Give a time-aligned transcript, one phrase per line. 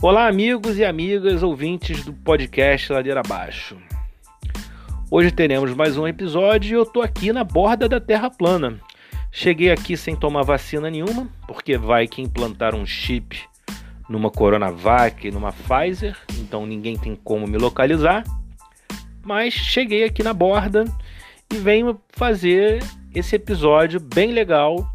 [0.00, 3.76] Olá, amigos e amigas ouvintes do podcast Ladeira Abaixo.
[5.10, 8.78] Hoje teremos mais um episódio e eu tô aqui na borda da Terra plana.
[9.32, 13.40] Cheguei aqui sem tomar vacina nenhuma, porque vai que implantaram um chip
[14.08, 18.22] numa Coronavac e numa Pfizer, então ninguém tem como me localizar.
[19.26, 20.84] Mas cheguei aqui na borda
[21.52, 24.88] e venho fazer esse episódio bem legal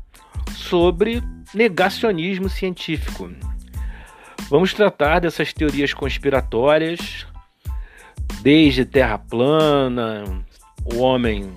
[0.56, 1.22] sobre
[1.54, 3.30] negacionismo científico.
[4.50, 7.26] Vamos tratar dessas teorias conspiratórias,
[8.42, 10.24] desde terra plana,
[10.94, 11.52] o homem,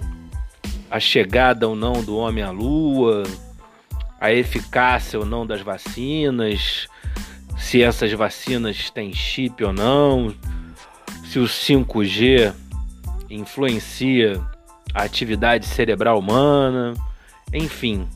[0.91, 3.25] a chegada ou não do homem à lua,
[4.21, 6.89] a eficácia ou não das vacinas,
[7.59, 10.35] se essas vacinas têm chip ou não,
[11.25, 12.55] se o 5G
[13.29, 14.41] influencia
[14.95, 16.95] a atividade cerebral humana,
[17.53, 18.09] enfim,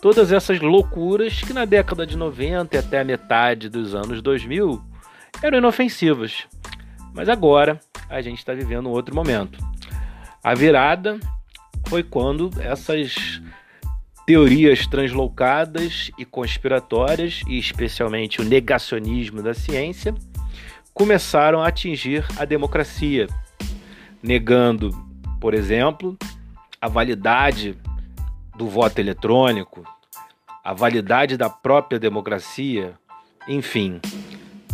[0.00, 4.82] todas essas loucuras que na década de 90 e até a metade dos anos 2000
[5.42, 6.46] eram inofensivas.
[7.14, 9.58] Mas agora a gente está vivendo um outro momento.
[10.42, 11.18] A virada
[11.88, 13.40] foi quando essas
[14.26, 20.14] teorias translocadas e conspiratórias, e especialmente o negacionismo da ciência,
[20.92, 23.26] começaram a atingir a democracia,
[24.22, 24.90] negando,
[25.40, 26.16] por exemplo,
[26.80, 27.76] a validade
[28.58, 29.84] do voto eletrônico,
[30.64, 32.92] a validade da própria democracia,
[33.46, 34.00] enfim,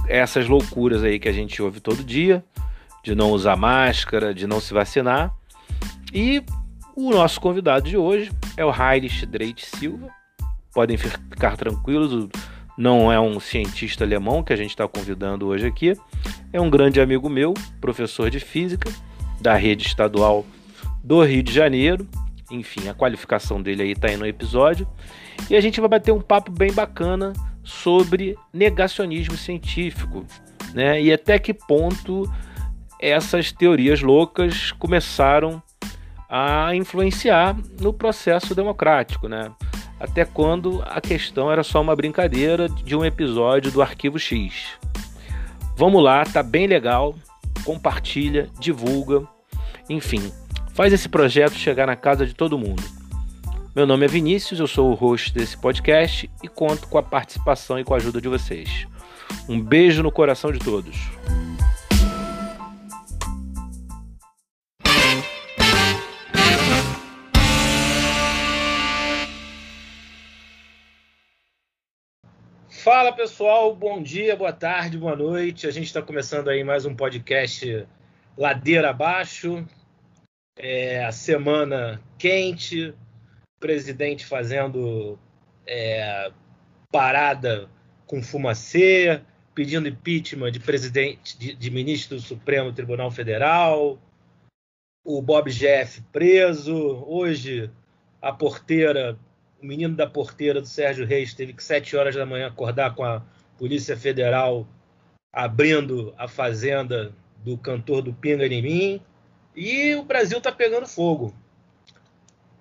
[0.09, 2.43] essas loucuras aí que a gente ouve todo dia,
[3.03, 5.33] de não usar máscara, de não se vacinar.
[6.13, 6.43] E
[6.97, 10.09] o nosso convidado de hoje é o Heinrich Dreit Silva.
[10.73, 12.29] Podem ficar tranquilos,
[12.77, 15.93] não é um cientista alemão que a gente está convidando hoje aqui.
[16.53, 18.91] É um grande amigo meu, professor de física
[19.41, 20.47] da rede estadual
[21.03, 22.09] do Rio de Janeiro
[22.51, 24.87] enfim, a qualificação dele aí tá aí no episódio.
[25.49, 27.33] E a gente vai bater um papo bem bacana
[27.63, 30.25] sobre negacionismo científico,
[30.73, 31.01] né?
[31.01, 32.31] E até que ponto
[33.01, 35.63] essas teorias loucas começaram
[36.29, 39.51] a influenciar no processo democrático, né?
[39.99, 44.71] Até quando a questão era só uma brincadeira de um episódio do Arquivo X.
[45.77, 47.15] Vamos lá, tá bem legal.
[47.65, 49.27] Compartilha, divulga,
[49.89, 50.31] enfim,
[50.75, 52.83] Faz esse projeto chegar na casa de todo mundo.
[53.77, 57.79] Meu nome é Vinícius, eu sou o host desse podcast e conto com a participação
[57.79, 58.85] e com a ajuda de vocês.
[59.49, 60.97] Um beijo no coração de todos.
[72.69, 75.69] Fala pessoal, bom dia, boa tarde, boa noite.
[75.69, 77.87] A gente está começando aí mais um podcast
[78.37, 79.65] Ladeira Abaixo
[80.57, 82.95] é, a semana quente,
[83.59, 85.19] presidente fazendo
[85.67, 86.31] é,
[86.91, 87.69] parada
[88.07, 89.21] com fumacê,
[89.55, 93.99] pedindo impeachment de presidente, de, de, ministro do Supremo Tribunal Federal,
[95.05, 97.71] o Bob Jeff preso, hoje
[98.21, 99.19] a porteira,
[99.63, 103.05] o menino da porteira do Sérgio Reis teve que sete horas da manhã acordar com
[103.05, 103.23] a
[103.59, 104.67] Polícia Federal
[105.33, 107.13] abrindo a fazenda
[107.45, 109.03] do cantor do Pinga em mim.
[109.55, 111.35] E o Brasil está pegando fogo.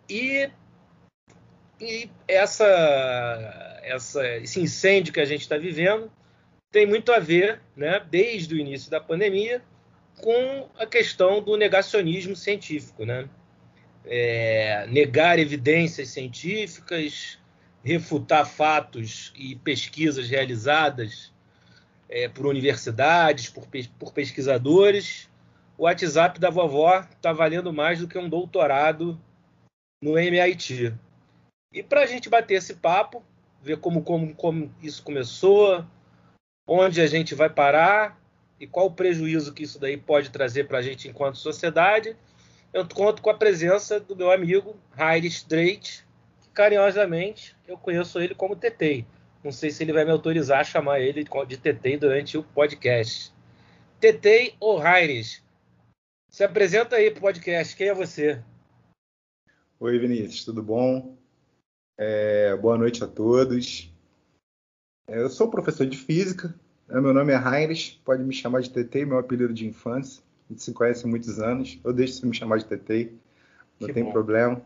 [0.08, 0.50] E,
[1.80, 2.66] e essa,
[3.84, 6.12] essa, esse incêndio que a gente está vivendo
[6.72, 9.62] tem muito a ver, né, desde o início da pandemia,
[10.22, 13.06] com a questão do negacionismo científico.
[13.06, 13.28] Né?
[14.06, 17.40] É, negar evidências científicas,
[17.84, 21.34] refutar fatos e pesquisas realizadas
[22.08, 23.68] é, por universidades, por,
[23.98, 25.30] por pesquisadores
[25.78, 29.20] o WhatsApp da vovó está valendo mais do que um doutorado
[30.02, 30.94] no MIT.
[31.72, 33.24] E para a gente bater esse papo,
[33.62, 35.86] ver como, como, como isso começou,
[36.68, 38.20] onde a gente vai parar
[38.60, 42.16] e qual o prejuízo que isso daí pode trazer para a gente enquanto sociedade,
[42.72, 46.06] eu conto com a presença do meu amigo Heinrich Dreit,
[46.42, 49.06] que carinhosamente eu conheço ele como Tetei.
[49.44, 53.34] Não sei se ele vai me autorizar a chamar ele de Tetei durante o podcast.
[54.00, 55.43] Tetei ou Heinrich,
[56.34, 57.76] se apresenta aí para o podcast.
[57.76, 58.42] Quem é você?
[59.80, 61.16] Oi, Vinícius, tudo bom?
[61.96, 63.94] É, boa noite a todos.
[65.08, 66.56] É, eu sou professor de física.
[66.88, 67.00] Né?
[67.00, 68.02] Meu nome é Heinrich.
[68.04, 70.24] Pode me chamar de TT, meu apelido de infância.
[70.50, 71.80] A gente se conhece há muitos anos.
[71.84, 73.12] Eu deixo você me chamar de TT.
[73.80, 74.12] Não que tem bom.
[74.12, 74.60] problema.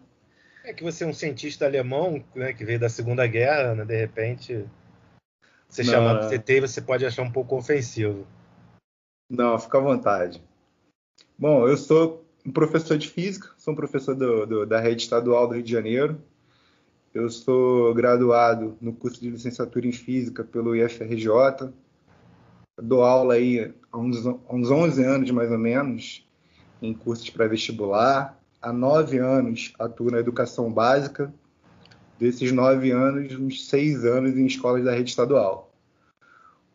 [0.64, 3.84] É que você é um cientista alemão né, que veio da Segunda Guerra, né?
[3.84, 4.66] de repente.
[5.68, 8.26] Você chama de TT você pode achar um pouco ofensivo.
[9.30, 10.42] Não, fica à vontade.
[11.40, 15.48] Bom, eu sou um professor de física, sou um professor do, do, da rede estadual
[15.48, 16.20] do Rio de Janeiro.
[17.14, 21.72] Eu sou graduado no curso de licenciatura em física pelo IFRJ.
[22.82, 26.28] dou aula aí há uns, uns 11 anos, mais ou menos,
[26.82, 28.42] em cursos pré-vestibular.
[28.60, 31.32] Há nove anos atuo na educação básica.
[32.18, 35.72] Desses nove anos, uns seis anos em escolas da rede estadual.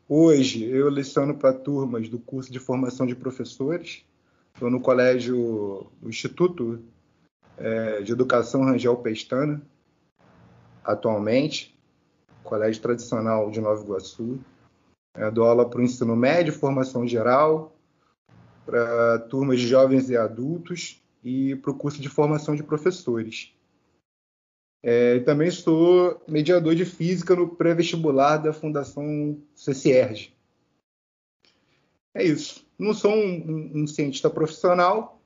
[0.09, 4.05] Hoje, eu leciono para turmas do curso de formação de professores.
[4.55, 6.83] Estou no colégio, no Instituto
[7.57, 9.63] é, de Educação Rangel Pestana,
[10.85, 11.77] atualmente,
[12.43, 14.39] colégio tradicional de Nova Iguaçu.
[15.17, 17.77] Eu dou aula para o ensino médio, formação geral,
[18.65, 23.53] para turmas de jovens e adultos e para o curso de formação de professores.
[24.83, 30.33] É, também sou mediador de física no pré-vestibular da Fundação CCERG.
[32.15, 32.67] É isso.
[32.79, 35.21] Não sou um, um, um cientista profissional.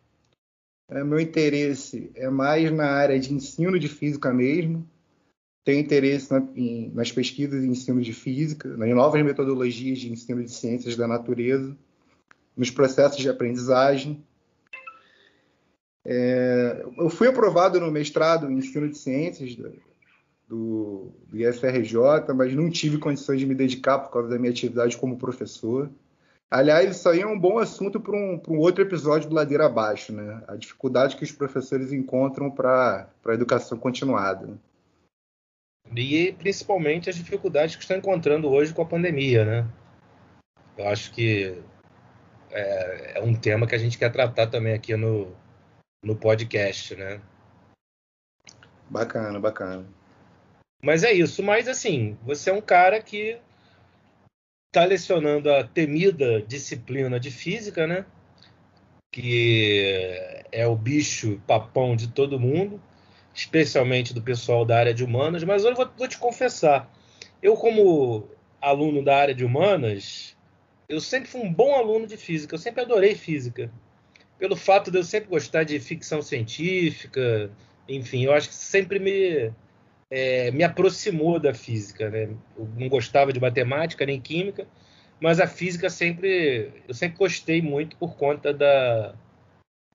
[0.89, 4.89] É, meu interesse é mais na área de ensino de física mesmo.
[5.65, 10.45] Tenho interesse na, em, nas pesquisas de ensino de física, nas novas metodologias de ensino
[10.45, 11.77] de ciências da natureza,
[12.57, 14.25] nos processos de aprendizagem.
[16.05, 19.73] É, eu fui aprovado no mestrado em ensino de ciências do,
[20.49, 25.19] do IFRJ, mas não tive condições de me dedicar por causa da minha atividade como
[25.19, 25.91] professor.
[26.51, 30.13] Aliás, isso aí é um bom assunto para um, um, outro episódio do Ladeira Abaixo,
[30.13, 30.45] né?
[30.47, 34.47] A dificuldade que os professores encontram para a educação continuada.
[34.47, 34.57] Né?
[35.97, 39.69] E principalmente as dificuldades que estão encontrando hoje com a pandemia, né?
[40.79, 41.61] Eu acho que
[42.51, 45.35] é, é um tema que a gente quer tratar também aqui no,
[46.03, 47.21] no podcast, né?
[48.89, 49.85] Bacana, bacana.
[50.81, 51.43] Mas é isso.
[51.43, 53.39] Mas assim, você é um cara que
[54.77, 58.05] está lecionando a temida disciplina de física, né?
[59.11, 62.79] Que é o bicho papão de todo mundo,
[63.35, 65.43] especialmente do pessoal da área de humanas.
[65.45, 66.93] Mas eu vou, vou te confessar,
[67.43, 68.29] eu como
[68.61, 70.37] aluno da área de humanas,
[70.87, 72.55] eu sempre fui um bom aluno de física.
[72.55, 73.73] Eu sempre adorei física
[74.39, 77.51] pelo fato de eu sempre gostar de ficção científica,
[77.89, 79.51] enfim, eu acho que sempre me,
[80.11, 82.11] é, me aproximou da física.
[82.11, 82.29] Né?
[82.57, 84.67] Eu não gostava de matemática nem química,
[85.21, 89.15] mas a física sempre eu sempre gostei muito por conta da,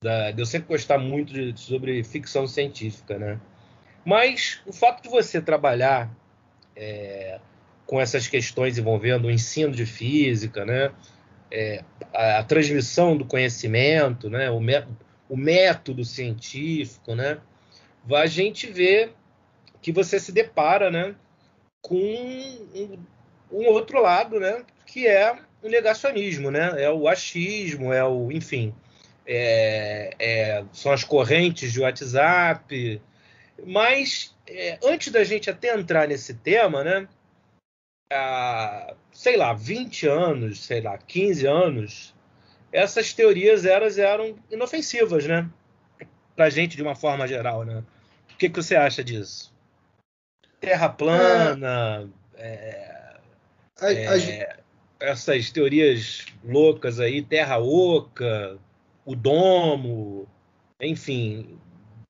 [0.04, 3.40] da eu sempre gostar muito de, sobre ficção científica, né?
[4.04, 6.12] Mas o fato de você trabalhar
[6.76, 7.40] é,
[7.86, 10.92] com essas questões envolvendo o ensino de física, né?
[11.52, 11.84] é,
[12.14, 14.60] a, a, transmissão do conhecimento, né, o,
[15.30, 17.40] o método científico, né,
[18.10, 19.12] a gente vê
[19.82, 21.16] que você se depara né,
[21.82, 23.00] com um,
[23.52, 28.74] um outro lado, né, que é o negacionismo, né, é o achismo, é o, enfim,
[29.26, 33.02] é, é, são as correntes de WhatsApp.
[33.66, 37.08] Mas é, antes da gente até entrar nesse tema, né,
[38.12, 42.16] há, sei lá, 20 anos, sei lá, 15 anos,
[42.72, 45.50] essas teorias eras eram inofensivas, né?
[46.36, 47.84] Pra gente de uma forma geral, né?
[48.34, 49.51] O que, que você acha disso?
[50.62, 53.18] Terra plana, é,
[53.82, 54.58] é,
[55.00, 58.60] essas teorias loucas aí, terra oca,
[59.04, 60.28] o domo,
[60.80, 61.58] enfim,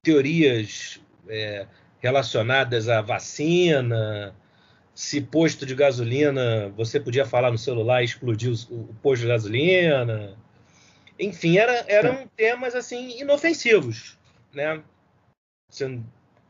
[0.03, 1.65] teorias é,
[2.01, 4.35] relacionadas à vacina,
[4.93, 9.29] se posto de gasolina, você podia falar no celular e explodir o, o posto de
[9.29, 10.37] gasolina.
[11.17, 14.17] Enfim, era, eram temas assim inofensivos,
[14.53, 14.83] né?
[15.69, 16.01] Você,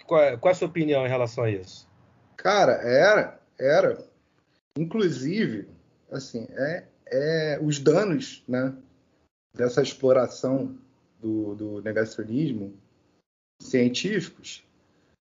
[0.07, 1.90] qual, qual é a sua opinião em relação a isso?
[2.41, 4.03] Cara, era, era.
[4.75, 5.69] Inclusive,
[6.11, 8.73] assim, é, é os danos, né,
[9.55, 10.75] dessa exploração
[11.19, 12.73] do, do negacionismo
[13.61, 14.65] científicos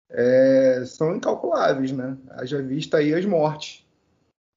[0.09, 2.17] é, são incalculáveis, né?
[2.31, 3.85] Haja vista aí as mortes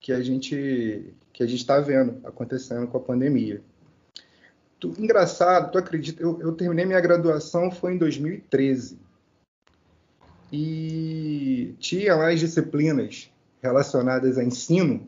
[0.00, 3.62] que a gente que a gente está vendo acontecendo com a pandemia.
[4.80, 6.22] Tu, engraçado, tu acredita?
[6.22, 9.07] Eu, eu terminei minha graduação foi em 2013
[10.52, 13.30] e tinha mais disciplinas
[13.62, 15.06] relacionadas a ensino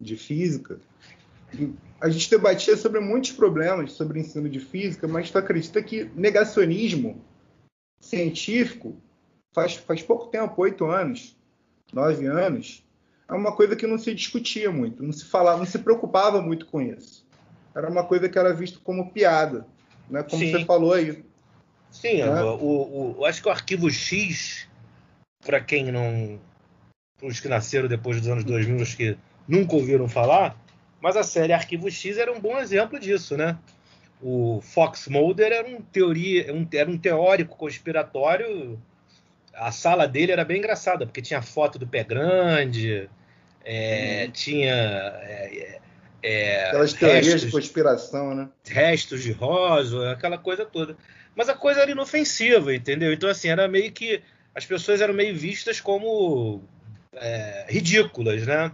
[0.00, 0.78] de física.
[1.52, 6.10] E a gente debatia sobre muitos problemas sobre ensino de física, mas tu acredita que
[6.14, 7.24] negacionismo
[8.00, 8.96] científico
[9.52, 11.36] faz, faz pouco tempo, oito anos,
[11.92, 12.84] nove anos,
[13.28, 16.66] é uma coisa que não se discutia muito, não se falava, não se preocupava muito
[16.66, 17.26] com isso.
[17.74, 19.66] Era uma coisa que era visto como piada,
[20.08, 20.22] né?
[20.22, 20.52] Como Sim.
[20.52, 21.24] você falou aí.
[21.90, 22.42] Sim, né?
[22.42, 24.67] o, o, acho que o arquivo X,
[25.44, 26.38] para quem não.
[27.22, 29.16] os que nasceram depois dos anos 2000, acho que
[29.46, 30.56] nunca ouviram falar,
[31.00, 33.58] mas a série Arquivo X era um bom exemplo disso, né?
[34.20, 38.78] O Fox Mulder era um, teoria, era um teórico conspiratório
[39.58, 43.08] a sala dele era bem engraçada, porque tinha foto do pé grande,
[43.64, 44.30] é, uhum.
[44.30, 44.72] tinha.
[44.72, 45.80] É,
[46.20, 48.48] É, Aquelas teorias restos, de conspiração, né?
[48.66, 50.96] Restos de rosa, aquela coisa toda.
[51.34, 53.12] Mas a coisa era inofensiva, entendeu?
[53.12, 54.20] Então, assim, era meio que.
[54.58, 56.60] As pessoas eram meio vistas como
[57.12, 58.72] é, ridículas, né?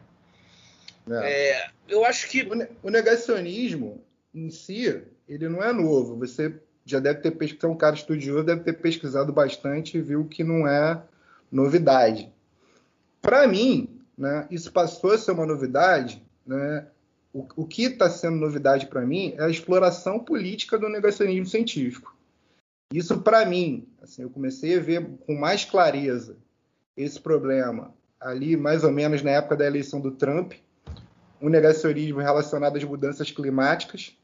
[1.11, 1.51] É.
[1.51, 2.49] É, eu acho que.
[2.83, 4.03] O negacionismo
[4.35, 6.17] em si, ele não é novo.
[6.21, 6.55] Você
[6.87, 10.43] já deve ter pesquisado, é um cara estudioso, deve ter pesquisado bastante e viu que
[10.43, 11.03] não é
[11.53, 12.33] novidade.
[13.21, 16.23] Para mim, né, isso passou a ser uma novidade.
[16.47, 16.87] Né,
[17.31, 22.14] o, o que está sendo novidade para mim é a exploração política do negacionismo científico.
[22.93, 26.37] Isso, para mim, assim, eu comecei a ver com mais clareza
[26.97, 30.55] esse problema ali, mais ou menos na época da eleição do Trump,
[31.41, 34.17] um negacionismo relacionado às mudanças climáticas,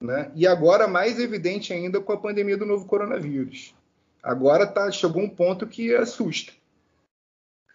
[0.00, 0.30] né?
[0.34, 3.74] e agora mais evidente ainda com a pandemia do novo coronavírus.
[4.22, 6.52] Agora tá, chegou um ponto que assusta.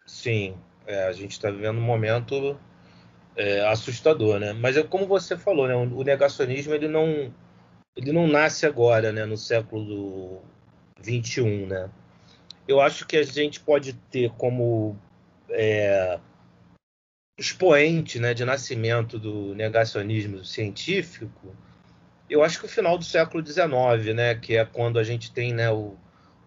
[0.06, 0.56] Sim,
[0.86, 2.58] é, a gente está vivendo um momento
[3.36, 4.54] é, assustador, né?
[4.54, 5.76] Mas é como você falou, né?
[5.76, 7.34] O negacionismo ele não
[7.98, 9.26] ele não nasce agora, né?
[9.26, 10.42] No século
[11.02, 11.90] 21, né?
[12.68, 14.96] Eu acho que a gente pode ter como
[15.50, 16.20] é,
[17.38, 21.56] expoente, né, de nascimento do negacionismo científico.
[22.30, 24.36] Eu acho que o final do século XIX, né?
[24.36, 25.72] Que é quando a gente tem, né?
[25.72, 25.98] O,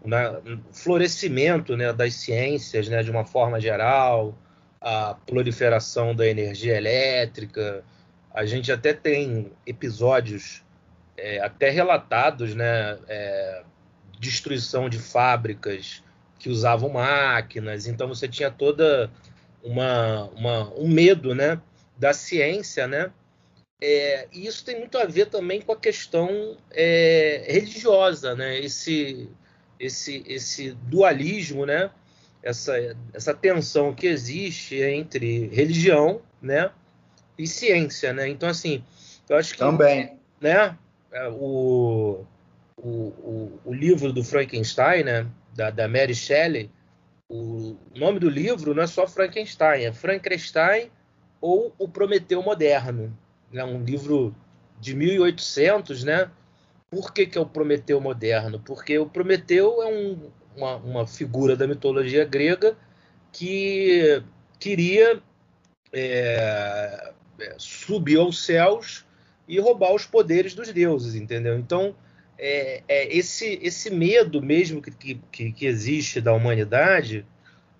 [0.02, 4.38] o florescimento né, das ciências né, de uma forma geral,
[4.80, 7.84] a proliferação da energia elétrica.
[8.32, 10.62] A gente até tem episódios
[11.20, 13.62] é, até relatados, né, é,
[14.18, 16.02] destruição de fábricas
[16.38, 17.86] que usavam máquinas.
[17.86, 19.10] Então você tinha toda
[19.62, 21.60] uma, uma um medo, né,
[21.96, 23.12] da ciência, né?
[23.82, 28.58] É, e isso tem muito a ver também com a questão é, religiosa, né?
[28.58, 29.28] Esse,
[29.78, 31.90] esse, esse dualismo, né?
[32.42, 32.74] essa,
[33.12, 36.70] essa tensão que existe entre religião, né,
[37.36, 38.28] e ciência, né?
[38.28, 38.82] Então assim,
[39.28, 40.76] eu acho que também, né,
[41.32, 42.24] o,
[42.76, 46.70] o, o, o livro do Frankenstein, né, da, da Mary Shelley,
[47.28, 50.90] o nome do livro não é só Frankenstein, é Frankenstein
[51.40, 53.16] ou o Prometeu Moderno,
[53.52, 53.64] né?
[53.64, 54.34] Um livro
[54.80, 56.30] de 1800, né?
[56.90, 58.58] Por que, que é o Prometeu Moderno?
[58.60, 62.76] Porque o Prometeu é um, uma, uma figura da mitologia grega
[63.32, 64.22] que
[64.58, 65.22] queria
[65.92, 69.06] é, é, subir aos céus
[69.50, 71.58] e roubar os poderes dos deuses, entendeu?
[71.58, 71.94] Então,
[72.38, 77.26] é, é esse, esse medo mesmo que, que, que, existe da humanidade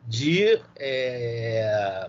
[0.06, 2.08] de é,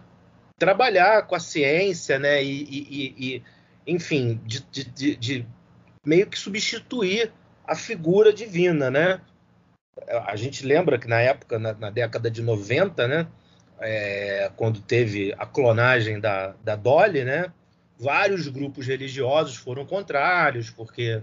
[0.58, 2.44] trabalhar com a ciência, né?
[2.44, 3.44] E, e, e
[3.86, 5.46] enfim, de, de, de,
[6.04, 7.32] meio que substituir
[7.64, 9.22] a figura divina, né?
[10.26, 13.28] a gente lembra que na época, na, na década de 90, né,
[13.80, 17.52] é, quando teve a clonagem da, da Dolly, né,
[18.02, 21.22] vários grupos religiosos foram contrários, porque,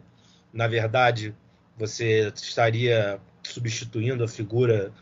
[0.52, 1.34] na verdade,
[1.76, 4.92] você estaria substituindo a figura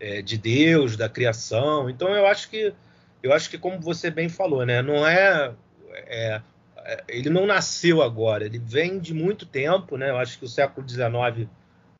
[0.00, 1.90] é, de Deus, da criação.
[1.90, 2.72] Então, eu acho que,
[3.22, 5.52] eu acho que como você bem falou, né, não é,
[5.92, 6.40] é,
[6.78, 10.10] é ele não nasceu agora, ele vem de muito tempo, né?
[10.10, 11.48] Eu acho que o século XIX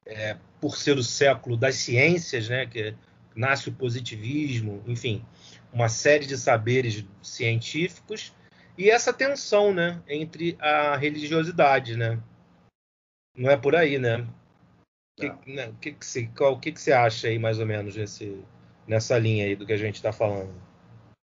[0.06, 2.94] é, por ser o século das ciências, né, que
[3.34, 5.22] nasce o positivismo, enfim,
[5.72, 8.32] uma série de saberes científicos
[8.78, 12.20] e essa tensão, né, entre a religiosidade, né?
[13.36, 14.26] Não é por aí, né?
[15.18, 18.44] Que, né, que, que, você, qual, que, que você acha aí, mais ou menos, nesse,
[18.86, 20.54] nessa linha aí do que a gente está falando?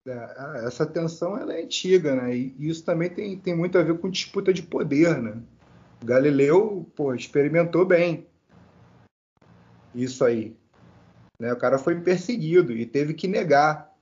[0.06, 2.34] É, essa tensão ela é antiga, né?
[2.34, 5.42] E isso também tem, tem muito a ver com disputa de poder, né?
[6.04, 8.26] Galileu, pô, experimentou bem
[9.94, 10.56] isso aí.
[11.38, 11.52] Né?
[11.52, 13.92] O cara foi perseguido e teve que negar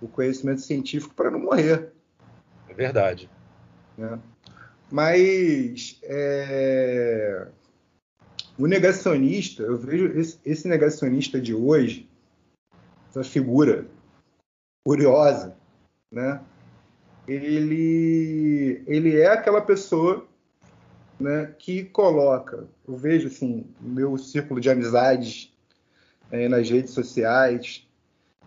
[0.00, 1.92] o conhecimento científico para não morrer.
[2.72, 3.28] É verdade.
[3.98, 4.18] Né?
[4.90, 7.46] Mas é...
[8.58, 12.08] o negacionista, eu vejo esse, negacionista de hoje,
[13.10, 13.86] essa figura
[14.84, 15.54] curiosa,
[16.10, 16.40] né?
[17.28, 20.26] Ele, ele é aquela pessoa
[21.20, 25.54] né, que coloca, eu vejo assim, meu círculo de amizades
[26.32, 27.86] é, nas redes sociais,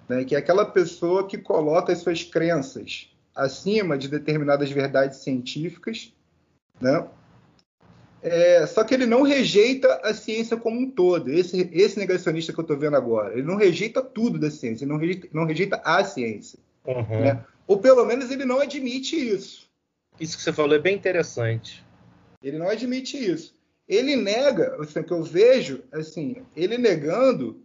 [0.10, 6.14] né, que é aquela pessoa que coloca as suas crenças acima de determinadas verdades científicas,
[6.80, 7.06] né?
[8.24, 11.32] É, só que ele não rejeita a ciência como um todo.
[11.32, 14.92] Esse, esse negacionista que eu estou vendo agora, ele não rejeita tudo da ciência, ele
[14.92, 16.58] não rejeita, não rejeita a ciência.
[16.88, 17.20] Uhum.
[17.22, 17.46] Né?
[17.68, 19.70] Ou pelo menos ele não admite isso.
[20.20, 21.86] Isso que você falou é bem interessante.
[22.42, 23.56] Ele não admite isso.
[23.88, 27.62] Ele nega, assim, o que eu vejo, assim, ele negando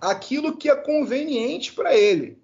[0.00, 2.38] aquilo que é conveniente para ele.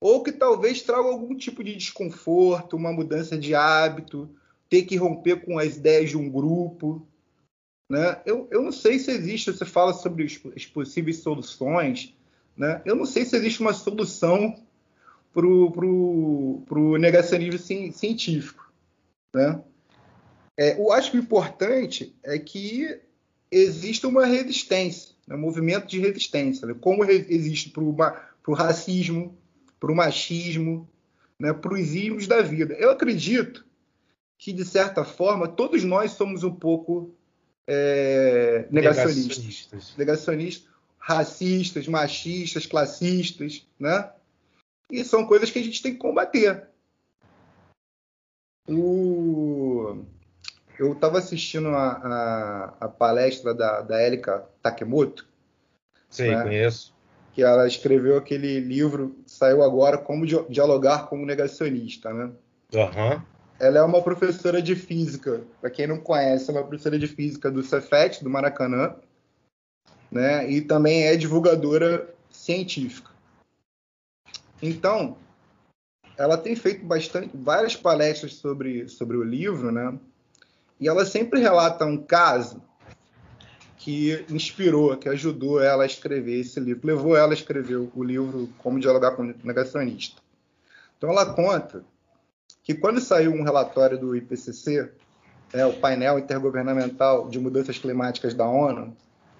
[0.00, 4.30] Ou que talvez traga algum tipo de desconforto, uma mudança de hábito,
[4.68, 7.06] ter que romper com as ideias de um grupo.
[7.90, 8.20] Né?
[8.24, 12.16] Eu, eu não sei se existe, você fala sobre as possíveis soluções,
[12.56, 12.80] né?
[12.86, 14.56] eu não sei se existe uma solução
[15.34, 17.58] para o negacionismo
[17.92, 18.72] científico.
[19.34, 19.62] Né?
[20.56, 23.00] É, eu acho que o importante é que
[23.50, 25.34] exista uma resistência, né?
[25.34, 26.74] um movimento de resistência, né?
[26.80, 29.36] como existe para o racismo,
[29.80, 30.88] para o machismo,
[31.38, 31.52] né?
[31.52, 32.74] para os ismos da vida.
[32.74, 33.64] Eu acredito
[34.38, 37.14] que, de certa forma, todos nós somos um pouco
[37.66, 39.38] é, negacionistas.
[39.38, 39.96] negacionistas.
[39.96, 40.68] Negacionistas,
[40.98, 44.10] racistas, machistas, classistas, né?
[44.90, 46.68] E são coisas que a gente tem que combater.
[48.68, 50.04] O...
[50.78, 55.28] Eu estava assistindo a, a, a, palestra da, da Erika Takemoto.
[56.08, 56.42] Sim, né?
[56.42, 56.94] conheço.
[57.34, 62.30] Que ela escreveu aquele livro, saiu agora, Como Dialogar com o Negacionista, né?
[62.74, 63.22] Uhum.
[63.58, 65.40] Ela é uma professora de física.
[65.62, 68.94] Para quem não conhece, é uma professora de física do Cefet, do Maracanã,
[70.10, 70.48] né?
[70.50, 73.10] E também é divulgadora científica.
[74.62, 75.16] Então,
[76.18, 79.98] ela tem feito bastante, várias palestras sobre, sobre o livro, né?
[80.78, 82.62] E ela sempre relata um caso
[83.80, 88.50] que inspirou, que ajudou ela a escrever esse livro, levou ela a escrever o livro
[88.58, 90.20] Como Dialogar com o Negacionista.
[90.98, 91.82] Então, ela conta
[92.62, 94.92] que quando saiu um relatório do IPCC,
[95.54, 98.94] é, o painel intergovernamental de mudanças climáticas da ONU,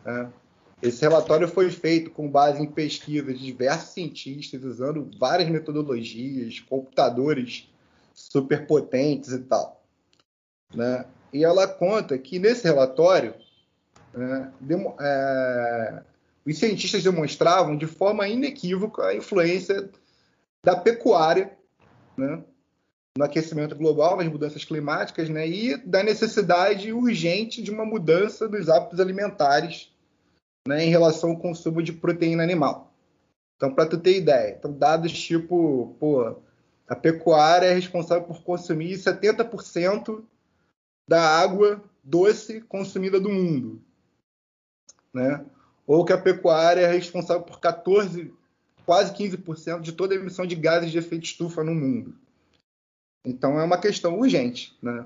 [0.07, 0.27] é,
[0.81, 7.71] esse relatório foi feito com base em pesquisas de diversos cientistas usando várias metodologias, computadores
[8.15, 9.85] superpotentes e tal.
[10.75, 11.05] Né?
[11.31, 13.35] E ela conta que nesse relatório
[14.13, 16.03] né, demo, é,
[16.47, 19.89] os cientistas demonstravam de forma inequívoca a influência
[20.65, 21.57] da pecuária
[22.17, 22.43] né,
[23.17, 28.69] no aquecimento global, nas mudanças climáticas, né, e da necessidade urgente de uma mudança dos
[28.69, 29.93] hábitos alimentares
[30.67, 32.93] né, em relação ao consumo de proteína animal.
[33.57, 36.37] Então, para tu ter ideia, então, dados tipo, pô,
[36.89, 40.23] a pecuária é responsável por consumir 70%
[41.09, 43.83] da água doce consumida do mundo,
[45.13, 45.45] né?
[45.87, 48.33] Ou que a pecuária é responsável por 14,
[48.87, 52.15] quase 15% de toda a emissão de gases de efeito estufa no mundo.
[53.25, 55.05] Então é uma questão urgente, né?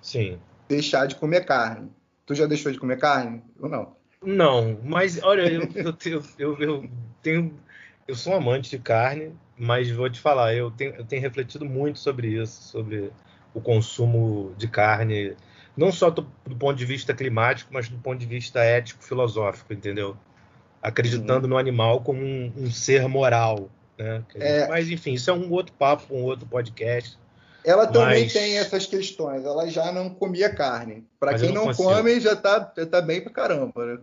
[0.00, 0.38] Sim.
[0.68, 1.90] Deixar de comer carne.
[2.24, 3.96] Tu já deixou de comer carne ou não?
[4.22, 6.90] Não, mas olha, eu, eu, eu, eu,
[7.22, 7.54] tenho.
[8.06, 11.64] Eu sou um amante de carne, mas vou te falar, eu tenho, eu tenho refletido
[11.64, 13.12] muito sobre isso, sobre
[13.54, 15.36] o consumo de carne,
[15.76, 19.72] não só do, do ponto de vista climático, mas do ponto de vista ético, filosófico,
[19.72, 20.16] entendeu?
[20.82, 21.50] Acreditando uhum.
[21.50, 23.68] no animal como um, um ser moral.
[23.98, 24.24] Né?
[24.34, 24.68] É...
[24.68, 27.18] Mas, enfim, isso é um outro papo, um outro podcast.
[27.64, 28.32] Ela também Mas...
[28.32, 29.44] tem essas questões.
[29.44, 31.04] Ela já não comia carne.
[31.18, 33.98] Para quem não, não come, já está já tá bem para caramba, né?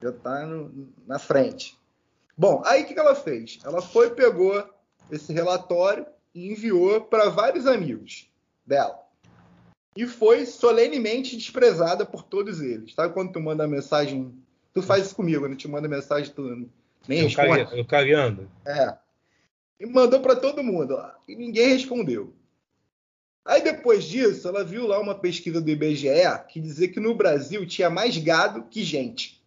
[0.00, 0.46] Já está
[1.06, 1.76] na frente.
[2.38, 3.58] Bom, aí o que, que ela fez?
[3.64, 4.64] Ela foi, pegou
[5.10, 8.30] esse relatório e enviou para vários amigos
[8.64, 8.98] dela.
[9.96, 12.94] E foi solenemente desprezada por todos eles.
[12.94, 14.32] Sabe quando tu manda mensagem?
[14.72, 15.56] Tu faz isso comigo, né?
[15.56, 16.68] Te manda mensagem, tu
[17.08, 17.78] nem eu responde.
[17.78, 18.48] eu cagando.
[18.64, 18.96] É.
[19.80, 20.96] E mandou para todo mundo.
[21.26, 22.32] E ninguém respondeu.
[23.44, 26.08] Aí depois disso, ela viu lá uma pesquisa do IBGE
[26.48, 29.40] que dizia que no Brasil tinha mais gado que gente.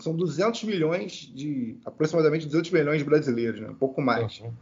[0.00, 1.78] São 200 milhões de.
[1.84, 3.70] aproximadamente 200 milhões de brasileiros, né?
[3.70, 4.38] um pouco mais.
[4.40, 4.52] Uhum.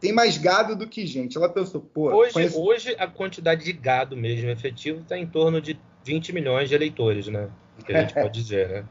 [0.00, 1.36] Tem mais gado do que gente.
[1.36, 2.14] Ela pensou, pô.
[2.14, 2.58] Hoje, conhece...
[2.58, 7.28] hoje a quantidade de gado mesmo efetivo está em torno de 20 milhões de eleitores,
[7.28, 7.50] né?
[7.84, 8.84] Que a gente pode dizer, né?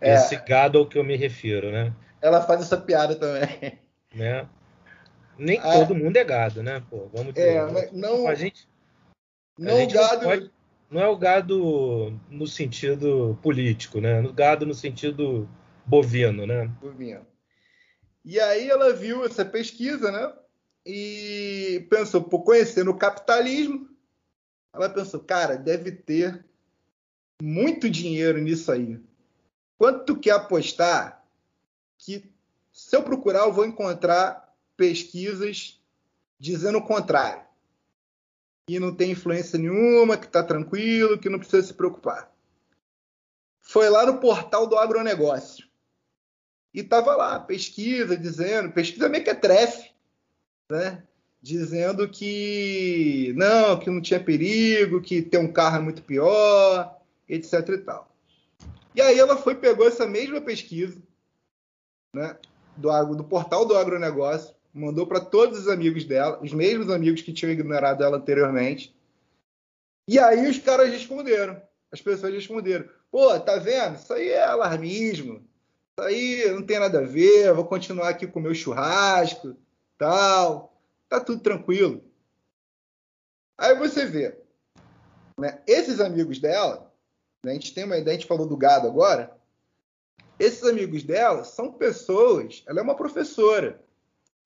[0.00, 0.14] É.
[0.14, 1.94] Esse gado ao que eu me refiro, né?
[2.20, 3.78] Ela faz essa piada também.
[4.14, 4.46] Né?
[5.36, 6.82] Nem ah, todo mundo é gado, né?
[6.88, 7.56] Pô, vamos dizer.
[7.56, 7.88] É, né?
[7.92, 8.68] não, a gente,
[9.58, 10.22] não a gente gado.
[10.22, 10.50] Não, pode,
[10.90, 14.20] não, é o gado no sentido político, né?
[14.20, 15.48] O gado no sentido
[15.84, 16.70] bovino, né?
[16.80, 17.26] Bovino.
[18.24, 20.32] E aí ela viu essa pesquisa, né?
[20.86, 23.88] E pensou, por conhecer o capitalismo,
[24.72, 26.44] ela pensou, cara, deve ter
[27.42, 29.00] muito dinheiro nisso aí.
[29.76, 31.24] Quanto tu quer apostar
[31.98, 32.32] que
[32.72, 35.80] se eu procurar eu vou encontrar pesquisas
[36.38, 37.44] dizendo o contrário.
[38.66, 42.32] Que não tem influência nenhuma, que está tranquilo, que não precisa se preocupar.
[43.60, 45.63] Foi lá no portal do agronegócio.
[46.74, 49.92] E estava lá, pesquisa dizendo, pesquisa meio que é trefe,
[50.68, 51.04] né?
[51.40, 57.68] Dizendo que não, que não tinha perigo, que ter um carro é muito pior, etc
[57.68, 58.10] e tal.
[58.92, 61.00] E aí ela foi, pegou essa mesma pesquisa,
[62.12, 62.36] né?
[62.76, 67.32] Do, do portal do agronegócio, mandou para todos os amigos dela, os mesmos amigos que
[67.32, 68.92] tinham ignorado ela anteriormente.
[70.08, 73.94] E aí os caras responderam, as pessoas responderam: pô, tá vendo?
[73.94, 75.46] Isso aí é alarmismo,
[76.00, 79.56] aí não tem nada a ver, vou continuar aqui com o meu churrasco,
[79.96, 80.76] tal,
[81.08, 82.02] tá tudo tranquilo.
[83.56, 84.36] Aí você vê,
[85.38, 86.92] né, esses amigos dela,
[87.44, 89.36] né, a gente tem uma ideia, a gente falou do gado agora,
[90.38, 93.80] esses amigos dela são pessoas, ela é uma professora,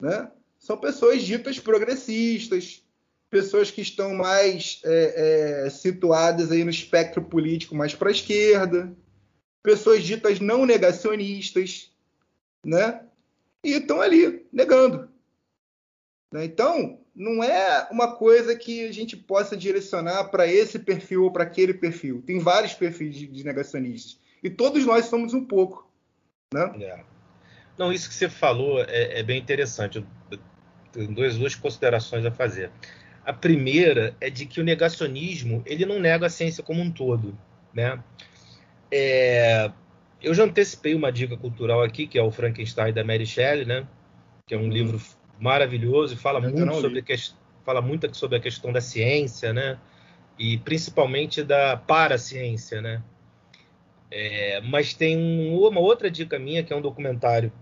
[0.00, 0.30] né?
[0.58, 2.84] São pessoas ditas progressistas,
[3.30, 8.94] pessoas que estão mais é, é, situadas aí no espectro político mais para a esquerda,
[9.62, 11.90] pessoas ditas não negacionistas,
[12.64, 13.04] né?
[13.62, 15.08] E estão ali negando.
[16.32, 16.44] Né?
[16.44, 21.44] Então, não é uma coisa que a gente possa direcionar para esse perfil ou para
[21.44, 22.22] aquele perfil.
[22.24, 24.18] Tem vários perfis de negacionistas.
[24.42, 25.90] E todos nós somos um pouco.
[26.54, 26.72] Né?
[26.80, 27.04] É.
[27.76, 29.98] Não, isso que você falou é, é bem interessante.
[30.30, 30.38] Eu
[30.92, 32.70] tenho duas, duas considerações a fazer.
[33.24, 37.36] A primeira é de que o negacionismo ele não nega a ciência como um todo.
[37.74, 38.02] Né?
[38.90, 39.70] É,
[40.22, 43.86] eu já antecipei uma dica cultural aqui, que é o Frankenstein da Mary Shelley, né?
[44.46, 44.70] que é um uhum.
[44.70, 45.00] livro
[45.38, 47.14] maravilhoso e fala muito sobre, que,
[47.64, 49.78] fala muito sobre a questão da ciência, né?
[50.38, 52.80] e principalmente da paraciência.
[52.80, 53.02] Né?
[54.10, 57.52] É, mas tem uma outra dica minha, que é um documentário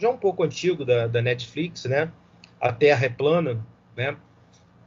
[0.00, 2.10] já um pouco antigo da, da Netflix, né?
[2.58, 3.64] A Terra é Plana,
[3.94, 4.16] né?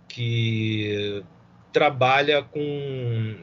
[0.07, 1.23] Que
[1.71, 3.35] trabalha com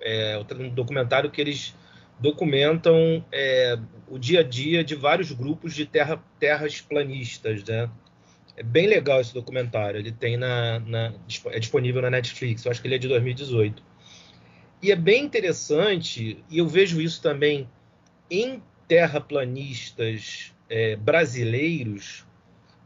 [0.00, 1.74] é, um documentário que eles
[2.18, 7.90] documentam é, o dia a dia de vários grupos de terra, terras planistas, né?
[8.56, 10.00] É bem legal esse documentário.
[10.00, 11.14] Ele tem na, na,
[11.46, 12.64] é disponível na Netflix.
[12.64, 13.82] Eu acho que ele é de 2018.
[14.82, 17.68] E é bem interessante, e eu vejo isso também
[18.30, 22.26] em terraplanistas é, brasileiros,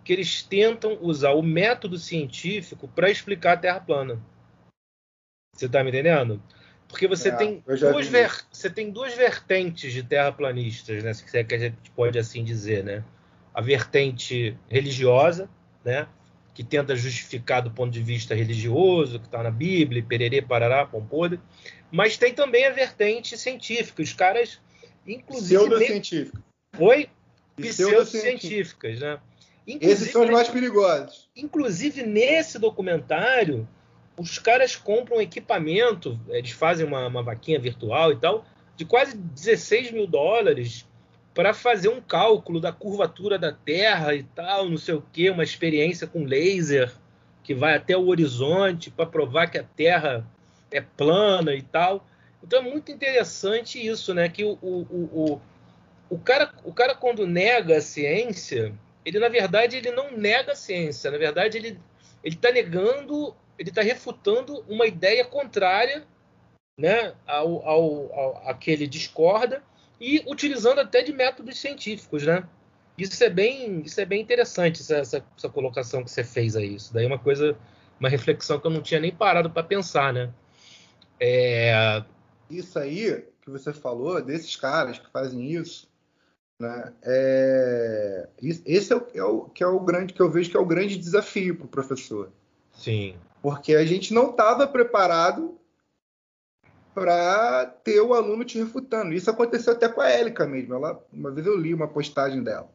[0.05, 4.21] que eles tentam usar o método científico para explicar a Terra plana.
[5.55, 6.43] Você está me entendendo?
[6.91, 8.31] Porque você, é, tem duas ver...
[8.51, 11.15] você tem duas vertentes de terraplanistas, né?
[11.15, 13.05] Se é que a gente pode assim dizer, né?
[13.55, 15.49] A vertente religiosa,
[15.85, 16.07] né?
[16.61, 21.03] que tenta justificar do ponto de vista religioso, que está na Bíblia, pererê, parará, pão
[21.03, 21.41] podre,
[21.91, 24.03] mas tem também a vertente científica.
[24.03, 24.61] Os caras,
[25.07, 25.59] inclusive.
[25.59, 26.43] Pseudocientífica.
[26.79, 27.09] Oi?
[27.57, 29.19] Pseudocientíficas, né?
[29.67, 31.31] Inclusive, Esses são os mais perigosos.
[31.35, 33.67] Inclusive, nesse documentário,
[34.21, 38.45] os caras compram equipamento, eles fazem uma, uma vaquinha virtual e tal,
[38.77, 40.87] de quase 16 mil dólares
[41.33, 45.43] para fazer um cálculo da curvatura da Terra e tal, não sei o que, uma
[45.43, 46.93] experiência com laser
[47.43, 50.27] que vai até o horizonte para provar que a Terra
[50.71, 52.07] é plana e tal.
[52.45, 54.29] Então é muito interessante isso, né?
[54.29, 55.41] Que o, o, o,
[56.11, 60.57] o, cara, o cara quando nega a ciência, ele na verdade ele não nega a
[60.57, 61.81] ciência, na verdade ele
[62.23, 66.03] ele está negando, ele está refutando uma ideia contrária,
[66.79, 67.13] né?
[67.27, 69.63] Ao, ao, ao a que ele discorda
[70.01, 72.49] e utilizando até de métodos científicos, né?
[72.97, 76.75] Isso é bem, isso é bem interessante, essa, essa, essa colocação que você fez aí.
[76.75, 77.55] Isso daí é uma coisa,
[78.01, 80.33] uma reflexão que eu não tinha nem parado para pensar, né?
[81.21, 82.03] É...
[82.49, 85.87] Isso aí que você falou, desses caras que fazem isso,
[86.59, 86.95] né?
[87.03, 88.27] É...
[88.65, 90.65] Esse é o, é o, que é o grande que eu vejo que é o
[90.67, 92.33] grande desafio para o professor.
[92.73, 93.17] Sim.
[93.43, 95.59] Porque a gente não estava preparado
[96.95, 99.15] para ter o aluno te refutando.
[99.15, 100.75] Isso aconteceu até com a Élica mesmo.
[100.75, 102.71] Ela, uma vez eu li uma postagem dela.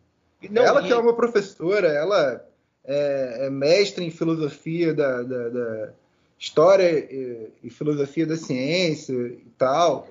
[0.50, 0.88] Não, ela e...
[0.88, 2.44] que é uma professora, ela
[2.84, 5.94] é, é mestre em filosofia da, da, da
[6.40, 10.08] história e, e, filosofia da ciência e tal.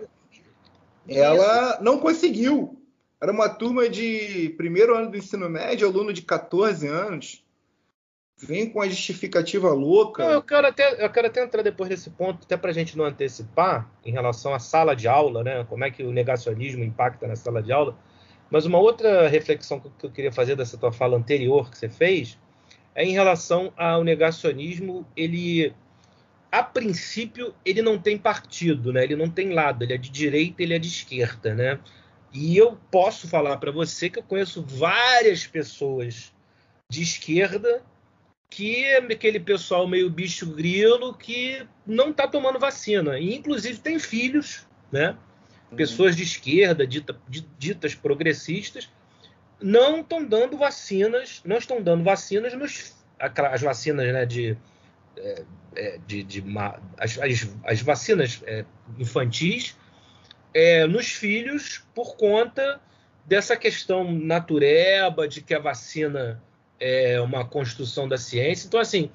[1.09, 2.79] Ela não conseguiu.
[3.21, 7.43] Era uma turma de primeiro ano do ensino médio, aluno de 14 anos
[8.44, 10.24] vem com a justificativa louca.
[10.24, 12.96] Não, eu, quero até, eu quero até entrar depois desse ponto, até para a gente
[12.96, 15.64] não antecipar em relação à sala de aula, né?
[15.64, 17.96] Como é que o negacionismo impacta na sala de aula.
[18.50, 22.38] Mas uma outra reflexão que eu queria fazer dessa tua fala anterior que você fez
[22.94, 25.07] é em relação ao negacionismo.
[25.16, 25.74] Ele,
[26.52, 29.02] a princípio, ele não tem partido, né?
[29.02, 29.83] Ele não tem lado.
[29.83, 31.80] Ele é de direita, ele é de esquerda, né?
[32.33, 36.33] E eu posso falar para você que eu conheço várias pessoas
[36.88, 37.83] de esquerda
[38.50, 43.18] que é aquele pessoal meio bicho grilo que não está tomando vacina.
[43.18, 45.16] E, inclusive, tem filhos, né?
[45.70, 45.76] Uhum.
[45.76, 47.16] Pessoas de esquerda, dita,
[47.59, 48.88] ditas progressistas,
[49.61, 52.94] não estão dando vacinas, não estão dando vacinas nos.
[53.18, 54.57] As vacinas né, de.
[55.16, 55.44] É,
[55.76, 56.44] é de, de
[56.98, 58.64] as, as, as, vacinas é,
[58.98, 59.76] infantis
[60.52, 62.80] é, nos filhos por conta
[63.24, 66.42] dessa questão natureba de que a vacina
[66.85, 68.66] é, uma construção da ciência.
[68.66, 69.11] Então, assim,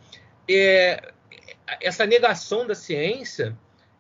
[0.50, 1.14] é,
[1.80, 3.56] essa negação da ciência,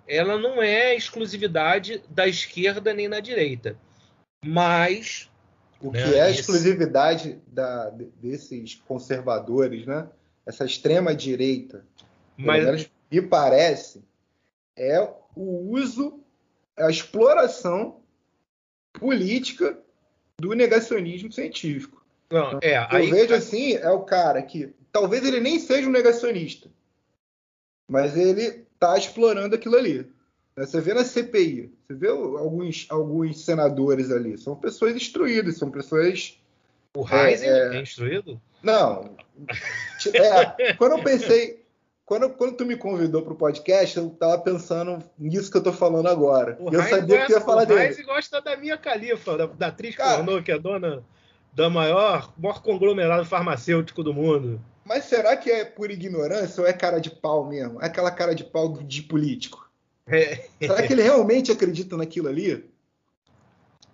[0.07, 3.77] ela não é exclusividade da esquerda nem da direita,
[4.43, 5.29] mas
[5.79, 10.09] o né, que é a exclusividade da, desses conservadores, né?
[10.47, 11.85] Essa extrema direita,
[12.35, 14.03] mas me parece,
[14.75, 14.99] é
[15.35, 16.23] o uso,
[16.75, 18.01] a exploração
[18.93, 19.77] política
[20.39, 21.98] do negacionismo científico.
[22.31, 23.09] Não, então, é, eu aí...
[23.09, 26.69] vejo assim, é o cara que talvez ele nem seja um negacionista,
[27.87, 30.07] mas ele está explorando aquilo ali.
[30.55, 30.65] Né?
[30.65, 36.37] Você vê na CPI, você vê alguns, alguns senadores ali, são pessoas instruídas, são pessoas.
[36.95, 37.77] O Heisen é, é...
[37.77, 38.41] é instruído?
[38.61, 39.15] Não.
[40.13, 41.65] É, quando eu pensei,
[42.05, 45.73] quando, quando tu me convidou para o podcast, eu estava pensando nisso que eu estou
[45.73, 46.57] falando agora.
[46.59, 47.79] O eu sabia que ia falar o dele.
[47.79, 51.03] O Heisen gosta da minha califa, da, da atriz Cara, pornô, que é dona
[51.53, 54.61] da maior, maior conglomerado farmacêutico do mundo.
[54.85, 57.81] Mas será que é por ignorância ou é cara de pau mesmo?
[57.81, 59.69] É aquela cara de pau de político?
[60.07, 60.47] É.
[60.59, 62.65] Será que ele realmente acredita naquilo ali?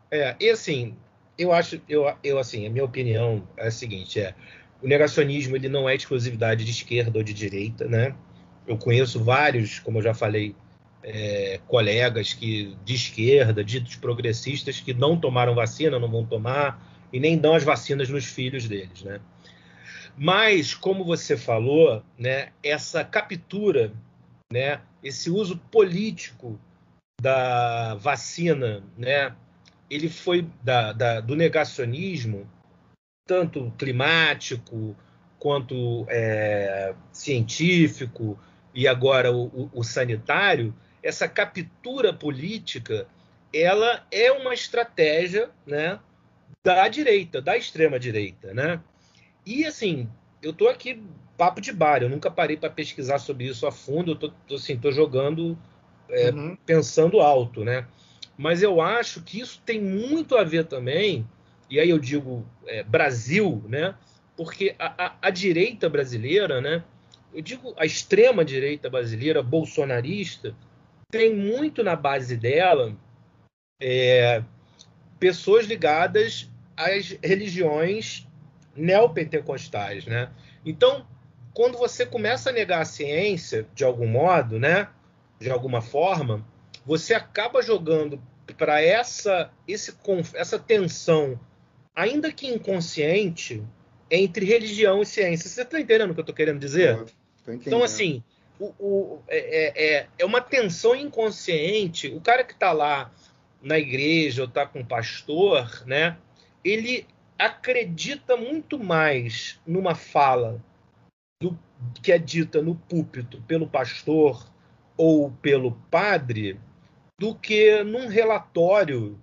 [0.10, 0.96] É, e assim,
[1.38, 4.34] eu acho, eu, eu assim, a minha opinião é a seguinte, é
[4.82, 8.16] o negacionismo ele não é exclusividade de esquerda ou de direita, né?
[8.68, 10.56] Eu conheço vários, como eu já falei,
[11.04, 17.20] é, colegas que de esquerda, ditos progressistas, que não tomaram vacina, não vão tomar e
[17.20, 19.20] nem dão as vacinas nos filhos deles, né?
[20.18, 23.92] Mas, como você falou, né, essa captura,
[24.52, 26.60] né, esse uso político
[27.22, 29.36] da vacina, né,
[29.90, 32.50] ele foi da, da, do negacionismo,
[33.28, 34.96] tanto climático
[35.38, 38.40] quanto é, científico
[38.74, 43.08] e agora o, o, o sanitário, essa captura política,
[43.54, 46.00] ela é uma estratégia, né,
[46.66, 48.82] da direita, da extrema direita, né?
[49.46, 50.10] E assim,
[50.42, 51.00] eu tô aqui
[51.38, 54.56] papo de bar, eu nunca parei para pesquisar sobre isso a fundo, eu tô, tô
[54.56, 55.56] assim, tô jogando
[56.10, 56.58] é, uhum.
[56.66, 57.86] pensando alto, né?
[58.36, 61.28] Mas eu acho que isso tem muito a ver também,
[61.70, 63.96] e aí eu digo é, Brasil, né?
[64.36, 66.84] Porque a, a, a, direita brasileira, né?
[67.32, 70.56] Eu digo a extrema direita brasileira, bolsonarista,
[71.12, 72.96] tem muito na base dela
[73.80, 74.42] é,
[75.20, 78.28] pessoas ligadas às religiões
[78.76, 80.30] neopentecostais, né?
[80.66, 81.06] Então,
[81.54, 84.90] quando você começa a negar a ciência de algum modo, né,
[85.40, 86.46] de alguma forma,
[86.86, 88.22] você acaba jogando
[88.58, 89.96] para essa esse
[90.34, 91.40] essa tensão,
[91.96, 93.64] ainda que inconsciente,
[94.10, 95.50] entre religião e ciência.
[95.50, 97.06] Você está entendendo o que eu estou querendo dizer?
[97.48, 98.24] Então, assim,
[98.60, 102.08] o, o, é, é, é uma tensão inconsciente.
[102.10, 103.12] O cara que está lá
[103.62, 106.18] na igreja ou está com o pastor, né?
[106.66, 110.60] Ele acredita muito mais numa fala
[111.42, 111.58] do,
[112.02, 114.50] que é dita no púlpito pelo pastor
[114.98, 116.60] ou pelo padre
[117.20, 119.20] do que num relatório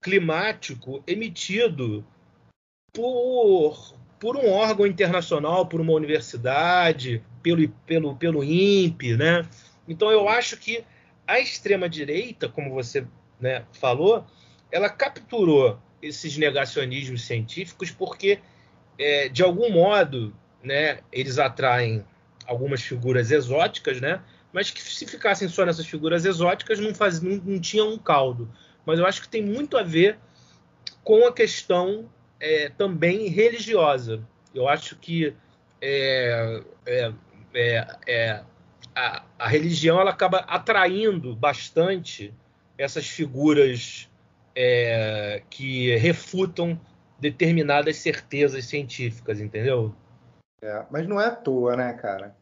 [0.00, 2.04] climático emitido
[2.92, 9.46] por, por um órgão internacional, por uma universidade, pelo, pelo, pelo INPE, né?
[9.86, 10.84] Então eu acho que
[11.26, 13.06] a extrema direita, como você
[13.40, 14.24] né, falou,
[14.70, 18.38] ela capturou esses negacionismos científicos porque,
[18.98, 22.04] é, de algum modo, né, eles atraem
[22.46, 24.20] algumas figuras exóticas, né,
[24.52, 28.50] mas que se ficassem só nessas figuras exóticas não, faz, não, não tinham um caldo.
[28.84, 30.18] Mas eu acho que tem muito a ver
[31.02, 32.08] com a questão
[32.40, 34.22] é, também religiosa.
[34.54, 35.34] Eu acho que
[35.80, 37.12] é, é,
[37.54, 38.42] é, é
[38.94, 42.32] a, a, religião ela acaba atraindo bastante
[42.78, 44.08] essas figuras
[44.56, 46.80] é, que refutam
[47.20, 49.94] determinadas certezas científicas, entendeu?
[50.62, 52.34] É, mas não é à toa, né, cara?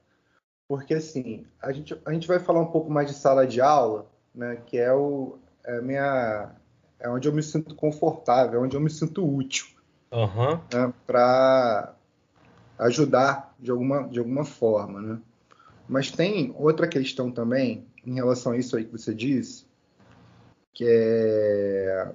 [0.68, 4.06] Porque assim, a gente, a gente vai falar um pouco mais de sala de aula,
[4.34, 4.56] né?
[4.64, 6.52] Que é o é minha
[7.00, 9.66] é onde eu me sinto confortável, é onde eu me sinto útil,
[10.10, 10.58] uhum.
[10.72, 11.94] né, para
[12.78, 15.18] ajudar de alguma de alguma forma, né?
[15.86, 19.66] Mas tem outra questão também em relação a isso aí que você disse,
[20.74, 22.12] que é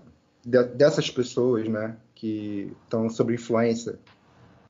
[0.75, 3.99] dessas pessoas, né, que estão sob influência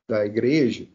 [0.08, 0.88] da igreja,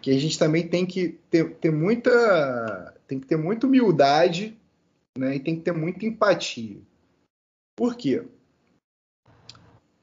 [0.00, 4.58] que a gente também tem que ter, ter muita tem que ter muita humildade,
[5.16, 6.78] né, e tem que ter muita empatia.
[7.76, 8.24] Por quê?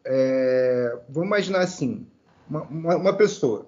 [0.06, 2.08] É, vamos imaginar assim,
[2.50, 3.68] uma, uma, uma pessoa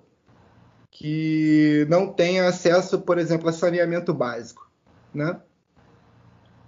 [0.91, 4.71] que não tem acesso, por exemplo, a saneamento básico,
[5.13, 5.41] né?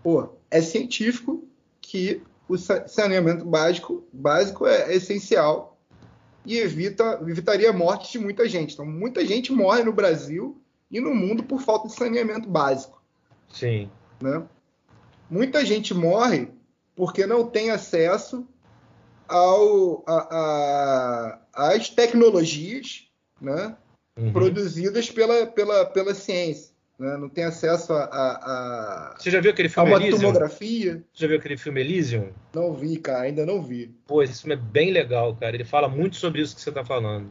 [0.07, 1.45] Pô, é científico
[1.81, 5.77] que o saneamento básico, básico é essencial
[6.45, 8.73] e evita, evitaria a morte de muita gente.
[8.73, 13.03] Então, muita gente morre no Brasil e no mundo por falta de saneamento básico.
[13.49, 13.91] Sim.
[14.21, 14.41] Né?
[15.29, 16.51] Muita gente morre
[16.95, 18.47] porque não tem acesso
[19.27, 23.09] ao, a, a, às tecnologias
[23.41, 23.75] né,
[24.17, 24.31] uhum.
[24.31, 26.76] produzidas pela, pela, pela ciência.
[26.97, 27.15] Né?
[27.17, 30.21] Não tem acesso a, a, a, Você já viu aquele filme a uma Elysium?
[30.21, 31.03] tomografia.
[31.13, 32.31] Você já viu aquele filme Elysium?
[32.53, 33.95] Não vi, cara, ainda não vi.
[34.07, 35.55] Pô, esse filme é bem legal, cara.
[35.55, 37.29] Ele fala muito sobre isso que você está falando.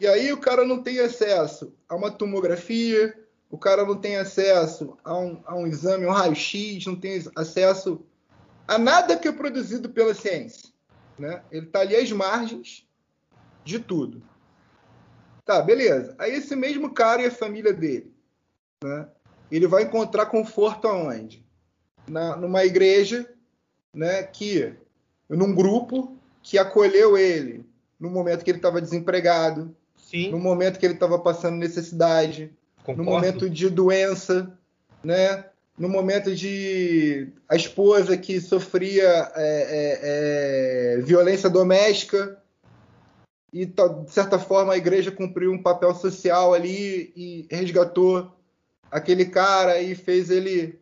[0.00, 3.14] E aí o cara não tem acesso a uma tomografia,
[3.50, 8.00] o cara não tem acesso a um, a um exame, um raio-x, não tem acesso
[8.66, 10.70] a nada que é produzido pela ciência.
[11.18, 11.42] Né?
[11.50, 12.86] Ele está ali às margens
[13.64, 14.22] de tudo.
[15.44, 16.14] Tá, beleza.
[16.18, 18.12] Aí esse mesmo cara e a família dele,
[18.82, 19.08] né?
[19.50, 21.44] ele vai encontrar conforto aonde?
[22.06, 23.28] Na, numa igreja,
[23.92, 24.22] né?
[24.22, 24.74] Que
[25.28, 27.66] num grupo que acolheu ele
[27.98, 30.30] no momento que ele estava desempregado, Sim.
[30.30, 32.52] no momento que ele estava passando necessidade,
[32.84, 33.02] Concordo.
[33.02, 34.56] no momento de doença,
[35.02, 35.44] né?
[35.76, 40.00] no momento de a esposa que sofria é, é,
[40.98, 42.36] é, violência doméstica
[43.52, 48.37] e de certa forma a igreja cumpriu um papel social ali e resgatou
[48.90, 50.78] aquele cara e fez ele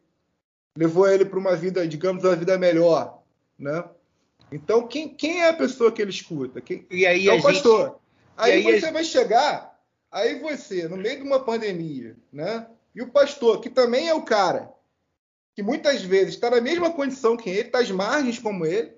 [0.77, 3.23] levou ele para uma vida digamos uma vida melhor
[3.59, 3.85] né?
[4.51, 6.61] Então quem, quem é a pessoa que ele escuta?
[6.61, 7.85] Quem, e aí é o pastor.
[7.85, 7.99] Gente...
[8.37, 9.77] aí, aí você vai chegar
[10.11, 12.67] aí você no meio de uma pandemia né?
[12.95, 14.75] E o pastor que também é o cara
[15.57, 18.93] que muitas vezes está na mesma condição que ele, está às margens como ele,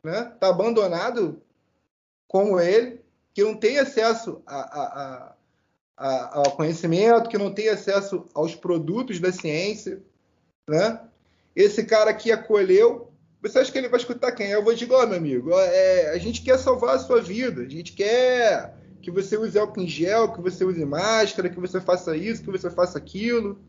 [0.00, 0.30] né?
[0.32, 1.42] Está abandonado
[2.28, 3.00] como ele,
[3.34, 5.33] que não tem acesso a, a, a,
[5.96, 10.02] ao conhecimento, que não tem acesso aos produtos da ciência,
[10.68, 11.00] né?
[11.54, 14.48] Esse cara que acolheu, você acha que ele vai escutar quem?
[14.48, 17.68] Eu vou dizer, oh, meu amigo, é, a gente quer salvar a sua vida, a
[17.68, 22.16] gente quer que você use álcool em gel, que você use máscara, que você faça
[22.16, 23.62] isso, que você faça aquilo.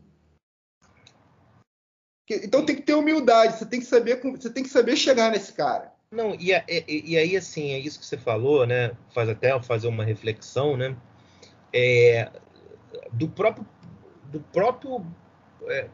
[2.28, 5.52] Então tem que ter humildade, você tem que saber, você tem que saber chegar nesse
[5.52, 5.92] cara.
[6.10, 8.96] Não, e, e, e aí assim, é isso que você falou, né?
[9.14, 10.96] Faz até fazer uma reflexão, né?
[11.78, 12.30] É,
[13.12, 13.66] do próprio,
[14.24, 15.04] do próprio
[15.68, 15.88] é,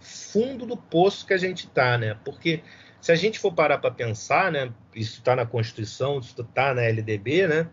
[0.00, 2.18] fundo do poço que a gente está, né?
[2.24, 2.62] Porque
[3.00, 4.72] se a gente for parar para pensar, né?
[4.94, 7.68] Isso está na Constituição, isso está na LDB, né?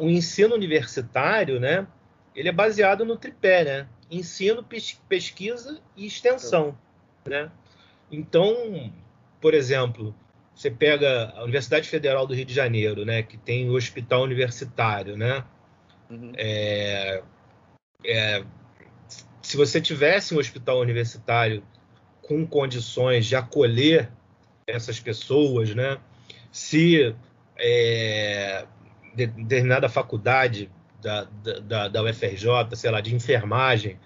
[0.00, 1.86] O ensino universitário, né?
[2.34, 3.88] Ele é baseado no tripé, né?
[4.10, 4.64] Ensino,
[5.08, 6.76] pesquisa e extensão
[7.28, 7.50] né?
[8.10, 8.92] Então,
[9.40, 10.14] por exemplo,
[10.54, 15.16] você pega a Universidade Federal do Rio de Janeiro, né, que tem o hospital universitário,
[15.16, 15.44] né?
[16.10, 16.32] Uhum.
[16.36, 17.22] É,
[18.04, 18.44] é,
[19.42, 21.62] se você tivesse um hospital universitário
[22.22, 24.10] com condições de acolher
[24.66, 25.98] essas pessoas, né?
[26.52, 27.14] Se
[27.56, 28.66] é,
[29.14, 31.24] determinada faculdade da,
[31.62, 33.98] da, da UFRJ, sei lá, de enfermagem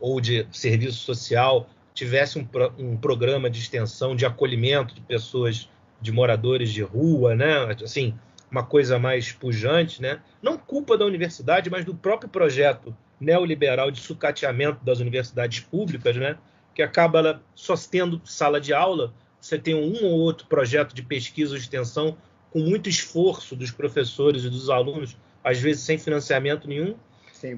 [0.00, 2.46] ou de serviço social tivesse um,
[2.78, 5.68] um programa de extensão de acolhimento de pessoas,
[6.00, 7.74] de moradores de rua, né?
[7.82, 8.14] Assim,
[8.50, 10.20] uma coisa mais pujante, né?
[10.42, 16.38] Não culpa da universidade, mas do próprio projeto neoliberal de sucateamento das universidades públicas, né?
[16.74, 21.52] Que acaba só tendo sala de aula, você tem um ou outro projeto de pesquisa
[21.52, 22.16] ou extensão
[22.50, 26.96] com muito esforço dos professores e dos alunos, às vezes sem financiamento nenhum,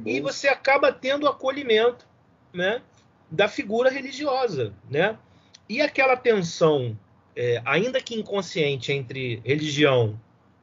[0.05, 2.07] e você acaba tendo acolhimento,
[2.53, 2.83] né?
[3.31, 5.19] da figura religiosa, né?
[5.69, 6.99] E aquela tensão,
[7.37, 10.19] é, ainda que inconsciente, entre religião,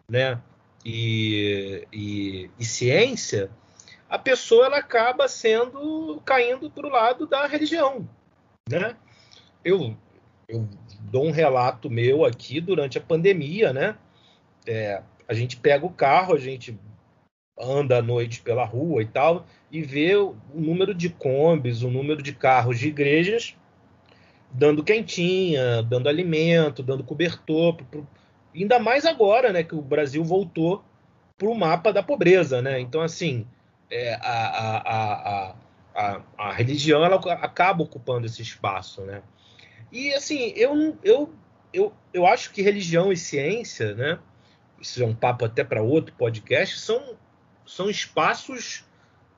[0.10, 0.42] né,
[0.84, 3.50] e, e, e ciência,
[4.10, 8.08] a pessoa ela acaba sendo caindo para o lado da religião,
[8.70, 8.96] né?
[9.64, 9.98] Eu,
[10.48, 10.68] eu
[11.02, 13.98] dou um relato meu aqui durante a pandemia, né?
[14.68, 16.78] É, a gente pega o carro, a gente
[17.60, 22.22] anda à noite pela rua e tal, e vê o número de combis, o número
[22.22, 23.56] de carros de igrejas
[24.58, 27.76] dando quentinha, dando alimento, dando cobertor,
[28.62, 30.84] ainda mais agora, né, que o Brasil voltou
[31.38, 32.80] para o mapa da pobreza, né?
[32.80, 33.46] Então, assim,
[33.90, 35.56] é, a, a,
[35.94, 39.22] a, a, religião ela acaba ocupando esse espaço, né?
[39.92, 41.34] E assim, eu, eu,
[41.74, 44.20] eu, eu acho que religião e ciência, né?
[44.80, 47.18] Isso é um papo até para outro podcast, são
[47.66, 48.86] são espaços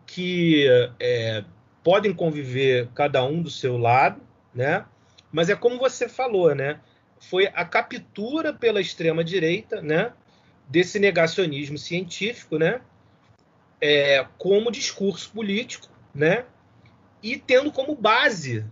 [0.06, 0.68] que
[1.00, 1.44] é,
[1.84, 4.22] podem conviver cada um do seu lado,
[4.54, 4.86] né?
[5.32, 6.80] Mas é como você falou, né?
[7.20, 10.14] Foi a captura pela extrema direita, né?
[10.68, 12.82] Desse negacionismo científico, né?
[13.80, 16.46] É, como discurso político, né?
[17.22, 18.66] E tendo como base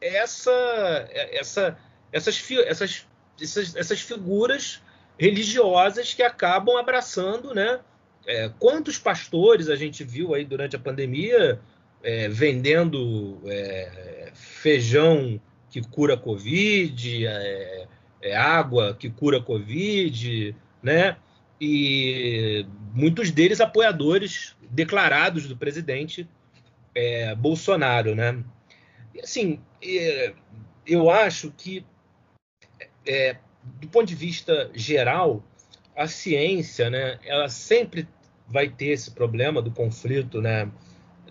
[0.00, 1.78] essa, essa,
[2.12, 3.06] essas, essas,
[3.40, 4.82] essas, essas figuras
[5.18, 7.80] religiosas que acabam abraçando, né?
[8.26, 11.60] É, quantos pastores a gente viu aí durante a pandemia
[12.02, 15.40] é, vendendo é, feijão
[15.70, 17.86] que cura Covid, é,
[18.22, 21.16] é, água que cura Covid, né?
[21.60, 26.28] E muitos deles apoiadores declarados do presidente
[26.94, 28.42] é, Bolsonaro, né?
[29.14, 29.60] E, assim,
[30.86, 31.84] eu acho que
[33.62, 35.42] do ponto de vista geral,
[35.96, 38.08] a ciência, né, ela sempre
[38.48, 40.70] vai ter esse problema do conflito, né,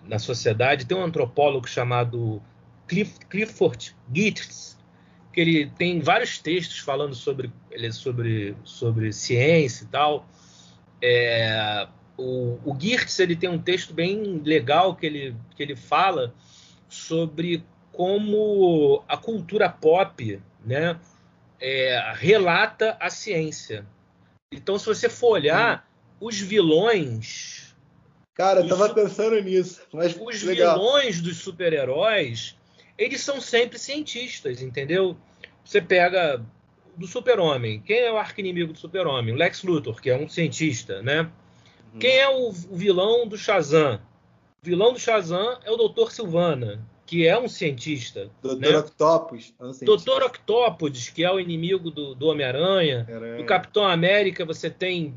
[0.04, 0.86] na sociedade.
[0.86, 2.42] Tem um antropólogo chamado
[2.90, 4.76] Cliff, Clifford Geertz,
[5.32, 10.26] que ele tem vários textos falando sobre, ele, sobre, sobre ciência e tal.
[11.00, 11.86] É,
[12.16, 16.34] o, o Geertz ele tem um texto bem legal que ele, que ele fala
[16.88, 20.98] sobre como a cultura pop né,
[21.60, 23.86] é, relata a ciência.
[24.52, 25.88] Então, se você for olhar,
[26.20, 26.26] hum.
[26.26, 27.72] os vilões.
[28.34, 29.80] Cara, eu tava pensando nisso.
[29.92, 30.74] Mas os legal.
[30.74, 32.56] vilões dos super-heróis,
[33.00, 35.16] eles são sempre cientistas, entendeu?
[35.64, 36.44] Você pega
[36.94, 37.80] do super-homem.
[37.80, 39.32] Quem é o arqui-inimigo do super-homem?
[39.32, 41.22] O Lex Luthor, que é um cientista, né?
[41.94, 41.98] Hum.
[41.98, 43.98] Quem é o, vilão do Shazam?
[44.62, 46.10] O vilão do Shazam é o Dr.
[46.10, 48.30] Silvana, que é um cientista.
[48.42, 48.78] Doutor né?
[48.78, 49.54] Octopus.
[49.58, 53.06] É um Doutor Octopus, que é o inimigo do, do Homem-Aranha.
[53.38, 55.14] Do Capitão América você tem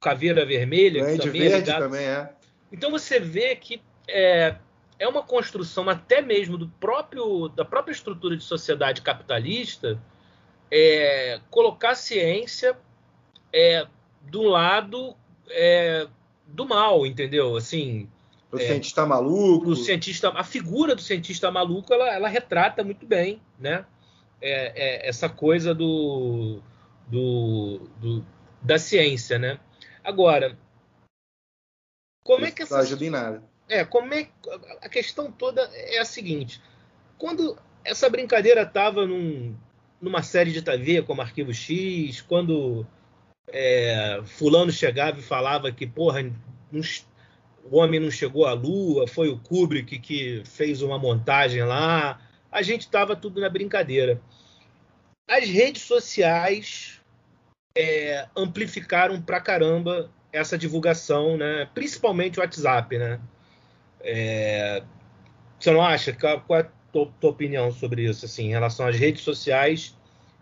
[0.00, 1.04] Caveira Vermelha.
[1.04, 2.30] que também é Verde é também é.
[2.70, 4.54] Então você vê que é,
[4.98, 10.00] é uma construção até mesmo do próprio da própria estrutura de sociedade capitalista
[10.70, 12.76] é, colocar a ciência
[13.52, 13.86] é,
[14.22, 15.16] do lado
[15.50, 16.06] é,
[16.46, 17.56] do mal, entendeu?
[17.56, 18.08] Assim,
[18.50, 19.68] o é, cientista maluco.
[19.68, 23.84] O cientista, a figura do cientista maluco, ela, ela retrata muito bem, né?
[24.40, 26.60] É, é, essa coisa do,
[27.06, 28.24] do, do,
[28.62, 29.58] da ciência, né?
[30.02, 30.56] Agora,
[32.24, 32.74] como é Isso é que essa...
[32.74, 33.42] Não ajuda em nada.
[33.68, 34.28] É, como é
[34.82, 36.60] a questão toda é a seguinte:
[37.18, 39.54] quando essa brincadeira estava num,
[40.00, 42.86] numa série de TV como Arquivo X, quando
[43.48, 46.22] é, fulano chegava e falava que porra,
[46.70, 46.82] não,
[47.70, 52.20] o Homem Não Chegou à Lua, foi o Kubrick que fez uma montagem lá.
[52.50, 54.20] A gente estava tudo na brincadeira.
[55.28, 57.00] As redes sociais
[57.76, 61.68] é, amplificaram pra caramba essa divulgação, né?
[61.74, 62.96] principalmente o WhatsApp.
[62.96, 63.20] Né?
[64.00, 64.82] É,
[65.58, 66.12] você não acha?
[66.12, 69.96] Qual é a tua, tua opinião sobre isso, assim, em relação às redes sociais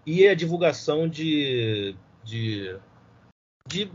[0.05, 2.77] e a divulgação de, de,
[3.67, 3.91] de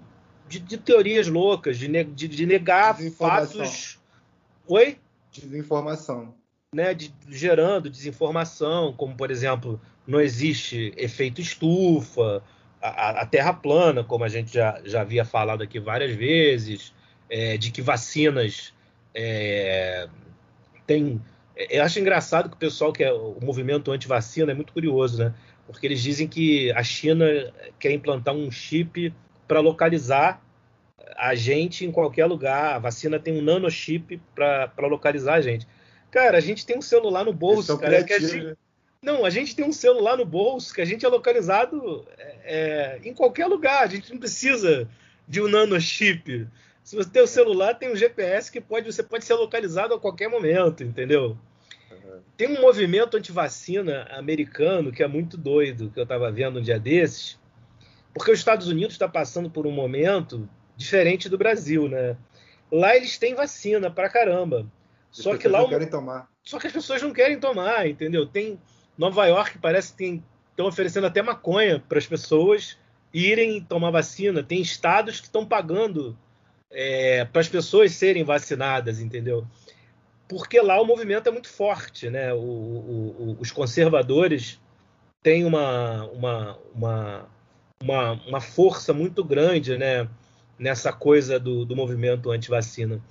[0.52, 3.98] de, de teorias loucas, de, de, de negar fatos.
[4.68, 4.98] Oi?
[5.32, 6.36] Desinformação.
[6.76, 12.44] Né, de, gerando desinformação, como por exemplo, não existe efeito estufa,
[12.82, 16.94] a, a Terra plana, como a gente já, já havia falado aqui várias vezes,
[17.30, 18.74] é, de que vacinas
[19.14, 20.08] é,
[20.86, 21.22] tem.
[21.56, 25.24] É, eu acho engraçado que o pessoal que é o movimento anti-vacina é muito curioso,
[25.24, 25.34] né?
[25.68, 27.26] Porque eles dizem que a China
[27.80, 29.14] quer implantar um chip
[29.48, 30.42] para localizar
[31.18, 32.76] a gente em qualquer lugar.
[32.76, 35.68] A vacina tem um nanochip para localizar a gente.
[36.10, 38.04] Cara, a gente tem um celular no bolso, cara.
[38.04, 38.58] Que a gente...
[39.02, 43.00] Não, a gente tem um celular no bolso que a gente é localizado é, é,
[43.04, 43.84] em qualquer lugar.
[43.84, 44.88] A gente não precisa
[45.28, 46.48] de um nanochip.
[46.84, 50.00] Se você tem o celular, tem um GPS que pode, você pode ser localizado a
[50.00, 51.38] qualquer momento, entendeu?
[51.92, 52.20] Uhum.
[52.36, 56.80] Tem um movimento anti-vacina americano que é muito doido, que eu estava vendo um dia
[56.80, 57.40] desses,
[58.14, 62.18] porque os Estados Unidos está passando por um momento diferente do Brasil, né?
[62.72, 64.66] Lá eles têm vacina pra caramba.
[65.12, 66.30] As só que lá não querem tomar.
[66.44, 68.26] Só que as pessoas não querem tomar, entendeu?
[68.26, 68.60] Tem
[68.98, 72.78] Nova York parece que estão oferecendo até maconha para as pessoas
[73.14, 74.42] irem tomar vacina.
[74.42, 76.18] Tem estados que estão pagando
[76.72, 79.46] é, para as pessoas serem vacinadas, entendeu?
[80.28, 82.34] Porque lá o movimento é muito forte, né?
[82.34, 84.60] O, o, o, os conservadores
[85.22, 87.30] têm uma, uma, uma
[87.82, 90.08] uma, uma força muito grande né,
[90.58, 93.02] nessa coisa do, do movimento anti-vacina.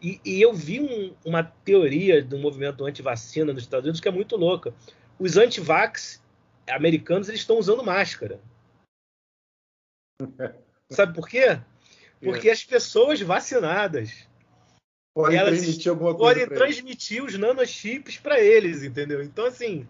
[0.00, 4.12] E, e, eu vi um, uma teoria do movimento anti-vacina nos Estados Unidos que é
[4.12, 4.72] muito louca.
[5.18, 6.22] Os anti-vax
[6.70, 8.40] americanos eles estão usando máscara.
[10.88, 11.60] Sabe por quê?
[12.22, 12.52] Porque é.
[12.52, 14.28] as pessoas vacinadas
[15.14, 16.40] podem transmitir alguma coisa.
[16.40, 19.22] Podem transmitir os nanochips para eles, entendeu?
[19.22, 19.86] Então, assim,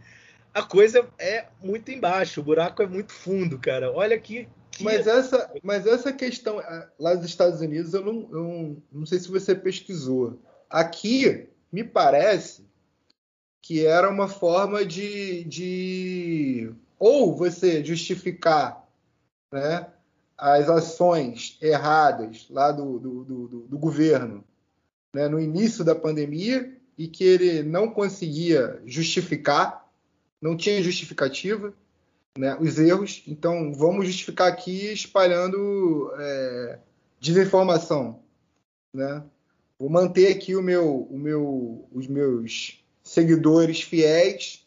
[0.55, 3.93] a coisa é muito embaixo, o buraco é muito fundo, cara.
[3.93, 4.49] Olha que.
[4.71, 4.85] que...
[4.85, 6.61] Mas, essa, mas essa questão
[6.99, 10.41] lá nos Estados Unidos, eu não, eu não sei se você pesquisou.
[10.69, 12.65] Aqui, me parece
[13.63, 18.85] que era uma forma de, de ou você justificar
[19.53, 19.87] né,
[20.41, 24.43] as ações erradas lá do, do, do, do governo
[25.13, 29.87] né, no início da pandemia e que ele não conseguia justificar,
[30.41, 31.75] não tinha justificativa,
[32.39, 33.23] né, os erros.
[33.27, 36.79] Então, vamos justificar aqui espalhando é,
[37.19, 38.21] desinformação.
[38.95, 39.23] Né?
[39.79, 44.67] Vou manter aqui o meu, o meu, os meus seguidores fiéis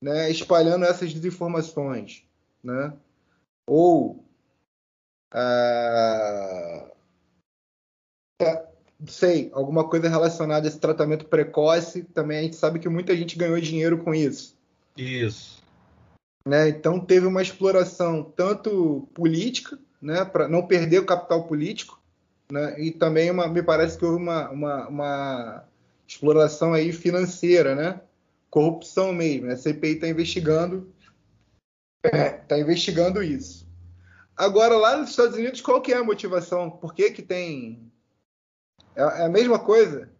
[0.00, 2.24] né, espalhando essas desinformações.
[2.62, 2.92] Né?
[3.64, 4.23] Ou.
[5.34, 6.88] Ah,
[9.06, 13.36] sei, alguma coisa relacionada a esse tratamento precoce, também a gente sabe que muita gente
[13.36, 14.56] ganhou dinheiro com isso.
[14.96, 15.62] Isso.
[16.46, 16.68] Né?
[16.68, 21.98] Então teve uma exploração tanto política, né, para não perder o capital político,
[22.52, 25.64] né, e também uma, me parece que houve uma, uma, uma
[26.06, 28.00] exploração aí financeira, né,
[28.50, 29.50] corrupção mesmo.
[29.50, 30.92] A CPI está investigando,
[32.04, 33.63] está é, tá investigando isso.
[34.36, 36.70] Agora lá nos Estados Unidos, qual que é a motivação?
[36.70, 37.90] Por que que tem
[38.96, 40.10] é, é a mesma coisa?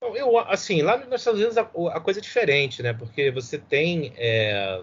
[0.00, 2.92] Eu, assim, lá nos Estados Unidos a, a coisa é diferente, né?
[2.92, 4.82] Porque você tem é,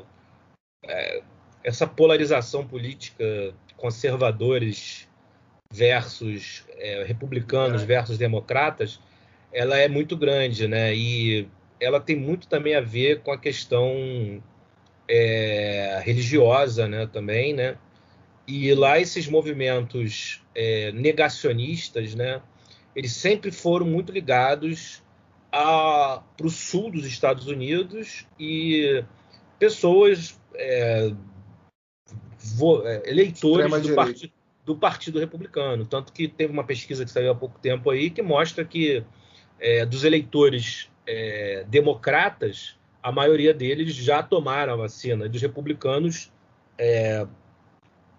[0.86, 1.24] é,
[1.64, 5.08] essa polarização política, conservadores
[5.72, 7.86] versus é, republicanos é.
[7.86, 9.00] versus democratas,
[9.52, 10.94] ela é muito grande, né?
[10.94, 11.48] E
[11.80, 14.42] ela tem muito também a ver com a questão
[15.08, 17.08] é, religiosa, né?
[17.08, 17.78] Também, né?
[18.48, 20.42] E lá esses movimentos
[20.94, 22.42] negacionistas, né?
[22.98, 25.04] eles sempre foram muito ligados
[25.52, 29.04] para o sul dos Estados Unidos e
[29.60, 31.12] pessoas é,
[32.40, 34.34] vo, é, eleitores do partido,
[34.66, 35.86] do partido, Republicano.
[35.86, 39.04] Tanto que teve uma pesquisa que saiu há pouco tempo aí que mostra que
[39.60, 45.30] é, dos eleitores é, democratas, a maioria deles já tomaram a vacina.
[45.30, 46.32] Dos republicanos,
[46.80, 47.28] é,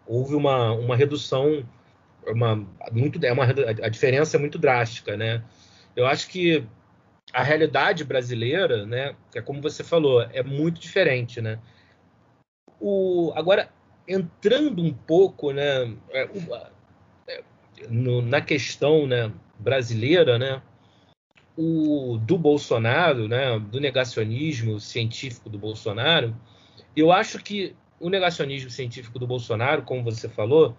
[0.08, 1.64] houve uma, uma redução
[2.26, 5.42] uma muito é uma a diferença é muito drástica, né?
[5.94, 6.66] Eu acho que
[7.32, 11.58] a realidade brasileira, né, que é como você falou, é muito diferente, né?
[12.80, 13.70] O agora
[14.06, 16.28] entrando um pouco, né, é,
[17.28, 17.42] é,
[17.90, 20.62] no, na questão, né, brasileira, né,
[21.56, 26.34] o do Bolsonaro, né, do negacionismo científico do Bolsonaro,
[26.96, 30.76] eu acho que o negacionismo científico do Bolsonaro, como você falou,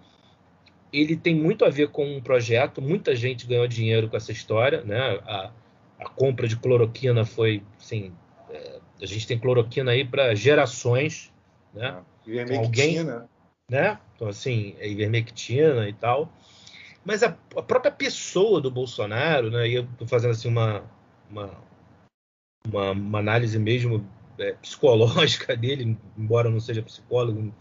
[0.91, 2.82] ele tem muito a ver com um projeto.
[2.82, 5.20] Muita gente ganhou dinheiro com essa história, né?
[5.26, 5.51] A,
[5.99, 8.13] a compra de cloroquina foi, assim,
[8.49, 11.32] é, a gente tem cloroquina aí para gerações,
[11.74, 11.97] né?
[11.97, 13.13] Ah, ivermectina.
[13.13, 13.28] Alguém,
[13.70, 13.99] né?
[14.15, 16.32] Então assim, é ivermectina e tal.
[17.05, 19.67] Mas a, a, própria pessoa do Bolsonaro, né?
[19.67, 20.84] E eu tô fazendo assim uma
[21.30, 21.51] uma,
[22.65, 24.05] uma, uma análise mesmo
[24.40, 27.54] é, psicológica dele, embora não seja psicólogo.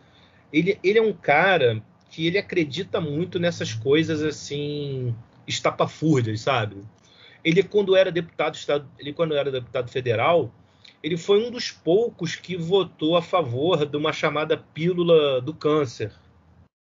[0.53, 5.15] Ele, ele é um cara que ele acredita muito nessas coisas assim
[5.47, 6.77] estapafúrdias, sabe?
[7.45, 8.59] Ele quando era deputado
[8.99, 10.53] ele quando era deputado federal,
[11.03, 16.13] ele foi um dos poucos que votou a favor de uma chamada pílula do câncer.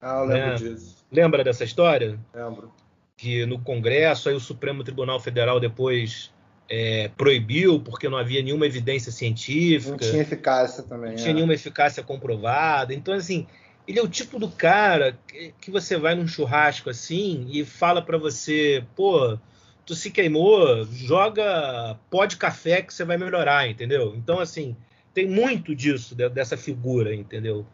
[0.01, 0.55] Ah, eu lembro né?
[0.55, 1.05] disso.
[1.11, 2.18] Lembra dessa história?
[2.34, 2.72] Lembro.
[3.16, 6.32] Que no Congresso, aí o Supremo Tribunal Federal depois
[6.68, 9.92] é, proibiu porque não havia nenhuma evidência científica.
[9.92, 11.10] Não tinha eficácia também.
[11.10, 11.22] Não é.
[11.22, 12.92] tinha nenhuma eficácia comprovada.
[12.92, 13.46] Então, assim,
[13.86, 15.18] ele é o tipo do cara
[15.60, 19.38] que, você vai num churrasco assim e fala para você, pô,
[19.84, 24.14] tu se queimou, joga pó de café que você vai melhorar, entendeu?
[24.16, 24.76] Então, assim,
[25.14, 27.64] tem muito disso, dessa figura, entendeu?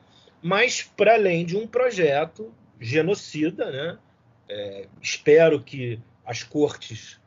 [0.42, 3.98] Mas, para além de um projeto genocida, né?
[4.48, 7.21] É, espero que as cortes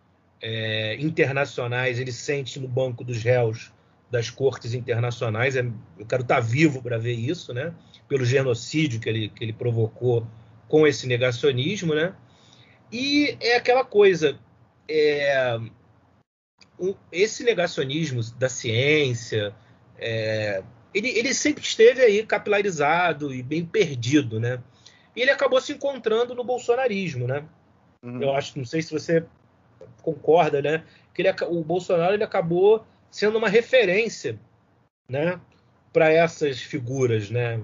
[0.48, 3.74] é, internacionais ele sente no banco dos réus
[4.12, 5.56] das cortes internacionais.
[5.56, 5.62] É,
[5.98, 7.74] eu quero estar tá vivo para ver isso, né?
[8.08, 10.28] Pelo genocídio que ele, que ele provocou
[10.68, 12.16] com esse negacionismo, né?
[12.92, 14.38] E é aquela coisa,
[14.88, 15.58] é,
[17.12, 19.52] esse negacionismo da ciência,
[19.98, 24.62] é, ele, ele sempre esteve aí capilarizado e bem perdido, né?
[25.16, 27.44] E ele acabou se encontrando no bolsonarismo, né?
[28.04, 28.22] Uhum.
[28.22, 29.26] Eu acho, não sei se você
[30.06, 30.84] concorda, né?
[31.14, 34.40] Que ele, o Bolsonaro ele acabou sendo uma referência,
[35.10, 35.40] né,
[35.92, 37.62] para essas figuras, né?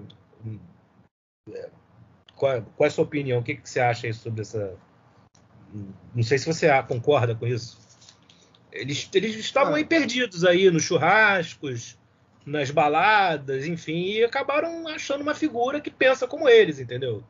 [2.35, 3.39] Qual, qual, é a sua opinião?
[3.39, 4.75] O que, que você acha sobre essa?
[6.15, 7.79] Não sei se você concorda com isso.
[8.71, 11.99] Eles, eles estavam aí perdidos aí nos churrascos,
[12.45, 17.23] nas baladas, enfim, e acabaram achando uma figura que pensa como eles, entendeu?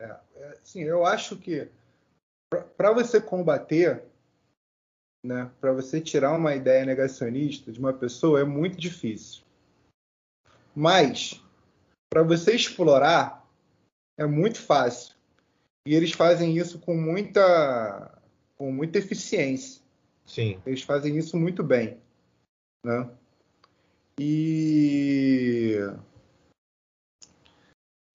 [0.00, 1.68] É, é, sim, eu acho que
[2.76, 4.02] para você combater
[5.24, 9.42] né, para você tirar uma ideia negacionista de uma pessoa é muito difícil.
[10.74, 11.42] Mas
[12.08, 13.46] para você explorar
[14.18, 15.14] é muito fácil.
[15.86, 18.18] E eles fazem isso com muita,
[18.56, 19.82] com muita eficiência.
[20.26, 20.60] Sim.
[20.66, 21.98] Eles fazem isso muito bem.
[22.84, 23.10] Né?
[24.18, 25.76] E.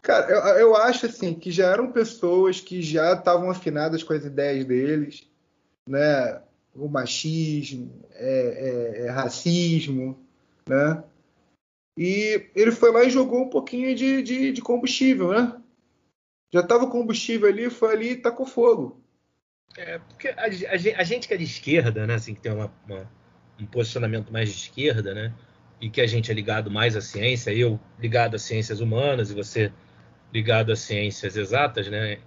[0.06, 4.24] Cara, eu, eu acho assim que já eram pessoas que já estavam afinadas com as
[4.24, 5.28] ideias deles,
[5.90, 6.44] né?
[6.76, 10.24] O machismo, é, é, é racismo,
[10.70, 11.04] né?
[11.98, 15.60] E ele foi lá e jogou um pouquinho de, de, de combustível, né?
[16.54, 19.02] Já estava o combustível ali, foi ali e tacou fogo.
[19.76, 22.14] É, porque a, a, a, gente que é de esquerda, né?
[22.14, 23.12] Assim, que tem uma, uma,
[23.60, 25.34] um posicionamento mais de esquerda, né?
[25.82, 29.34] E que a gente é ligado mais à ciência, eu ligado às ciências humanas e
[29.34, 29.74] você
[30.36, 32.18] ligado às ciências exatas, né?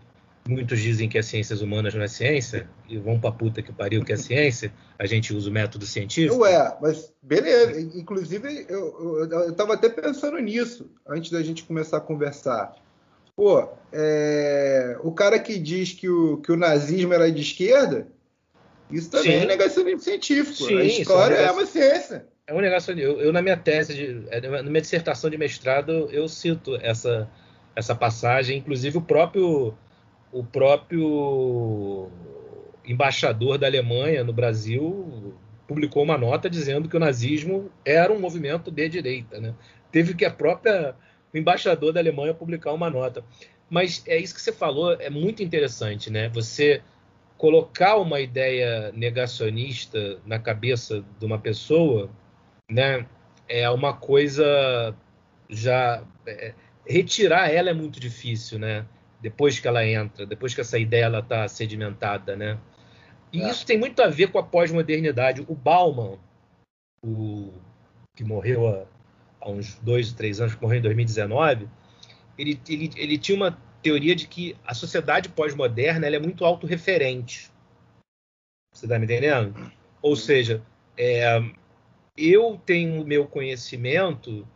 [0.48, 4.02] Muitos dizem que as ciências humanas não é ciência, e vão pra puta que pariu
[4.02, 6.40] que é ciência, a gente usa o método científico.
[6.40, 7.78] Ué, mas beleza.
[7.78, 12.74] Inclusive, eu, eu, eu tava até pensando nisso, antes da gente começar a conversar.
[13.36, 18.08] Pô, é, o cara que diz que o, que o nazismo era de esquerda,
[18.90, 19.44] isso também é Sim.
[19.44, 20.66] é negacionismo científico.
[20.66, 22.26] Sim, a história é, um é, uma ciência.
[22.46, 23.12] É um negacionismo.
[23.12, 27.28] Eu, eu, na minha tese, de, é, na minha dissertação de mestrado, eu cito essa,
[27.78, 29.72] essa passagem, inclusive o próprio
[30.32, 32.10] o próprio
[32.84, 35.34] embaixador da Alemanha no Brasil
[35.66, 39.54] publicou uma nota dizendo que o nazismo era um movimento de direita, né?
[39.92, 40.96] Teve que a própria
[41.32, 43.24] o embaixador da Alemanha publicar uma nota.
[43.70, 46.28] Mas é isso que você falou, é muito interessante, né?
[46.30, 46.82] Você
[47.36, 52.10] colocar uma ideia negacionista na cabeça de uma pessoa,
[52.68, 53.06] né?
[53.48, 54.94] É uma coisa
[55.48, 56.54] já é,
[56.88, 58.86] retirar ela é muito difícil, né?
[59.20, 62.58] depois que ela entra, depois que essa ideia ela está sedimentada, né?
[63.32, 63.50] E é.
[63.50, 65.44] isso tem muito a ver com a pós-modernidade.
[65.48, 66.18] O Bauman,
[67.02, 67.52] o
[68.14, 68.86] que morreu há,
[69.40, 71.68] há uns dois, três anos, que morreu em 2019,
[72.38, 77.50] ele, ele, ele tinha uma teoria de que a sociedade pós-moderna é muito autorreferente.
[78.72, 79.72] Você está me entendendo?
[80.00, 80.62] Ou seja,
[80.96, 81.42] é,
[82.16, 84.46] eu tenho o meu conhecimento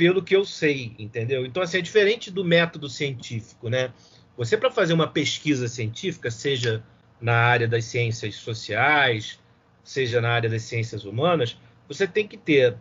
[0.00, 1.44] pelo que eu sei, entendeu?
[1.44, 3.92] Então, assim, é diferente do método científico, né?
[4.34, 6.82] Você, para fazer uma pesquisa científica, seja
[7.20, 9.38] na área das ciências sociais,
[9.84, 12.78] seja na área das ciências humanas, você tem que ter,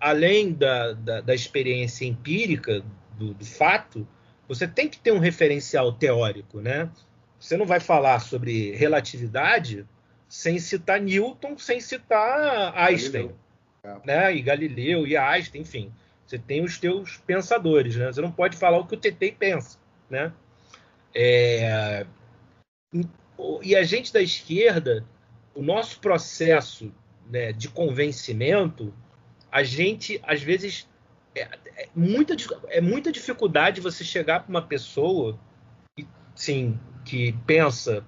[0.00, 2.82] além da, da, da experiência empírica,
[3.18, 4.08] do, do, fato,
[4.48, 6.88] você tem que ter um referencial teórico, né?
[7.38, 9.84] Você não vai falar sobre relatividade
[10.26, 13.30] sem citar Newton, sem citar Einstein,
[13.84, 14.02] Galileu.
[14.06, 14.34] né?
[14.34, 15.92] E Galileu e Einstein, enfim.
[16.32, 18.06] Você tem os teus pensadores, né?
[18.06, 19.78] Você não pode falar o que o TT pensa,
[20.08, 20.32] né?
[21.14, 22.06] É...
[23.62, 25.04] E a gente da esquerda,
[25.54, 26.90] o nosso processo
[27.28, 28.94] né, de convencimento,
[29.50, 30.88] a gente às vezes
[31.34, 31.42] é,
[31.76, 32.34] é, muita,
[32.68, 35.38] é muita dificuldade você chegar para uma pessoa
[35.94, 38.06] que, sim, que pensa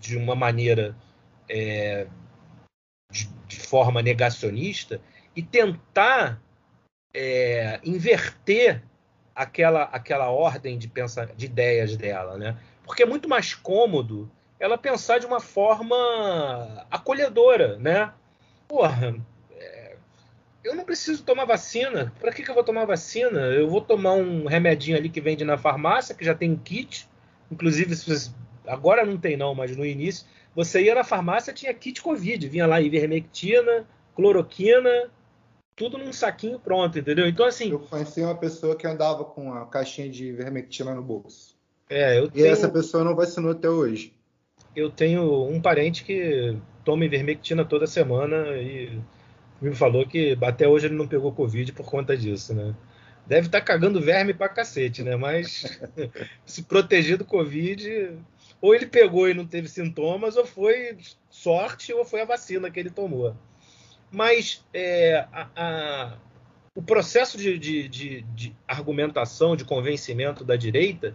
[0.00, 0.96] de uma maneira
[1.46, 2.06] é,
[3.12, 4.98] de, de, forma negacionista
[5.34, 6.40] e tentar
[7.16, 8.82] é, inverter
[9.34, 12.58] aquela, aquela ordem de, pensa, de ideias dela, né?
[12.84, 18.12] Porque é muito mais cômodo ela pensar de uma forma acolhedora, né?
[18.68, 19.16] Porra,
[19.50, 19.96] é,
[20.62, 22.12] eu não preciso tomar vacina.
[22.20, 23.40] Para que, que eu vou tomar vacina?
[23.40, 27.08] Eu vou tomar um remedinho ali que vende na farmácia, que já tem um kit.
[27.50, 27.94] Inclusive,
[28.66, 32.46] agora não tem não, mas no início, você ia na farmácia, tinha kit Covid.
[32.46, 35.10] Vinha lá ivermectina, cloroquina,
[35.76, 37.28] tudo num saquinho pronto, entendeu?
[37.28, 37.70] Então, assim.
[37.70, 41.54] Eu conheci uma pessoa que andava com a caixinha de vermectina no bolso.
[41.88, 42.46] É, eu e tenho...
[42.46, 44.14] essa pessoa não vacinou até hoje.
[44.74, 48.98] Eu tenho um parente que toma ivermectina toda semana e
[49.60, 52.74] me falou que até hoje ele não pegou Covid por conta disso, né?
[53.26, 55.16] Deve estar tá cagando verme pra cacete, né?
[55.16, 55.80] Mas
[56.44, 58.16] se proteger do Covid,
[58.60, 60.96] ou ele pegou e não teve sintomas, ou foi
[61.30, 63.34] sorte, ou foi a vacina que ele tomou.
[64.10, 66.18] Mas é, a, a,
[66.74, 71.14] o processo de, de, de, de, argumentação, de convencimento da direita,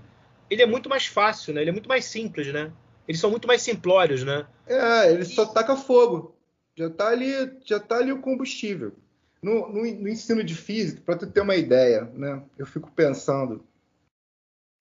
[0.49, 1.61] ele é muito mais fácil, né?
[1.61, 2.71] Ele é muito mais simples, né?
[3.07, 4.45] Eles são muito mais simplórios, né?
[4.67, 5.25] É, ele e...
[5.25, 6.35] só taca fogo.
[6.75, 7.31] Já está ali,
[7.65, 8.93] já tá ali o combustível.
[9.41, 12.43] No, no, no ensino de física, para tu ter uma ideia, né?
[12.57, 13.65] Eu fico pensando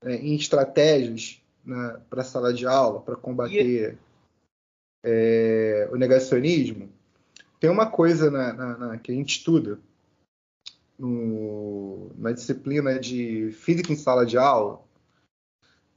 [0.04, 3.98] é, em estratégias né, para a sala de aula, para combater e...
[5.04, 6.90] é, o negacionismo
[7.60, 9.78] tem uma coisa na, na, na, que a gente estuda
[10.98, 14.82] no, na disciplina de física em sala de aula,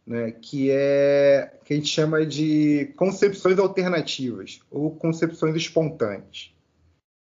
[0.06, 6.54] né, que é que a gente chama de concepções alternativas ou concepções espontâneas.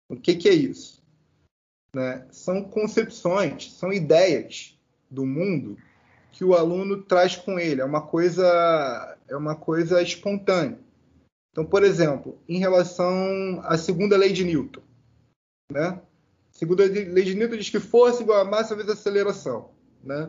[0.09, 1.03] O que, que é isso?
[1.95, 2.27] Né?
[2.31, 4.79] São concepções, são ideias
[5.11, 5.77] do mundo
[6.33, 10.79] que o aluno traz com ele, é uma coisa é uma coisa espontânea.
[11.55, 14.83] Então, por exemplo, em relação à segunda lei de Newton,
[15.71, 16.03] né?
[16.53, 19.71] A segunda lei de Newton diz que força igual a massa vezes aceleração,
[20.03, 20.29] né?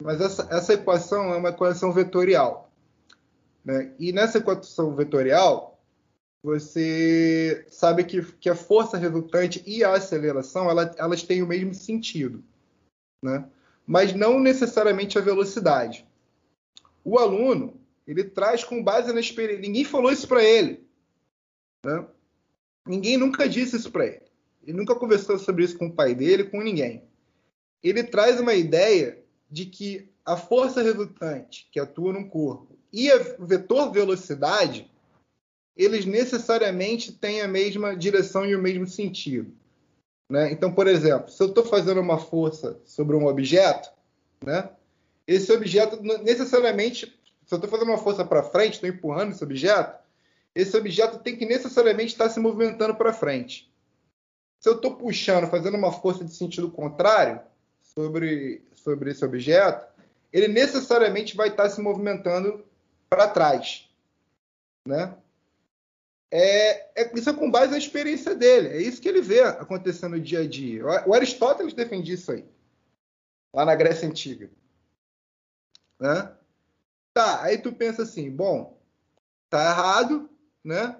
[0.00, 2.72] Mas essa, essa equação é uma equação vetorial,
[3.64, 3.92] né?
[3.98, 5.82] E nessa equação vetorial,
[6.44, 11.74] você sabe que, que a força resultante e a aceleração ela, elas têm o mesmo
[11.74, 12.40] sentido,
[13.20, 13.44] né?
[13.84, 16.06] mas não necessariamente a velocidade.
[17.04, 19.62] O aluno ele traz com base na experiência.
[19.62, 20.84] Ninguém falou isso para ele.
[21.84, 22.06] Né?
[22.86, 24.22] Ninguém nunca disse isso para ele.
[24.62, 27.04] Ele nunca conversou sobre isso com o pai dele, com ninguém.
[27.82, 33.46] Ele traz uma ideia de que a força resultante que atua no corpo e o
[33.46, 34.90] vetor velocidade
[35.76, 39.52] eles necessariamente têm a mesma direção e o mesmo sentido.
[40.30, 40.52] Né?
[40.52, 43.90] Então, por exemplo, se eu estou fazendo uma força sobre um objeto,
[44.44, 44.70] né?
[45.26, 47.18] esse objeto necessariamente,
[47.52, 50.02] se eu estou fazendo uma força para frente, estou empurrando esse objeto,
[50.54, 53.70] esse objeto tem que necessariamente estar se movimentando para frente.
[54.58, 57.42] Se eu estou puxando, fazendo uma força de sentido contrário
[57.82, 59.86] sobre, sobre esse objeto,
[60.32, 62.64] ele necessariamente vai estar se movimentando
[63.10, 63.86] para trás.
[64.88, 65.14] Né?
[66.30, 68.68] é, é, isso é com base na experiência dele.
[68.68, 70.82] É isso que ele vê acontecendo no dia a dia.
[71.06, 72.46] O Aristóteles defendia isso aí,
[73.54, 74.50] lá na Grécia Antiga.
[76.00, 76.32] Né?
[77.14, 78.78] Tá, aí tu pensa assim, bom,
[79.50, 80.30] tá errado,
[80.64, 80.96] né?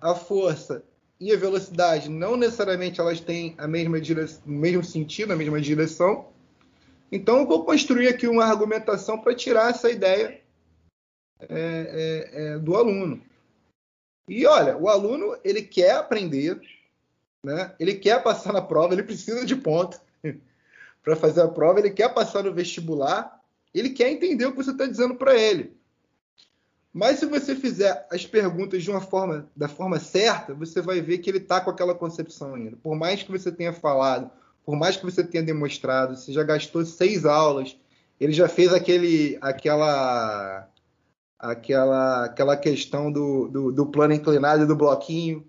[0.00, 0.84] A força
[1.20, 5.60] e a velocidade não necessariamente elas têm a mesma direção, o mesmo sentido, a mesma
[5.60, 6.28] direção.
[7.10, 10.40] Então eu vou construir aqui uma argumentação para tirar essa ideia
[11.40, 13.22] é, é, é do aluno.
[14.28, 16.60] E olha, o aluno ele quer aprender,
[17.42, 17.74] né?
[17.80, 20.00] Ele quer passar na prova, ele precisa de ponto
[21.02, 23.37] para fazer a prova, ele quer passar no vestibular,
[23.74, 25.76] ele quer entender o que você está dizendo para ele.
[26.92, 31.18] Mas se você fizer as perguntas de uma forma, da forma certa, você vai ver
[31.18, 32.76] que ele está com aquela concepção ainda.
[32.76, 34.30] Por mais que você tenha falado,
[34.64, 37.76] por mais que você tenha demonstrado, você já gastou seis aulas,
[38.18, 40.68] ele já fez aquele, aquela
[41.38, 45.46] aquela, aquela questão do, do, do plano inclinado e do bloquinho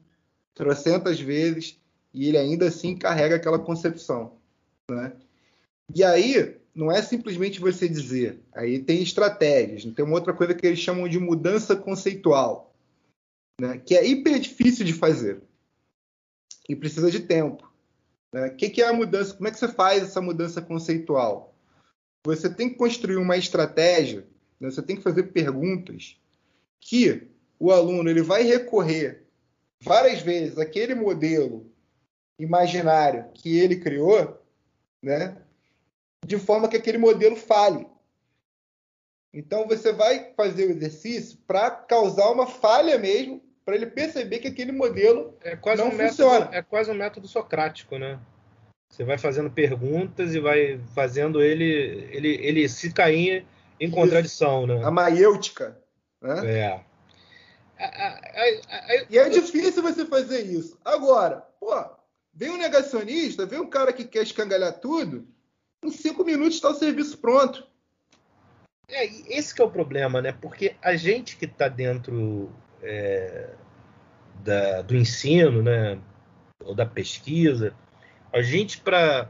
[0.54, 1.80] trocentas vezes
[2.14, 4.34] e ele ainda assim carrega aquela concepção.
[4.90, 5.14] Né?
[5.96, 10.66] E aí, não é simplesmente você dizer, aí tem estratégias, tem uma outra coisa que
[10.66, 12.74] eles chamam de mudança conceitual,
[13.60, 13.78] né?
[13.78, 15.42] que é hiper difícil de fazer
[16.68, 17.70] e precisa de tempo.
[18.34, 18.48] Né?
[18.48, 19.34] O que, que é a mudança?
[19.34, 21.54] Como é que você faz essa mudança conceitual?
[22.26, 24.26] Você tem que construir uma estratégia
[24.60, 24.70] né?
[24.70, 26.20] Você tem que fazer perguntas
[26.80, 27.28] que
[27.58, 29.26] o aluno ele vai recorrer
[29.82, 31.72] várias vezes àquele modelo
[32.38, 34.42] imaginário que ele criou,
[35.02, 35.42] né?
[36.26, 37.88] De forma que aquele modelo fale.
[39.34, 44.48] Então você vai fazer o exercício para causar uma falha mesmo, para ele perceber que
[44.48, 46.40] aquele modelo é quase não um funciona.
[46.40, 48.20] Método, é quase um método socrático, né?
[48.90, 53.46] Você vai fazendo perguntas e vai fazendo ele ele, ele se cair
[53.80, 54.82] em contradição, né?
[54.84, 55.78] A maiêutica.
[56.22, 56.52] Né?
[56.52, 56.82] É.
[59.10, 60.78] e é difícil você fazer isso.
[60.84, 61.74] Agora, pô,
[62.34, 65.28] vem um negacionista, vem um cara que quer escangalhar tudo,
[65.84, 67.68] em cinco minutos está o serviço pronto.
[68.88, 70.32] É, esse que é o problema, né?
[70.32, 72.52] Porque a gente que está dentro
[72.82, 73.54] é,
[74.44, 76.00] da, do ensino, né?
[76.64, 77.74] Ou da pesquisa,
[78.34, 79.30] a gente para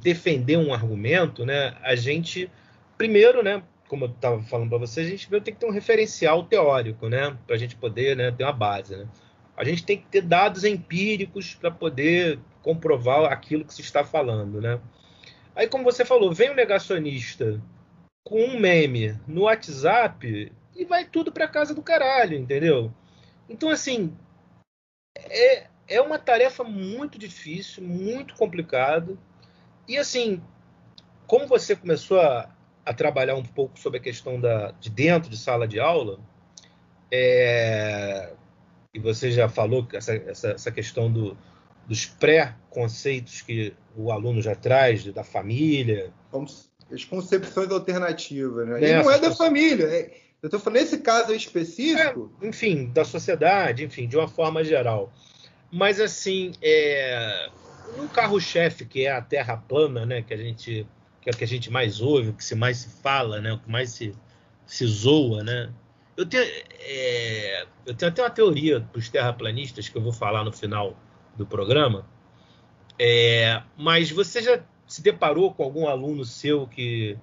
[0.00, 1.76] defender um argumento, né?
[1.82, 2.50] A gente
[2.96, 6.44] primeiro, né, como eu estava falando para você, a gente tem que ter um referencial
[6.44, 8.96] teórico, né, para a gente poder né, ter uma base.
[8.96, 9.06] Né?
[9.56, 14.60] A gente tem que ter dados empíricos para poder comprovar aquilo que se está falando,
[14.60, 14.80] né?
[15.54, 17.60] Aí, como você falou, vem um negacionista
[18.24, 22.92] com um meme no WhatsApp e vai tudo para casa do caralho, entendeu?
[23.48, 24.16] Então, assim,
[25.16, 29.18] é, é uma tarefa muito difícil, muito complicado.
[29.86, 30.42] E, assim,
[31.26, 32.50] como você começou a,
[32.84, 36.18] a trabalhar um pouco sobre a questão da, de dentro de sala de aula,
[37.10, 38.32] é,
[38.92, 41.36] e você já falou essa, essa, essa questão do,
[41.86, 46.12] dos pré-conceitos que o aluno já traz, da família.
[46.92, 48.82] As concepções alternativas, né?
[48.82, 49.84] E não é da família.
[49.84, 52.32] É, eu estou falando nesse caso específico.
[52.42, 55.12] É, enfim, da sociedade, enfim, de uma forma geral.
[55.72, 57.48] Mas assim, é,
[57.98, 60.22] um carro-chefe que é a Terra plana, né?
[60.22, 60.86] Que a gente
[61.24, 63.54] que é o que a gente mais ouve, o que se mais se fala, né?
[63.54, 64.14] O que mais se,
[64.66, 65.72] se zoa, né?
[66.14, 66.44] Eu tenho,
[66.80, 70.94] é, eu tenho até uma teoria para os terraplanistas que eu vou falar no final
[71.34, 72.06] do programa.
[72.98, 77.16] É, mas você já se deparou com algum aluno seu que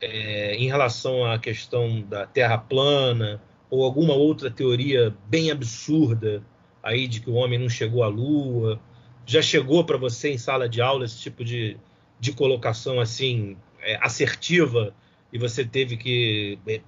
[0.00, 6.42] é, em relação à questão da Terra plana ou alguma outra teoria bem absurda
[6.82, 8.80] aí de que o homem não chegou à Lua?
[9.24, 11.76] Já chegou para você em sala de aula esse tipo de,
[12.18, 14.94] de colocação assim é, assertiva
[15.32, 16.80] e você teve que é,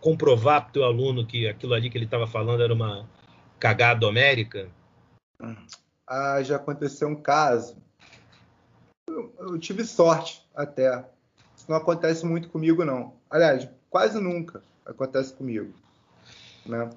[0.00, 3.08] comprovar para o teu aluno que aquilo ali que ele estava falando era uma
[3.58, 4.68] cagada homérica?
[6.12, 7.76] Ah, já aconteceu um caso.
[9.08, 11.04] Eu, eu tive sorte até.
[11.56, 13.14] Isso não acontece muito comigo, não.
[13.30, 15.72] Aliás, quase nunca acontece comigo.
[16.66, 16.90] Né?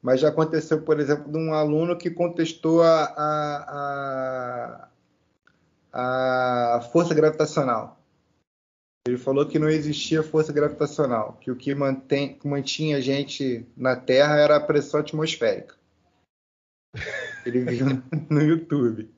[0.00, 4.88] Mas já aconteceu, por exemplo, de um aluno que contestou a, a,
[5.92, 8.00] a, a força gravitacional.
[9.06, 13.94] Ele falou que não existia força gravitacional, que o que mantém, mantinha a gente na
[13.94, 15.74] Terra era a pressão atmosférica.
[17.44, 19.10] Ele viu no YouTube.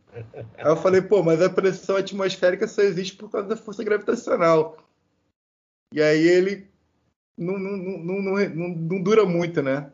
[0.57, 4.79] Aí eu falei, pô, mas a pressão atmosférica só existe por causa da força gravitacional.
[5.93, 6.69] E aí ele
[7.37, 9.91] não, não, não, não, não dura muito, né?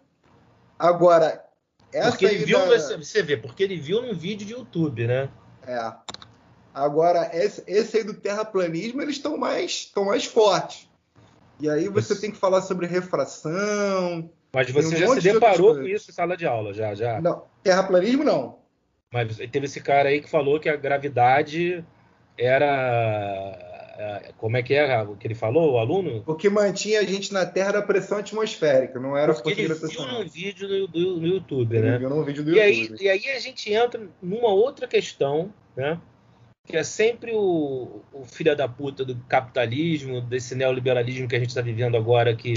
[0.79, 1.45] Agora,
[1.93, 2.97] essa porque ele viu, da...
[2.97, 5.29] você vê, porque ele viu num vídeo de YouTube, né?
[5.67, 5.93] É.
[6.73, 10.89] Agora, esse, esse aí do terraplanismo, eles estão mais, estão mais fortes.
[11.61, 12.23] E aí você isso.
[12.23, 14.31] tem que falar sobre refração.
[14.55, 17.21] Mas você um já se deparou com isso em sala de aula, já, já?
[17.21, 18.59] Não, terraplanismo não.
[19.11, 21.85] Mas teve esse cara aí que falou que a gravidade
[22.37, 23.69] era.
[23.99, 26.23] É, como é que é o que ele falou, o aluno?
[26.27, 29.75] O que mantinha a gente na Terra era a pressão atmosférica, não era Porque ele
[29.75, 31.99] viu num vídeo no, do, no YouTube, ele né?
[31.99, 32.99] Viu num vídeo do e YouTube.
[32.99, 36.01] Aí, e aí a gente entra numa outra questão, né?
[36.67, 41.51] Que é sempre o, o filho da puta do capitalismo, desse neoliberalismo que a gente
[41.51, 42.55] está vivendo agora, que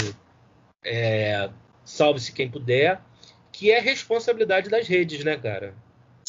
[0.86, 1.50] é,
[1.86, 3.00] salve-se quem puder,
[3.52, 5.74] que é responsabilidade das redes, né, cara?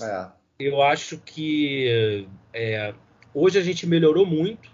[0.01, 0.29] É.
[0.59, 2.95] Eu acho que é,
[3.35, 4.71] hoje a gente melhorou muito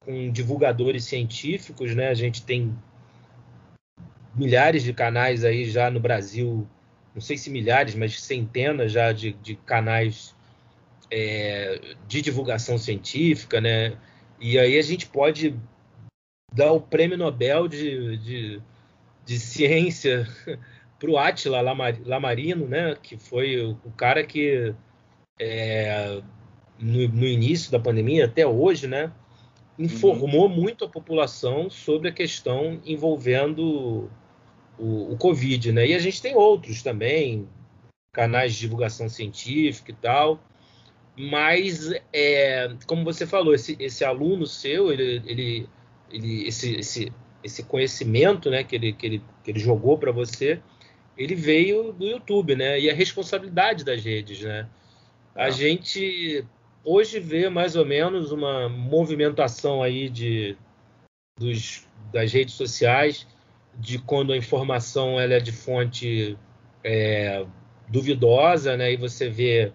[0.00, 2.08] com divulgadores científicos, né?
[2.08, 2.76] A gente tem
[4.34, 6.68] milhares de canais aí já no Brasil,
[7.14, 10.34] não sei se milhares, mas centenas já de, de canais
[11.10, 13.96] é, de divulgação científica, né?
[14.40, 15.54] E aí a gente pode
[16.52, 18.62] dar o prêmio Nobel de, de,
[19.28, 20.26] de ciência
[20.98, 24.74] para o Átila Lamarino, né, que foi o cara que
[25.38, 26.22] é,
[26.78, 29.12] no, no, início da pandemia até hoje, né,
[29.78, 30.56] informou uhum.
[30.56, 34.10] muito a população sobre a questão envolvendo
[34.78, 35.86] o, o, Covid, né?
[35.86, 37.46] E a gente tem outros também,
[38.12, 40.40] canais de divulgação científica e tal.
[41.16, 45.68] Mas, é, como você falou, esse, esse aluno seu, ele, ele,
[46.10, 47.12] ele esse, esse,
[47.42, 50.60] esse conhecimento né, que, ele, que, ele, que ele jogou para você,
[51.16, 52.78] ele veio do YouTube, né?
[52.78, 54.68] E a responsabilidade das redes, né?
[55.34, 55.50] A ah.
[55.50, 56.44] gente
[56.84, 60.56] hoje vê mais ou menos uma movimentação aí de,
[61.38, 63.26] dos, das redes sociais
[63.76, 66.36] de quando a informação ela é de fonte
[66.82, 67.44] é,
[67.88, 68.92] duvidosa, né?
[68.92, 69.72] E você vê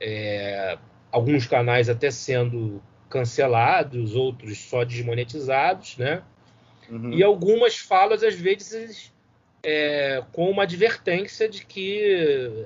[0.00, 0.78] é,
[1.10, 6.22] alguns canais até sendo cancelados, outros só desmonetizados, né?
[6.90, 7.12] Uhum.
[7.12, 9.12] E algumas falas às vezes
[9.62, 12.00] é, com uma advertência de que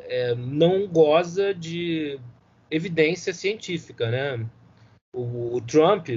[0.06, 2.20] é, não goza de
[2.70, 4.46] evidência científica, né?
[5.14, 6.08] O, o Trump,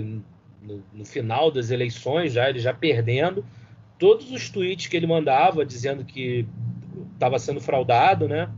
[0.62, 3.45] no, no, final das eleições, já ele já perdendo,
[3.97, 6.45] todos os tweets que ele mandava dizendo que
[7.14, 8.51] estava sendo fraudado, né?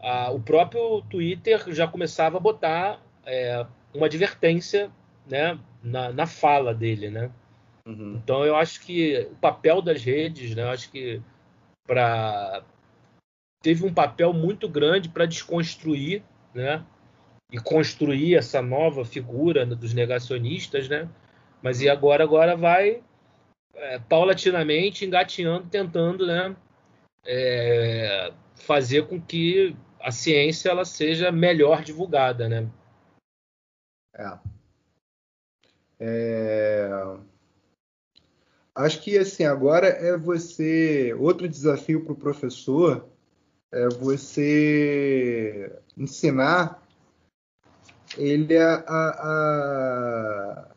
[0.00, 4.90] Ah, o próprio Twitter já começava a botar é, uma advertência,
[5.28, 5.58] né?
[5.82, 7.30] Na, na fala dele, né?
[7.88, 8.20] Uhum.
[8.22, 10.62] Então eu acho que o papel das redes, né?
[10.62, 11.22] Eu acho que
[11.86, 12.62] para
[13.62, 16.22] teve um papel muito grande para desconstruir,
[16.52, 16.84] né?
[17.50, 21.08] E construir essa nova figura dos negacionistas, né?
[21.62, 23.02] Mas e agora agora vai
[23.74, 26.54] é, paulatinamente engateando, tentando, né?
[27.24, 32.68] É, fazer com que a ciência ela seja melhor divulgada, né?
[34.14, 34.38] É.
[36.00, 37.18] é
[38.78, 43.08] acho que assim agora é você outro desafio para o professor
[43.72, 46.82] é você ensinar
[48.16, 50.74] ele a, a,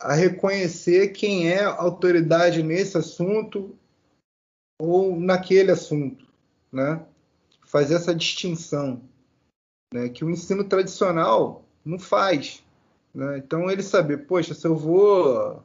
[0.00, 3.76] a reconhecer quem é autoridade nesse assunto
[4.80, 6.26] ou naquele assunto,
[6.70, 7.04] né?
[7.66, 9.02] Fazer essa distinção,
[9.92, 10.08] né?
[10.08, 12.63] Que o ensino tradicional não faz.
[13.14, 13.38] Né?
[13.38, 15.62] Então ele saber, poxa, se eu vou.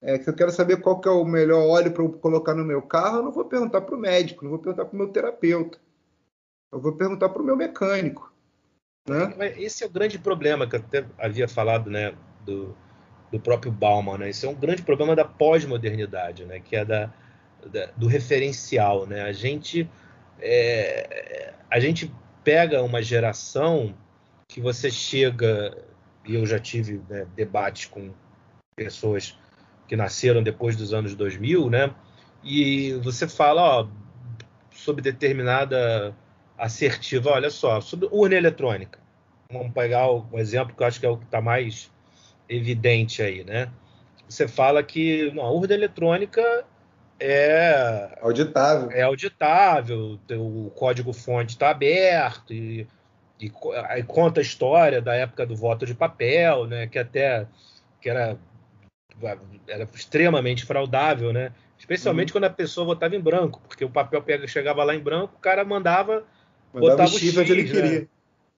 [0.00, 2.64] É, se eu quero saber qual que é o melhor óleo para eu colocar no
[2.64, 5.08] meu carro, eu não vou perguntar para o médico, não vou perguntar para o meu
[5.08, 5.78] terapeuta.
[6.70, 8.32] Eu vou perguntar para o meu mecânico.
[9.08, 9.54] Né?
[9.56, 12.14] Esse é o grande problema que eu até havia falado, né?
[12.44, 12.76] Do,
[13.32, 14.30] do próprio Bauman, né?
[14.30, 16.60] Isso é um grande problema da pós-modernidade, né?
[16.60, 17.12] Que é da,
[17.66, 19.22] da, do referencial, né?
[19.22, 19.90] A gente
[20.40, 22.12] é, a gente
[22.44, 23.94] pega uma geração
[24.46, 25.76] que você chega
[26.28, 28.12] e eu já tive né, debates com
[28.76, 29.36] pessoas
[29.88, 31.92] que nasceram depois dos anos 2000, né?
[32.44, 33.88] E você fala, ó,
[34.70, 36.14] sobre determinada
[36.56, 39.00] assertiva, olha só, sobre urna eletrônica.
[39.50, 41.90] Vamos pegar um exemplo que eu acho que é o que está mais
[42.48, 43.70] evidente aí, né?
[44.28, 46.64] Você fala que não, a urna eletrônica
[47.18, 52.86] é auditável, é auditável, o código-fonte está aberto e,
[53.40, 53.52] e,
[53.88, 56.86] aí conta a história da época do voto de papel, né?
[56.86, 57.46] Que até
[58.00, 58.38] que era
[59.66, 61.52] era extremamente fraudável, né?
[61.78, 62.34] Especialmente uhum.
[62.34, 65.40] quando a pessoa votava em branco, porque o papel pega, chegava lá em branco, o
[65.40, 66.24] cara mandava,
[66.72, 67.70] mandava botava o X, onde ele né?
[67.70, 68.08] queria.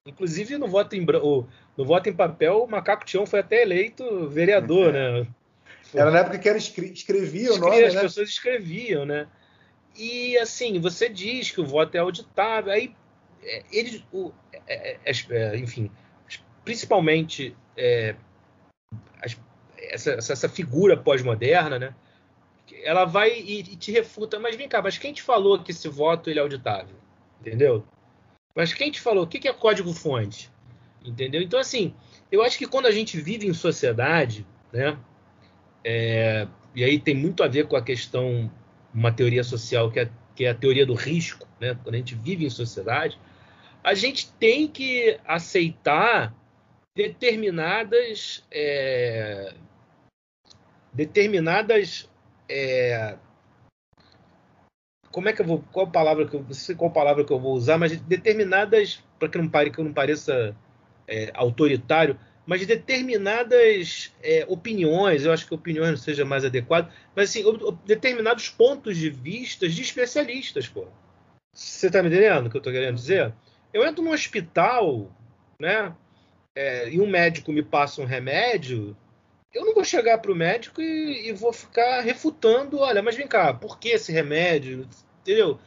[0.07, 4.29] Inclusive no voto em branco, no voto em papel, o Macaco Tião foi até eleito
[4.29, 5.27] vereador, né?
[5.95, 8.01] Era na época que era escre escrevia o nome, As né?
[8.03, 9.27] pessoas escreviam, né?
[9.97, 12.95] E assim, você diz que o voto é auditável, aí
[13.43, 14.50] é, eles, o, é, é, é,
[15.59, 15.91] enfim,
[16.65, 18.15] principalmente é,
[19.23, 19.41] as,
[19.79, 21.95] essa, essa figura pós-moderna, né?
[22.85, 25.89] Ela vai e, e, te refuta, mas vem cá, mas quem te falou que esse
[25.89, 26.97] voto ele é auditável?
[27.41, 27.85] Entendeu?
[28.55, 29.25] Mas quem te falou?
[29.25, 30.51] O que é código-fonte?
[31.05, 31.41] Entendeu?
[31.41, 31.95] Então, assim,
[32.31, 34.97] eu acho que quando a gente vive em sociedade, né?
[35.83, 38.51] É, e aí tem muito a ver com a questão,
[38.95, 41.77] uma teoria social que é, que é a teoria do risco, né?
[41.83, 43.19] Quando a gente vive em sociedade,
[43.83, 46.35] a gente tem que aceitar
[46.95, 49.55] determinadas é,
[50.93, 52.09] determinadas
[52.49, 53.17] é,
[55.11, 57.39] como é que eu vou qual palavra que eu não sei qual palavra que eu
[57.39, 60.55] vou usar mas determinadas para que não pare que eu não pareça
[61.07, 67.31] é, autoritário mas determinadas é, opiniões eu acho que opiniões não seja mais adequado mas
[67.31, 67.45] assim
[67.87, 70.87] determinados pontos de vista de especialistas pô.
[71.53, 73.33] Você está me entendendo o que eu estou querendo dizer
[73.73, 75.11] eu entro num hospital
[75.59, 75.95] né
[76.55, 78.97] é, e um médico me passa um remédio
[79.53, 83.27] eu não vou chegar para o médico e, e, vou ficar refutando, olha, mas vem
[83.27, 84.89] cá, por que esse remédio?
[85.23, 85.59] Entendeu?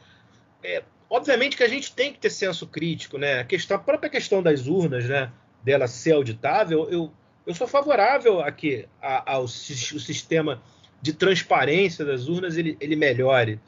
[0.62, 3.40] É, obviamente que a gente tem que ter senso crítico, né?
[3.40, 5.30] A, questão, a própria questão das urnas, né?
[5.62, 7.12] Dela ser auditável, eu,
[7.46, 10.62] eu sou favorável a que a, ao, o sistema
[11.00, 13.60] de transparência das urnas ele, ele melhore.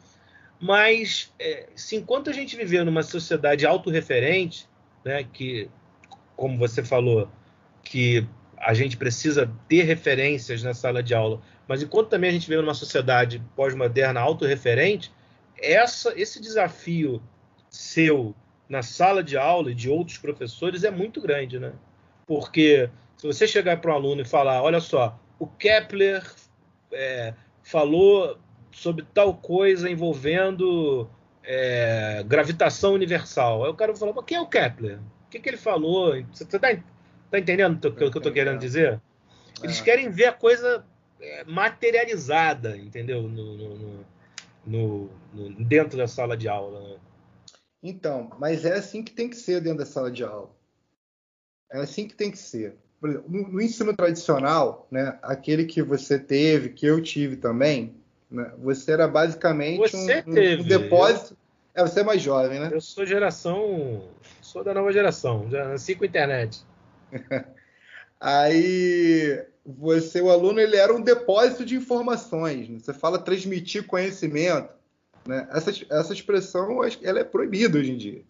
[0.60, 4.68] Mas é, se enquanto a gente viver numa sociedade autorreferente,
[5.04, 5.68] né, que,
[6.34, 7.28] como você falou,
[7.82, 8.26] que
[8.56, 12.56] a gente precisa ter referências na sala de aula, mas enquanto também a gente vê
[12.56, 15.12] numa sociedade pós-moderna autorreferente,
[15.58, 17.22] essa, esse desafio
[17.68, 18.34] seu
[18.68, 21.72] na sala de aula e de outros professores é muito grande, né?
[22.26, 26.24] Porque se você chegar para um aluno e falar, olha só, o Kepler
[26.92, 28.38] é, falou
[28.76, 31.08] sobre tal coisa envolvendo
[31.42, 33.64] é, gravitação universal.
[33.64, 34.98] Aí o cara falar, mas quem é o Kepler?
[34.98, 36.22] O que, que ele falou?
[36.30, 36.58] Você está
[37.30, 39.00] Tá entendendo o que, eu tô querendo dizer?
[39.62, 39.84] Eles é.
[39.84, 40.84] querem ver a coisa
[41.20, 43.22] é, materializada, entendeu?
[43.22, 44.06] No, no,
[44.66, 46.80] no, no, dentro da sala de aula.
[46.80, 46.96] Né?
[47.82, 50.50] Então, mas é assim que tem que ser dentro da sala de aula.
[51.72, 52.76] É assim que tem que ser.
[53.02, 57.94] Exemplo, no, ensino tradicional, né, aquele que você teve, que eu tive também,
[58.30, 61.36] né, você era basicamente um, um, um, depósito.
[61.74, 62.70] É, você é mais jovem, né?
[62.72, 64.02] Eu sou geração.
[64.40, 66.64] Sou da nova geração, já nasci com internet.
[68.20, 72.68] Aí você, o aluno, ele era um depósito de informações.
[72.68, 72.78] Né?
[72.78, 74.72] Você fala transmitir conhecimento,
[75.26, 75.46] né?
[75.50, 78.22] Essa, essa expressão, ela é proibida hoje em dia.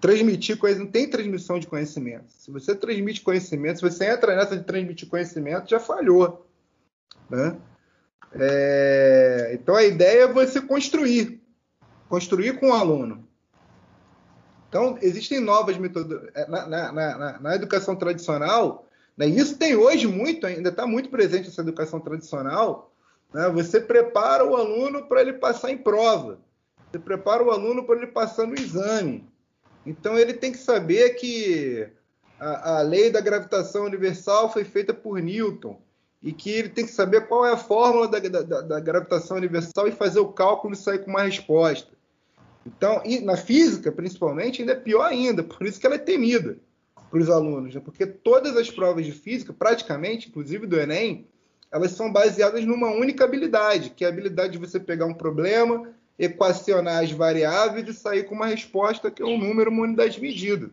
[0.00, 2.24] Transmitir conhecimento, não tem transmissão de conhecimento.
[2.28, 6.44] Se você transmite conhecimento, se você entra nessa de transmitir conhecimento, já falhou,
[7.30, 7.56] né?
[8.38, 11.40] É, então a ideia é você construir,
[12.08, 13.26] construir com o aluno.
[14.68, 16.32] Então, existem novas metodologias.
[16.34, 18.86] É, na, na, na, na, educação tradicional,
[19.16, 22.92] né, isso tem hoje muito, ainda está muito presente essa educação tradicional.
[23.32, 26.38] Né, você prepara o aluno para ele passar em prova,
[26.90, 29.26] você prepara o aluno para ele passar no exame.
[29.86, 31.88] Então, ele tem que saber que
[32.38, 35.80] a, a lei da gravitação universal foi feita por Newton
[36.22, 39.86] e que ele tem que saber qual é a fórmula da, da, da gravitação universal
[39.86, 41.96] e fazer o cálculo e sair com uma resposta.
[42.66, 46.58] Então, na física, principalmente, ainda é pior ainda, por isso que ela é temida
[47.10, 47.80] para os alunos, né?
[47.84, 51.26] porque todas as provas de física, praticamente, inclusive do Enem,
[51.70, 55.88] elas são baseadas numa única habilidade, que é a habilidade de você pegar um problema,
[56.18, 60.20] equacionar as variáveis e sair com uma resposta que é um número, uma unidade de
[60.20, 60.70] medida.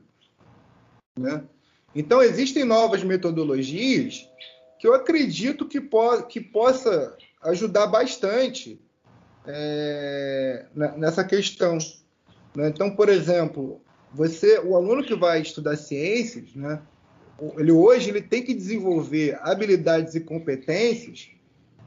[1.18, 1.44] Né?
[1.96, 4.28] Então, existem novas metodologias
[4.84, 8.78] que eu acredito que, po que possa ajudar bastante
[9.48, 10.66] é,
[10.98, 11.78] nessa questão.
[12.54, 12.68] Né?
[12.68, 13.80] Então, por exemplo,
[14.14, 16.82] você, o aluno que vai estudar ciências, né,
[17.58, 21.30] ele hoje ele tem que desenvolver habilidades e competências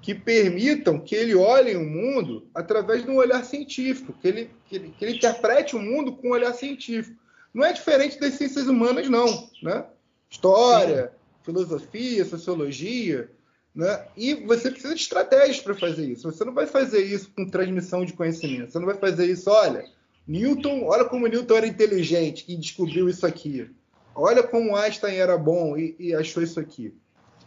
[0.01, 4.75] que permitam que ele olhe o mundo através de um olhar científico, que ele, que
[4.75, 7.15] ele, que ele interprete o mundo com um olhar científico.
[7.53, 9.51] Não é diferente das ciências humanas, não.
[9.63, 9.85] Né?
[10.31, 11.26] História, Sim.
[11.47, 13.31] Filosofia, sociologia.
[13.75, 14.07] Né?
[14.17, 16.31] E você precisa de estratégias para fazer isso.
[16.31, 18.73] Você não vai fazer isso com transmissão de conhecimento.
[18.73, 19.85] Você não vai fazer isso, olha,
[20.27, 23.71] Newton, olha como Newton era inteligente e descobriu isso aqui.
[24.15, 26.95] Olha como Einstein era bom e, e achou isso aqui.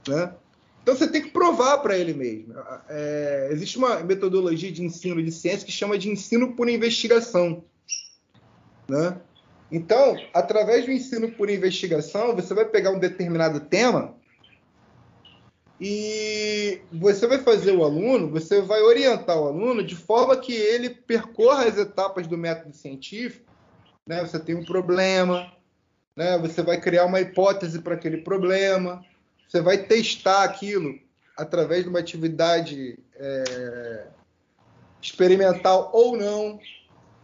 [0.08, 0.34] Né?
[0.82, 2.54] Então você tem que provar para ele mesmo.
[2.88, 7.64] É, existe uma metodologia de ensino de ciência que chama de ensino por investigação.
[8.88, 9.20] Né?
[9.72, 14.15] Então, através do ensino por investigação, você vai pegar um determinado tema
[15.80, 20.89] e você vai fazer o aluno, você vai orientar o aluno de forma que ele
[20.89, 23.45] percorra as etapas do método científico.
[24.05, 24.22] Né?
[24.22, 25.51] Você tem um problema,
[26.15, 26.38] né?
[26.38, 29.05] você vai criar uma hipótese para aquele problema,
[29.47, 30.99] você vai testar aquilo
[31.38, 34.07] através de uma atividade é,
[35.01, 36.59] experimental ou não,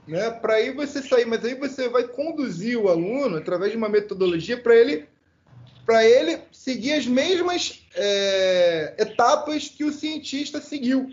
[0.08, 0.30] né?
[0.30, 4.58] Para aí você sair, mas aí você vai conduzir o aluno através de uma metodologia
[4.58, 5.08] para ele
[5.86, 11.12] para ele seguir as mesmas é, etapas que o cientista seguiu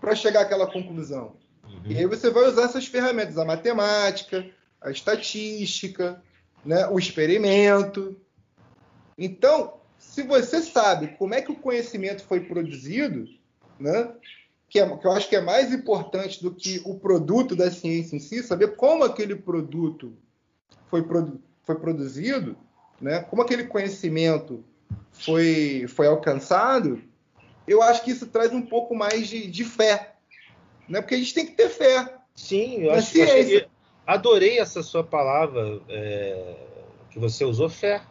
[0.00, 1.36] para chegar àquela conclusão.
[1.64, 1.82] Uhum.
[1.84, 4.46] E aí você vai usar essas ferramentas, a matemática,
[4.80, 6.22] a estatística,
[6.64, 8.16] né, o experimento.
[9.18, 13.28] Então, se você sabe como é que o conhecimento foi produzido,
[13.78, 14.10] né,
[14.74, 18.16] que, é, que eu acho que é mais importante do que o produto da ciência
[18.16, 20.12] em si, saber como aquele produto
[20.88, 22.56] foi, produ foi produzido,
[23.00, 24.64] né, como aquele conhecimento
[25.12, 27.00] foi, foi alcançado,
[27.68, 30.16] eu acho que isso traz um pouco mais de, de fé.
[30.88, 31.00] Né?
[31.00, 32.12] Porque a gente tem que ter fé.
[32.34, 33.60] Sim, eu acho, ciência.
[33.60, 33.68] que
[34.04, 36.56] adorei essa sua palavra é,
[37.10, 38.02] que você usou, fé.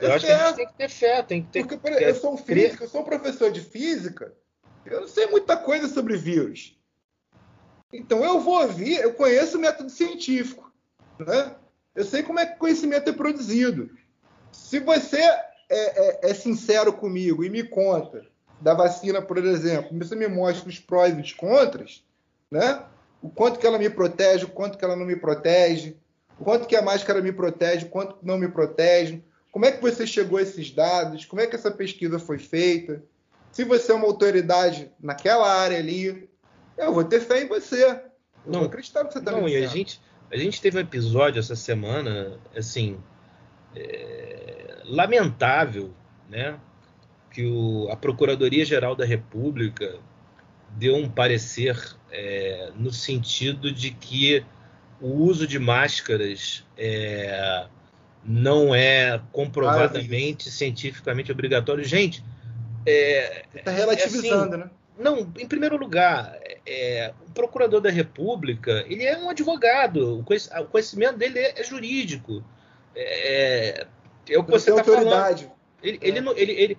[0.00, 0.36] Eu é acho fé.
[0.36, 1.60] que a gente tem que ter fé, tem que ter.
[1.60, 4.34] Porque, por, eu sou um físico, eu sou um professor de física,
[4.86, 6.76] eu não sei muita coisa sobre vírus.
[7.92, 10.72] Então eu vou ouvir, eu conheço o método científico,
[11.18, 11.54] né?
[11.94, 13.90] Eu sei como é que conhecimento é produzido.
[14.50, 18.24] Se você é, é, é, sincero comigo e me conta
[18.60, 22.02] da vacina, por exemplo, você me mostra os prós e os contras,
[22.50, 22.82] né?
[23.20, 25.96] O quanto que ela me protege, o quanto que ela não me protege,
[26.38, 29.82] o quanto que a máscara me protege, o quanto não me protege, como é que
[29.82, 33.02] você chegou a esses dados, como é que essa pesquisa foi feita,
[33.52, 36.28] se você é uma autoridade naquela área ali,
[36.76, 37.84] eu vou ter fé em você.
[37.84, 38.00] Eu
[38.46, 40.00] não, vou acreditar no que você está Não, e a gente,
[40.32, 42.98] a gente teve um episódio essa semana, assim,
[43.76, 45.94] é, lamentável,
[46.28, 46.58] né?
[47.30, 49.98] Que o, a Procuradoria-Geral da República
[50.70, 51.78] deu um parecer
[52.10, 54.44] é, no sentido de que
[54.98, 57.66] o uso de máscaras é,
[58.24, 61.84] não é comprovadamente ah, cientificamente obrigatório.
[61.84, 62.24] Gente,
[62.86, 64.70] está é, relativizando, assim, né?
[64.98, 70.24] Não, em primeiro lugar, é, o procurador da República ele é um advogado, o
[70.66, 72.44] conhecimento dele é, é jurídico.
[72.94, 73.86] É,
[74.28, 75.50] é o que você está falando.
[75.82, 76.08] Ele, é.
[76.08, 76.78] ele, ele, ele,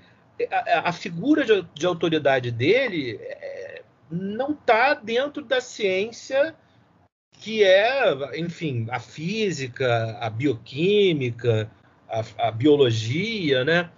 [0.50, 6.56] a, a figura de, de, autoridade dele é, não está dentro da ciência
[7.32, 11.70] que é, enfim, a física, a bioquímica,
[12.08, 13.90] a, a biologia, né?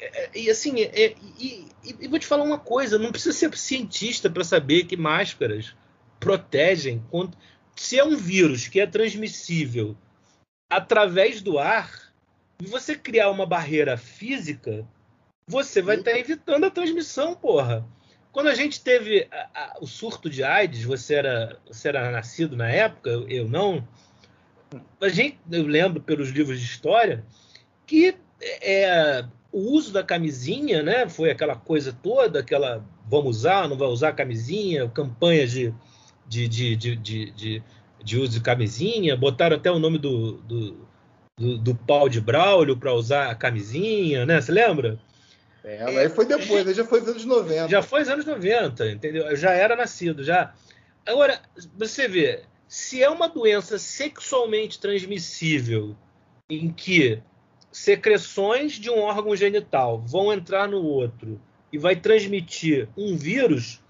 [0.00, 3.56] É, e assim, é, e, e, e, vou te falar uma coisa: não precisa ser
[3.56, 5.74] cientista para saber que máscaras
[6.20, 7.38] protegem contra.
[7.74, 9.96] Se é um vírus que é transmissível
[10.70, 12.12] através do ar,
[12.60, 14.86] e você criar uma barreira física,
[15.46, 17.86] você vai estar tá evitando a transmissão, porra.
[18.32, 22.56] Quando a gente teve a, a, o surto de AIDS, você era, você era nascido
[22.56, 23.86] na época, eu não.
[25.00, 27.24] A gente, eu lembro pelos livros de história
[27.86, 29.24] que é,
[29.58, 31.08] o uso da camisinha, né?
[31.08, 35.74] Foi aquela coisa toda, aquela vamos usar, não vai usar camisinha, campanhas de,
[36.26, 37.62] de, de, de, de,
[38.02, 40.86] de uso de camisinha, botaram até o nome do, do,
[41.36, 44.40] do, do pau de Braulio para usar a camisinha, né?
[44.40, 44.98] Você lembra?
[45.64, 47.68] É, aí foi depois, aí já foi nos anos 90.
[47.68, 49.24] Já foi nos anos 90, entendeu?
[49.24, 50.54] Eu já era nascido, já.
[51.04, 51.40] Agora,
[51.76, 55.96] você vê, se é uma doença sexualmente transmissível
[56.48, 57.20] em que
[57.70, 61.40] secreções de um órgão genital vão entrar no outro
[61.72, 63.80] e vai transmitir um vírus,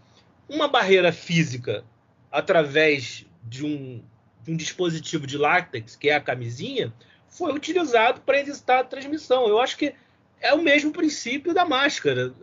[0.49, 1.85] uma barreira física
[2.31, 4.03] através de um,
[4.43, 6.93] de um dispositivo de látex, que é a camisinha,
[7.29, 9.47] foi utilizado para evitar a transmissão.
[9.47, 9.95] Eu acho que
[10.41, 12.35] é o mesmo princípio da máscara.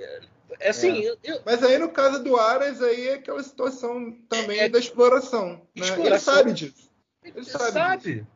[0.59, 1.05] É assim.
[1.05, 1.15] É.
[1.23, 1.41] Eu...
[1.45, 5.61] Mas aí no caso do Aras, aí é aquela situação também é, da exploração.
[5.75, 5.85] Né?
[5.85, 6.33] Exploração.
[6.33, 6.91] Ele sabe disso.
[7.23, 7.71] Ele sabe.
[7.71, 8.27] sabe.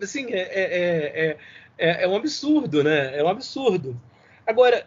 [0.00, 1.36] Assim, é,
[1.78, 3.18] é, é, é, um absurdo, né?
[3.18, 4.00] É um absurdo.
[4.46, 4.86] Agora,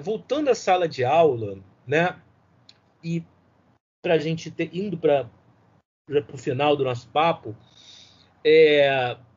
[0.00, 2.16] voltando à sala de aula, né?
[3.02, 3.22] E
[4.02, 5.28] para a gente ter, indo para
[6.32, 7.56] o final do nosso papo,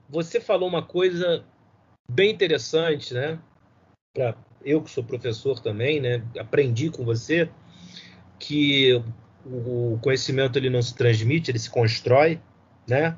[0.09, 1.45] você falou uma coisa
[2.09, 3.39] bem interessante, né?
[4.13, 6.23] Para eu que sou professor também, né?
[6.39, 7.49] Aprendi com você
[8.39, 9.01] que
[9.45, 12.39] o conhecimento ele não se transmite, ele se constrói,
[12.87, 13.17] né?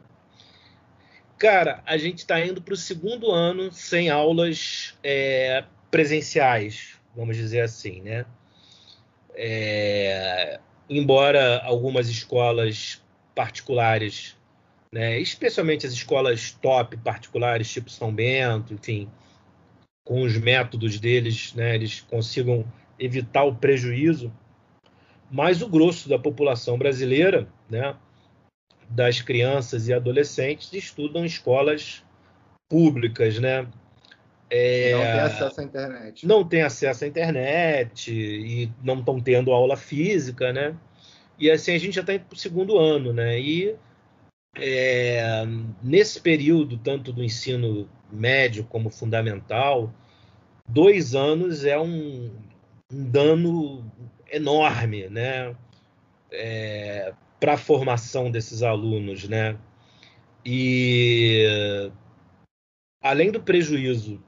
[1.38, 7.62] Cara, a gente está indo para o segundo ano sem aulas é, presenciais, vamos dizer
[7.62, 8.26] assim, né?
[9.36, 13.02] É, embora algumas escolas
[13.36, 14.38] particulares,
[14.92, 19.10] né, especialmente as escolas top particulares, tipo São Bento, enfim,
[20.06, 22.64] com os métodos deles, né, eles consigam
[23.00, 24.32] evitar o prejuízo,
[25.32, 27.96] mas o grosso da população brasileira, né,
[28.94, 32.04] das crianças e adolescentes, estudam em escolas
[32.70, 33.68] públicas, né?
[34.50, 36.28] É, não tem acesso à internet.
[36.28, 40.76] Não tem acesso à internet e não estão tendo aula física, né?
[41.40, 43.40] E assim a gente já está para o segundo ano, né?
[43.40, 43.76] E
[44.56, 45.44] é,
[45.82, 49.92] nesse período, tanto do ensino médio como fundamental,
[50.70, 52.32] dois anos é um,
[52.92, 53.92] um dano
[54.32, 55.56] enorme, né?
[56.32, 57.12] É,
[57.44, 59.58] para a formação desses alunos, né?
[60.46, 61.92] E
[63.02, 64.24] além do prejuízo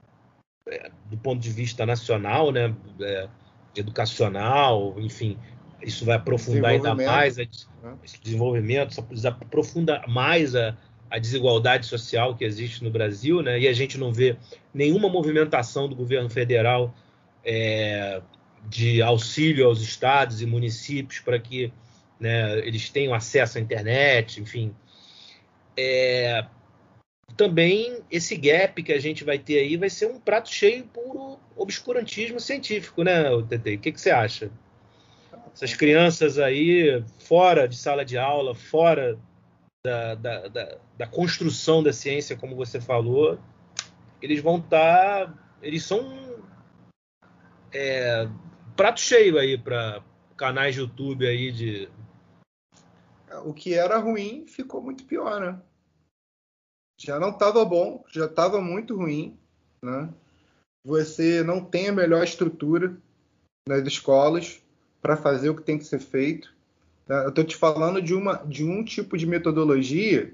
[0.68, 2.76] é, do ponto de vista nacional, né?
[3.00, 3.26] É,
[3.74, 5.38] educacional, enfim,
[5.80, 7.96] isso vai aprofundar ainda mais a, né?
[8.04, 10.76] esse desenvolvimento, só precisa aprofundar mais a,
[11.10, 13.58] a desigualdade social que existe no Brasil, né?
[13.58, 14.36] E a gente não vê
[14.74, 16.94] nenhuma movimentação do governo federal
[17.42, 18.20] é,
[18.68, 21.72] de auxílio aos estados e municípios para que
[22.18, 24.74] né, eles tenham acesso à internet, enfim.
[25.76, 26.46] É,
[27.36, 31.38] também esse gap que a gente vai ter aí vai ser um prato cheio por
[31.56, 33.74] obscurantismo científico, né, TT?
[33.74, 34.50] O que, que você acha?
[35.52, 39.18] Essas crianças aí, fora de sala de aula, fora
[39.84, 43.38] da, da, da, da construção da ciência, como você falou,
[44.20, 45.26] eles vão estar.
[45.26, 46.44] Tá, eles são
[47.72, 48.28] é,
[48.76, 50.02] prato cheio aí para
[50.36, 51.88] canais de YouTube aí de.
[53.44, 55.60] O que era ruim ficou muito pior, né?
[56.98, 59.38] Já não estava bom, já estava muito ruim,
[59.82, 60.12] né?
[60.84, 62.96] Você não tem a melhor estrutura
[63.68, 64.62] nas escolas
[65.02, 66.54] para fazer o que tem que ser feito.
[67.06, 67.24] Né?
[67.24, 70.32] Eu estou te falando de, uma, de um tipo de metodologia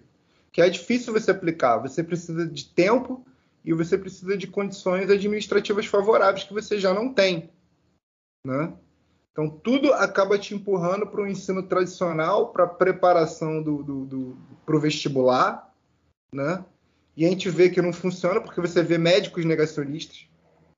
[0.52, 1.78] que é difícil você aplicar.
[1.78, 3.24] Você precisa de tempo
[3.64, 7.50] e você precisa de condições administrativas favoráveis que você já não tem.
[8.46, 8.72] Né?
[9.32, 14.80] Então, tudo acaba te empurrando para o ensino tradicional, para a preparação do, do, do
[14.80, 15.72] vestibular.
[16.34, 16.62] Né?
[17.16, 20.26] E a gente vê que não funciona porque você vê médicos negacionistas,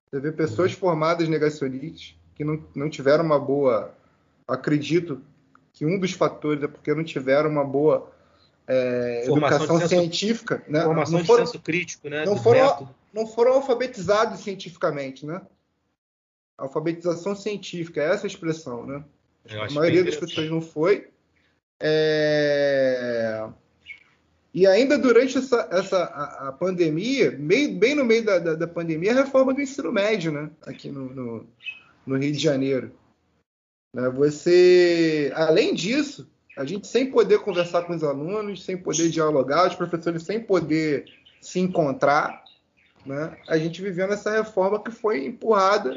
[0.09, 3.95] você vê pessoas formadas negacionistas que não, não tiveram uma boa.
[4.47, 5.21] Acredito
[5.73, 8.13] que um dos fatores é porque não tiveram uma boa
[8.67, 10.83] é, educação senso, científica, né?
[10.83, 12.25] Formação não foram, de senso crítico, né?
[12.25, 15.41] Não foram, não foram alfabetizados cientificamente, né?
[16.57, 19.05] Alfabetização científica, é essa a expressão, né?
[19.51, 21.09] A maioria das pessoas não foi.
[21.81, 23.47] É...
[24.53, 28.69] E ainda durante essa, essa a, a pandemia, meio, bem no meio da, da, da,
[28.69, 30.49] pandemia, a reforma do ensino médio, né?
[30.63, 31.47] Aqui no, no,
[32.07, 32.93] no Rio de Janeiro.
[33.93, 34.09] Né?
[34.11, 39.75] Você, além disso, a gente sem poder conversar com os alunos, sem poder dialogar, os
[39.75, 41.05] professores sem poder
[41.41, 42.45] se encontrar,
[43.05, 43.37] né?
[43.49, 45.97] a gente vivendo essa reforma que foi empurrada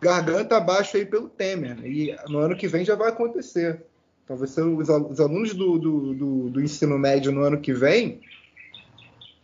[0.00, 1.84] garganta abaixo aí pelo Temer.
[1.84, 3.82] E no ano que vem já vai acontecer.
[4.24, 4.90] Então, você, os,
[5.20, 8.20] alunos do, do, do, do, ensino médio no ano que vem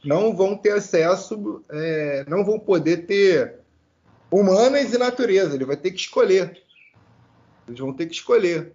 [0.05, 3.61] não vão ter acesso, é, não vão poder ter
[4.29, 5.55] humanas e natureza.
[5.55, 6.61] Ele vai ter que escolher.
[7.69, 8.73] Eles vão ter que escolher.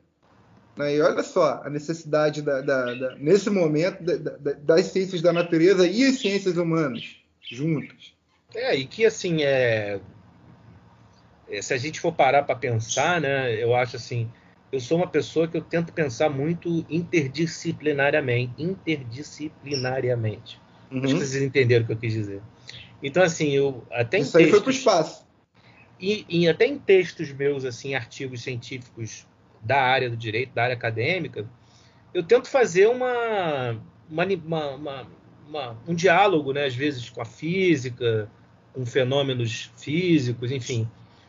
[0.78, 0.95] Né?
[0.95, 5.86] E olha só a necessidade, da, da, da nesse momento, da, das ciências da natureza
[5.86, 8.14] e as ciências humanas juntas.
[8.56, 9.99] É, e que assim, é...
[11.49, 14.30] é se a gente for parar para pensar, né, eu acho assim,
[14.72, 18.53] eu sou uma pessoa que eu tento pensar muito interdisciplinariamente.
[18.61, 20.60] Interdisciplinariamente.
[20.91, 21.03] Uhum.
[21.03, 22.41] Acho que vocês entenderam o que eu quis dizer.
[23.02, 25.26] Então, assim, eu até Isso aí foi para o espaço.
[25.99, 29.26] E, e, até em textos meus, assim, artigos científicos
[29.61, 31.49] da área do direito, da área acadêmica,
[32.14, 35.07] eu tento fazer uma, uma, uma,
[35.48, 38.30] uma um diálogo, né, às vezes com a física,
[38.74, 40.88] com fenômenos físicos, enfim.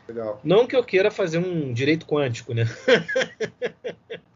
[0.09, 0.41] Legal.
[0.43, 2.63] Não que eu queira fazer um direito quântico, né?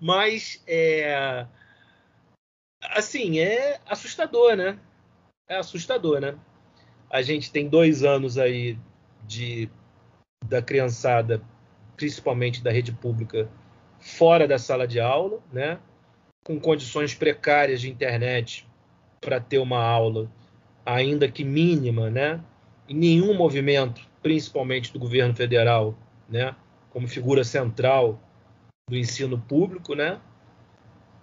[0.00, 1.46] Mas é
[2.82, 4.76] assim, é assustador, né?
[5.48, 6.34] É assustador, né?
[7.08, 8.76] A gente tem dois anos aí
[9.24, 9.70] de
[10.44, 11.40] da criançada,
[11.96, 13.48] principalmente da rede pública,
[14.00, 15.78] fora da sala de aula, né?
[16.44, 18.66] Com condições precárias de internet
[19.20, 20.28] para ter uma aula,
[20.84, 22.42] ainda que mínima, né?
[22.88, 25.94] E nenhum movimento, principalmente do governo federal,
[26.28, 26.54] né?
[26.90, 28.20] Como figura central
[28.88, 30.20] do ensino público, né?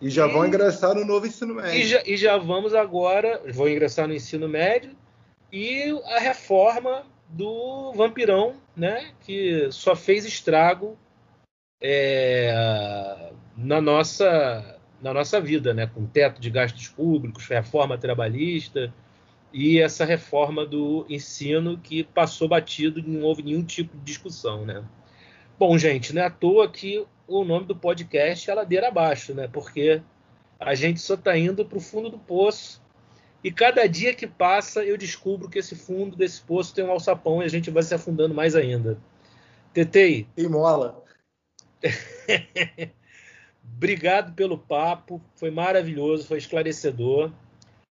[0.01, 1.73] E já e, vão ingressar no novo ensino médio.
[1.73, 4.95] E já, e já vamos agora, vou ingressar no ensino médio
[5.51, 9.11] e a reforma do Vampirão, né?
[9.21, 10.97] Que só fez estrago
[11.81, 15.87] é, na nossa na nossa vida, né?
[15.87, 18.93] Com teto de gastos públicos, reforma trabalhista
[19.51, 24.83] e essa reforma do ensino que passou batido, não houve nenhum tipo de discussão, né?
[25.57, 29.47] Bom, gente, não é à toa que o nome do podcast é Ladeira Abaixo, né?
[29.47, 30.01] Porque
[30.59, 32.81] a gente só está indo para o fundo do poço
[33.43, 37.41] e cada dia que passa eu descubro que esse fundo desse poço tem um alçapão
[37.41, 38.97] e a gente vai se afundando mais ainda.
[39.73, 40.27] Tetei.
[40.35, 41.03] E mola.
[43.75, 47.31] Obrigado pelo papo, foi maravilhoso, foi esclarecedor.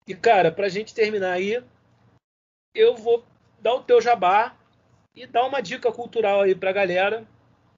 [0.09, 1.63] E cara, para a gente terminar aí,
[2.75, 3.23] eu vou
[3.61, 4.57] dar o teu jabá
[5.15, 7.25] e dar uma dica cultural aí para a galera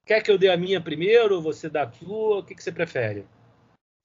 [0.05, 1.41] Quer que eu dê a minha primeiro?
[1.41, 2.39] Você dá a tua?
[2.39, 3.25] O que, que você prefere?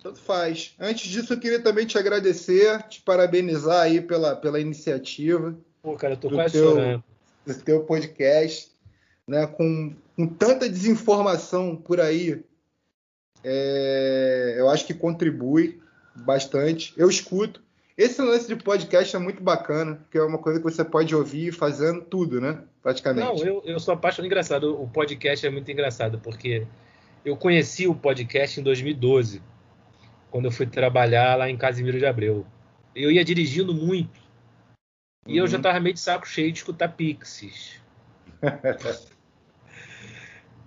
[0.03, 0.75] Tanto faz.
[0.79, 5.57] Antes disso, eu queria também te agradecer, te parabenizar aí pela, pela iniciativa.
[5.83, 7.05] Pô, cara, eu tô quase teu, chorando.
[7.47, 8.71] Do teu podcast,
[9.27, 9.47] né?
[9.47, 12.45] Com, com tanta desinformação por aí,
[13.43, 15.81] é, eu acho que contribui
[16.15, 16.93] bastante.
[16.97, 17.65] Eu escuto.
[17.97, 21.51] Esse lance de podcast é muito bacana, porque é uma coisa que você pode ouvir
[21.51, 22.63] fazendo tudo, né?
[22.83, 23.27] Praticamente.
[23.27, 24.27] Não, eu, eu sou apaixonado.
[24.27, 26.67] Engraçado, o podcast é muito engraçado, porque
[27.25, 29.43] eu conheci o podcast em 2012,
[30.31, 32.47] quando eu fui trabalhar lá em Casimiro de Abreu.
[32.95, 34.21] Eu ia dirigindo muito.
[35.27, 35.39] E uhum.
[35.39, 37.81] eu já estava meio de saco cheio de escutar Pixies.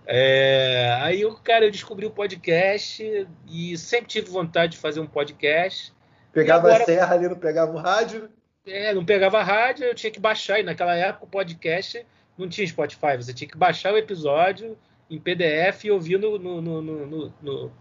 [0.08, 5.08] é, aí, eu, cara, eu descobri o podcast e sempre tive vontade de fazer um
[5.08, 5.94] podcast.
[6.32, 8.30] Pegava agora, a serra ali, não pegava o rádio?
[8.66, 10.60] É, não pegava rádio, eu tinha que baixar.
[10.60, 12.06] E naquela época o podcast
[12.38, 14.78] não tinha Spotify, você tinha que baixar o episódio
[15.10, 17.72] em PDF e ouvir no, no, no, no,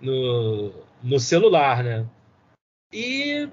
[0.00, 0.72] no,
[1.02, 2.06] no celular, né?
[2.92, 3.48] E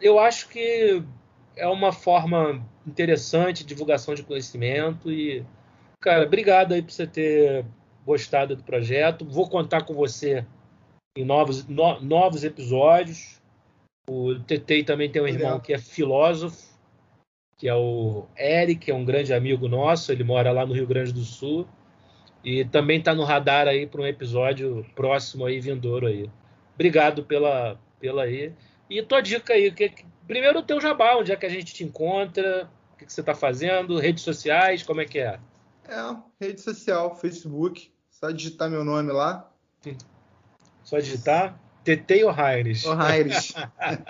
[0.00, 1.02] eu acho que
[1.56, 5.44] é uma forma interessante de divulgação de conhecimento e
[6.00, 7.64] cara, obrigado aí por você ter
[8.04, 9.24] gostado do projeto.
[9.24, 10.46] Vou contar com você
[11.16, 13.35] em novos, no, novos episódios.
[14.08, 16.64] O TT também tem um irmão que é filósofo,
[17.56, 21.12] que é o Eric, é um grande amigo nosso, ele mora lá no Rio Grande
[21.12, 21.66] do Sul.
[22.44, 26.30] E também está no radar aí para um episódio próximo aí, vindouro aí.
[26.74, 28.52] Obrigado pela, pela aí.
[28.88, 29.92] E tua dica aí, que,
[30.26, 33.20] primeiro o teu jabá, onde é que a gente te encontra, o que, que você
[33.20, 35.40] está fazendo, redes sociais, como é que é?
[35.88, 39.50] É, rede social, Facebook, só digitar meu nome lá.
[40.84, 41.60] Só digitar?
[41.86, 42.86] TT ou Heinrich?
[42.88, 43.54] O Heinrich.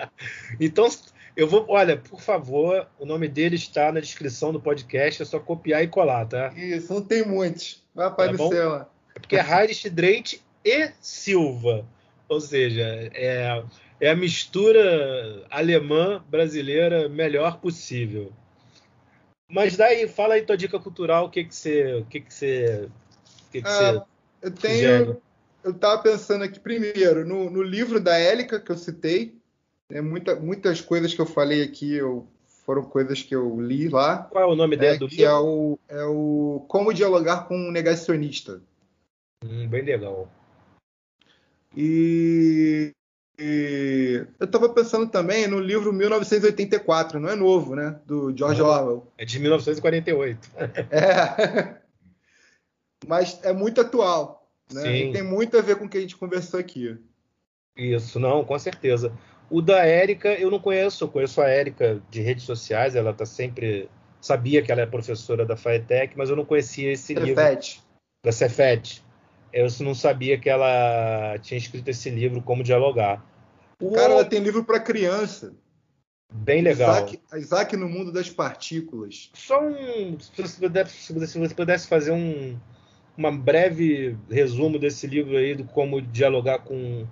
[0.58, 0.88] então,
[1.36, 1.66] eu vou.
[1.68, 5.88] Olha, por favor, o nome dele está na descrição do podcast, é só copiar e
[5.88, 6.52] colar, tá?
[6.56, 7.84] Isso, não tem muitos.
[7.94, 8.90] Vai aparecer tá lá.
[9.14, 11.84] É porque é Heinrich Dreit e Silva.
[12.28, 12.82] Ou seja,
[13.14, 13.62] é,
[14.00, 18.32] é a mistura alemã brasileira melhor possível.
[19.48, 22.88] Mas daí, fala aí tua dica cultural, o que que você, o que que você,
[23.46, 24.02] o que que ah, você
[24.42, 25.16] eu tenho, sugere?
[25.66, 29.36] Eu estava pensando aqui primeiro no, no, livro da Élica que eu citei.
[29.90, 32.24] Né, muita, muitas coisas que eu falei aqui eu,
[32.64, 34.18] foram coisas que eu li lá.
[34.18, 35.24] Qual é o nome é, do livro?
[35.24, 38.62] É o, é o Como Dialogar com um Negacionista.
[39.44, 40.30] Hum, bem legal.
[41.76, 42.92] E,
[43.36, 47.98] e eu estava pensando também no livro 1984, não é novo, né?
[48.06, 49.12] Do George não, Orwell.
[49.18, 50.48] É de 1948.
[50.92, 51.76] é.
[53.04, 54.35] Mas é muito atual.
[54.72, 54.96] Né?
[54.96, 56.98] E tem muito a ver com o que a gente conversou aqui.
[57.76, 59.12] Isso, não, com certeza.
[59.50, 63.24] O da Érica eu não conheço, eu conheço a Érica de redes sociais, ela tá
[63.24, 63.88] sempre.
[64.20, 67.24] Sabia que ela é professora da FAETEC, mas eu não conhecia esse Cefet.
[67.24, 67.84] livro.
[68.24, 69.04] Da Cefet.
[69.52, 73.24] Eu não sabia que ela tinha escrito esse livro, Como Dialogar.
[73.80, 73.92] O...
[73.92, 75.54] Cara, ela tem livro para criança.
[76.32, 76.90] Bem legal.
[76.90, 79.30] Isaac, Isaac, no mundo das partículas.
[79.34, 80.18] Só um.
[80.18, 82.58] Se você pudesse, se você pudesse fazer um,
[83.16, 87.06] uma breve resumo desse livro aí, do como dialogar com,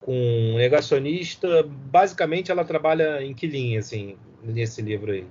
[0.00, 1.62] com negacionista.
[1.62, 5.26] Basicamente, ela trabalha em que linha, assim, nesse livro aí?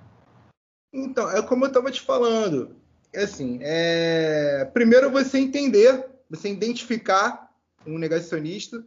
[0.93, 2.75] Então, é como eu estava te falando.
[3.13, 4.65] É assim, é...
[4.73, 7.51] primeiro você entender, você identificar
[7.85, 8.83] um negacionista,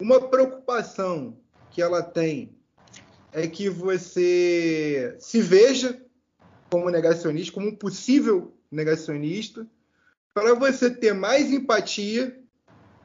[0.00, 1.36] uma preocupação
[1.70, 2.50] que ela tem
[3.32, 6.00] é que você se veja
[6.70, 9.66] como negacionista, como um possível negacionista,
[10.34, 12.36] para você ter mais empatia,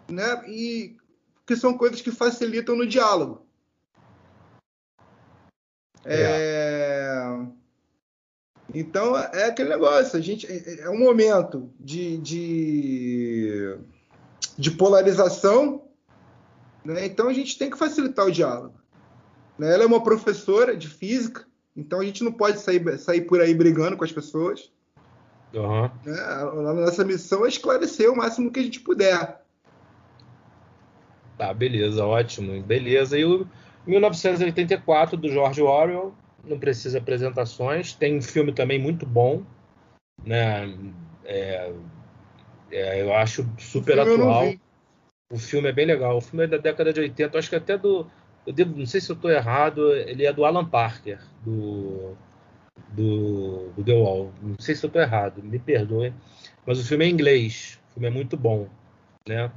[0.09, 0.43] né?
[0.47, 0.97] E
[1.45, 3.45] que são coisas que facilitam no diálogo.
[6.03, 6.21] É.
[6.21, 7.47] É...
[8.73, 13.77] Então é aquele negócio, a gente é, é um momento de, de,
[14.57, 15.87] de polarização,
[16.85, 17.05] né?
[17.05, 18.79] então a gente tem que facilitar o diálogo.
[19.57, 19.73] Né?
[19.73, 23.53] Ela é uma professora de física, então a gente não pode sair, sair por aí
[23.55, 24.71] brigando com as pessoas.
[25.53, 25.89] Uhum.
[26.05, 26.21] Né?
[26.21, 29.41] A nossa missão é esclarecer o máximo que a gente puder.
[31.37, 32.61] Tá, beleza, ótimo.
[32.61, 33.17] Beleza.
[33.17, 33.47] E o
[33.87, 36.13] 1984 do George Orwell,
[36.43, 37.93] não precisa apresentações.
[37.93, 39.43] Tem um filme também muito bom,
[40.23, 40.77] né?
[41.25, 41.71] É,
[42.71, 44.53] é, eu acho super o atual.
[45.31, 46.17] O filme é bem legal.
[46.17, 48.05] O filme é da década de 80, acho que até do.
[48.45, 52.17] Eu devo, não sei se eu estou errado, ele é do Alan Parker, do,
[52.89, 54.31] do, do The Wall.
[54.41, 56.13] Não sei se eu estou errado, me perdoe.
[56.65, 57.79] Mas o filme é inglês.
[57.89, 58.67] O filme é muito bom,
[59.27, 59.51] né?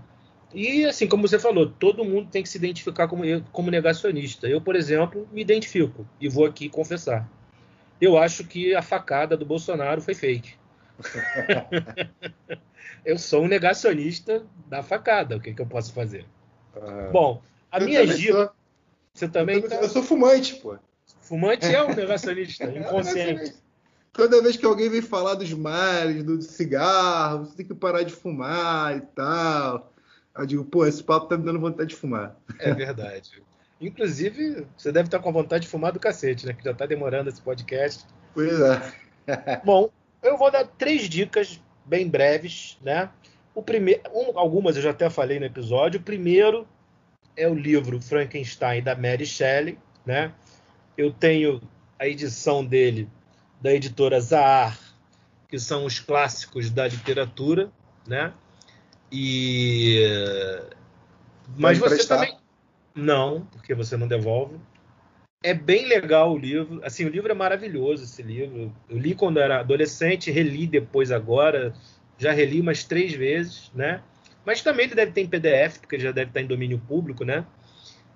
[0.54, 3.22] E assim, como você falou, todo mundo tem que se identificar como,
[3.52, 4.46] como negacionista.
[4.46, 7.28] Eu, por exemplo, me identifico e vou aqui confessar.
[8.00, 10.54] Eu acho que a facada do Bolsonaro foi fake.
[13.04, 15.36] eu sou um negacionista da facada.
[15.36, 16.26] O que, que eu posso fazer?
[16.76, 18.52] Ah, Bom, a minha dica.
[19.14, 19.56] Você também.
[19.56, 19.76] Eu, tá...
[19.76, 20.76] eu sou fumante, pô.
[21.22, 23.54] Fumante é um negacionista, é inconsciente.
[24.12, 28.12] Toda vez que alguém vem falar dos males, do cigarro, você tem que parar de
[28.12, 29.90] fumar e tal.
[30.36, 32.36] Eu digo, pô, esse papo tá me dando vontade de fumar.
[32.58, 33.42] É verdade.
[33.80, 36.52] Inclusive, você deve estar com a vontade de fumar do cacete, né?
[36.52, 38.04] Que já tá demorando esse podcast.
[38.34, 38.82] Pois é.
[39.64, 39.90] Bom,
[40.22, 43.10] eu vou dar três dicas bem breves, né?
[43.54, 46.00] O primeiro, um, algumas eu já até falei no episódio.
[46.00, 46.66] O primeiro
[47.36, 50.32] é o livro Frankenstein da Mary Shelley, né?
[50.96, 51.60] Eu tenho
[51.98, 53.08] a edição dele
[53.60, 54.78] da editora Zahar,
[55.48, 57.70] que são os clássicos da literatura,
[58.06, 58.32] né?
[59.10, 60.00] E.
[61.56, 62.16] Mas você prestar?
[62.16, 62.36] também.
[62.94, 64.56] Não, porque você não devolve.
[65.42, 66.80] É bem legal o livro.
[66.84, 68.72] Assim, o livro é maravilhoso, esse livro.
[68.88, 71.74] Eu li quando era adolescente, reli depois agora.
[72.18, 74.02] Já reli umas três vezes, né?
[74.44, 77.24] Mas também ele deve ter em PDF, porque ele já deve estar em domínio público,
[77.24, 77.44] né?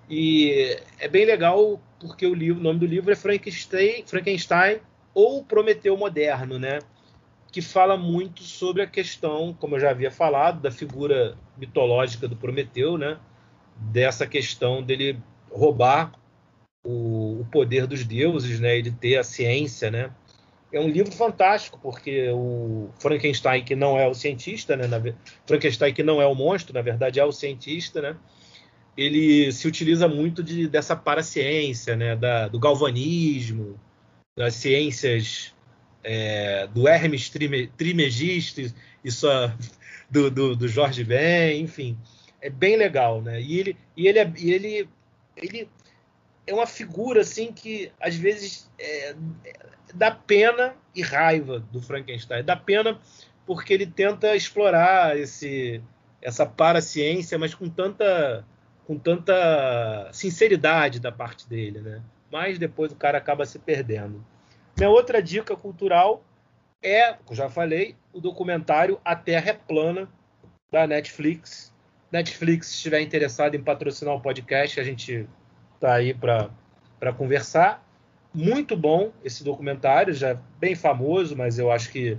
[0.09, 4.79] E é bem legal porque o, livro, o nome do livro é Frankenstein, Frankenstein
[5.13, 6.79] ou Prometeu Moderno, né?
[7.51, 12.35] que fala muito sobre a questão, como eu já havia falado, da figura mitológica do
[12.35, 13.17] Prometeu, né?
[13.75, 15.17] Dessa questão dele
[15.51, 16.11] roubar
[16.83, 18.77] o, o poder dos deuses, né?
[18.77, 20.11] E de ter a ciência, né?
[20.71, 24.85] É um livro fantástico porque o Frankenstein que não é o cientista, né?
[24.85, 25.01] Na,
[25.45, 28.17] Frankenstein que não é o monstro, na verdade é o cientista, né?
[28.97, 32.15] Ele se utiliza muito de, dessa paraciência, né?
[32.15, 33.79] Da, do galvanismo,
[34.35, 35.53] das ciências
[36.03, 38.61] é, do Hermes Trismegisto,
[39.03, 39.27] isso
[40.09, 41.97] do, do, do, Jorge Ben, enfim,
[42.41, 43.41] é bem legal, né?
[43.41, 44.89] E ele, e ele, é, ele,
[45.35, 45.69] ele
[46.45, 49.15] é uma figura assim que às vezes é,
[49.93, 52.99] dá pena e raiva do Frankenstein, dá pena
[53.45, 55.81] porque ele tenta explorar esse
[56.21, 58.45] essa paraciência, mas com tanta
[58.87, 62.01] com tanta sinceridade da parte dele, né?
[62.31, 64.23] Mas depois o cara acaba se perdendo.
[64.77, 66.23] Minha outra dica cultural
[66.81, 70.07] é, como já falei, o documentário A Terra é Plana,
[70.71, 71.73] da Netflix.
[72.11, 75.27] Netflix, se estiver interessado em patrocinar o podcast, a gente
[75.75, 77.83] está aí para conversar.
[78.33, 82.17] Muito bom esse documentário, já é bem famoso, mas eu acho que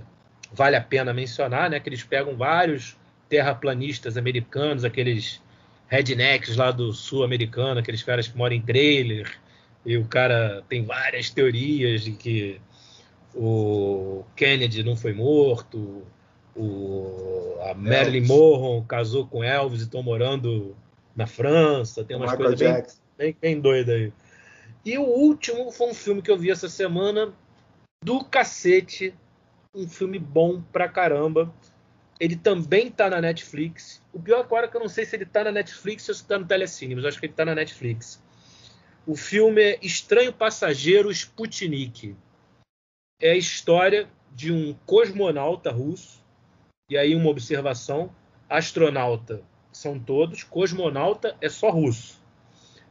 [0.51, 1.79] vale a pena mencionar, né?
[1.79, 2.97] Que eles pegam vários
[3.29, 5.41] terraplanistas americanos, aqueles
[5.89, 9.37] rednecks lá do sul americano, aqueles caras que moram em trailer,
[9.85, 12.61] e o cara tem várias teorias de que
[13.33, 16.03] o Kennedy não foi morto,
[16.55, 20.75] o, a Marilyn Monroe casou com Elvis e estão morando
[21.15, 22.83] na França, tem umas coisas bem,
[23.17, 24.13] bem, bem doidas aí.
[24.85, 27.33] E o último foi um filme que eu vi essa semana
[28.03, 29.13] do cacete,
[29.73, 31.53] um filme bom pra caramba.
[32.19, 34.01] Ele também tá na Netflix.
[34.11, 36.25] O pior agora é que eu não sei se ele tá na Netflix ou se
[36.25, 38.21] tá no Telecine, mas acho que ele tá na Netflix.
[39.07, 42.15] O filme é Estranho Passageiro Sputnik.
[43.21, 46.23] É a história de um cosmonauta russo.
[46.89, 48.13] E aí uma observação,
[48.49, 52.21] astronauta são todos, cosmonauta é só russo.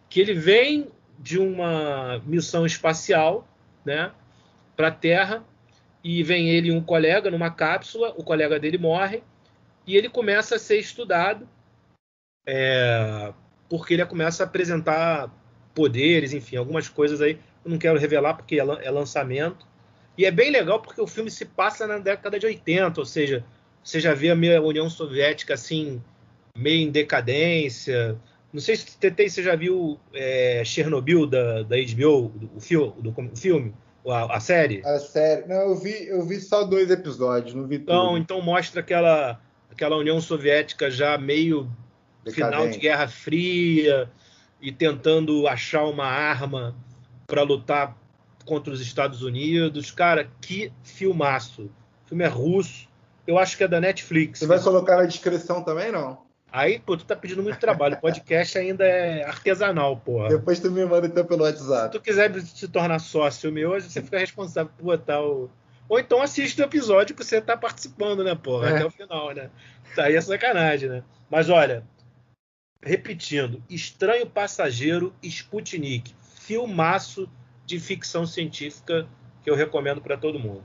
[0.08, 3.46] Que ele vem de uma missão espacial,
[3.84, 4.12] né,
[4.76, 5.44] para a Terra
[6.02, 9.22] e vem ele e um colega numa cápsula, o colega dele morre
[9.86, 11.48] e ele começa a ser estudado
[12.46, 13.32] é,
[13.68, 15.30] porque ele começa a apresentar
[15.74, 17.38] poderes, enfim, algumas coisas aí.
[17.64, 19.66] Eu não quero revelar porque é, é lançamento.
[20.16, 23.44] E é bem legal porque o filme se passa na década de 80, ou seja,
[23.84, 26.02] você já vê a União Soviética assim,
[26.56, 28.18] meio em decadência.
[28.52, 33.74] Não sei se Tetei, você já viu é, Chernobyl da, da HBO, o filme,
[34.10, 34.82] a, a, série?
[34.84, 35.46] A série.
[35.46, 38.18] Não, eu vi, eu vi só dois episódios, não vi então, tudo.
[38.18, 39.40] Então mostra aquela,
[39.70, 41.70] aquela União Soviética já meio
[42.24, 42.56] Decadente.
[42.56, 44.10] final de Guerra Fria
[44.60, 46.74] e tentando achar uma arma
[47.26, 47.96] para lutar
[48.44, 49.90] contra os Estados Unidos.
[49.90, 51.70] Cara, que filmaço.
[52.04, 52.88] O filme é russo.
[53.26, 54.38] Eu acho que é da Netflix.
[54.38, 56.27] Você vai colocar na descrição também, não?
[56.50, 57.96] Aí, pô, tu tá pedindo muito trabalho.
[57.96, 60.28] O podcast ainda é artesanal, porra.
[60.30, 61.92] Depois tu me manda então pelo WhatsApp.
[61.92, 65.50] Se tu quiser se tornar sócio meu, hoje você fica responsável por botar o.
[65.88, 68.70] Ou então assiste o episódio que você tá participando, né, porra?
[68.70, 68.76] É.
[68.76, 69.50] Até o final, né?
[69.94, 71.02] Tá aí é sacanagem, né?
[71.30, 71.84] Mas olha,
[72.82, 76.14] repetindo, Estranho Passageiro Sputnik.
[76.40, 77.28] Filmaço
[77.66, 79.06] de ficção científica
[79.42, 80.64] que eu recomendo para todo mundo.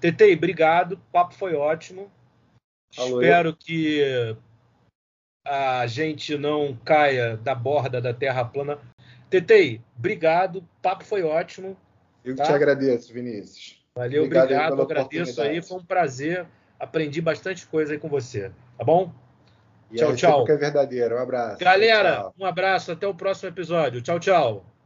[0.00, 0.92] Tetei, obrigado.
[0.92, 2.10] O papo foi ótimo.
[2.96, 3.56] Alô, Espero eu.
[3.56, 4.36] que
[5.48, 8.78] a gente não caia da borda da Terra plana.
[9.30, 10.56] Tetei, obrigado.
[10.56, 11.76] O papo foi ótimo.
[12.24, 12.44] Eu tá?
[12.44, 13.82] te agradeço, Vinícius.
[13.94, 14.52] Valeu, obrigado.
[14.52, 15.62] obrigado agradeço aí.
[15.62, 16.46] Foi um prazer.
[16.78, 18.52] Aprendi bastante coisa aí com você.
[18.76, 19.12] Tá bom?
[19.90, 20.48] E tchau, tchau.
[20.48, 21.16] é verdadeiro.
[21.16, 21.58] Um abraço.
[21.58, 22.34] Galera, tchau.
[22.38, 22.92] um abraço.
[22.92, 24.00] Até o próximo episódio.
[24.02, 24.77] Tchau, tchau.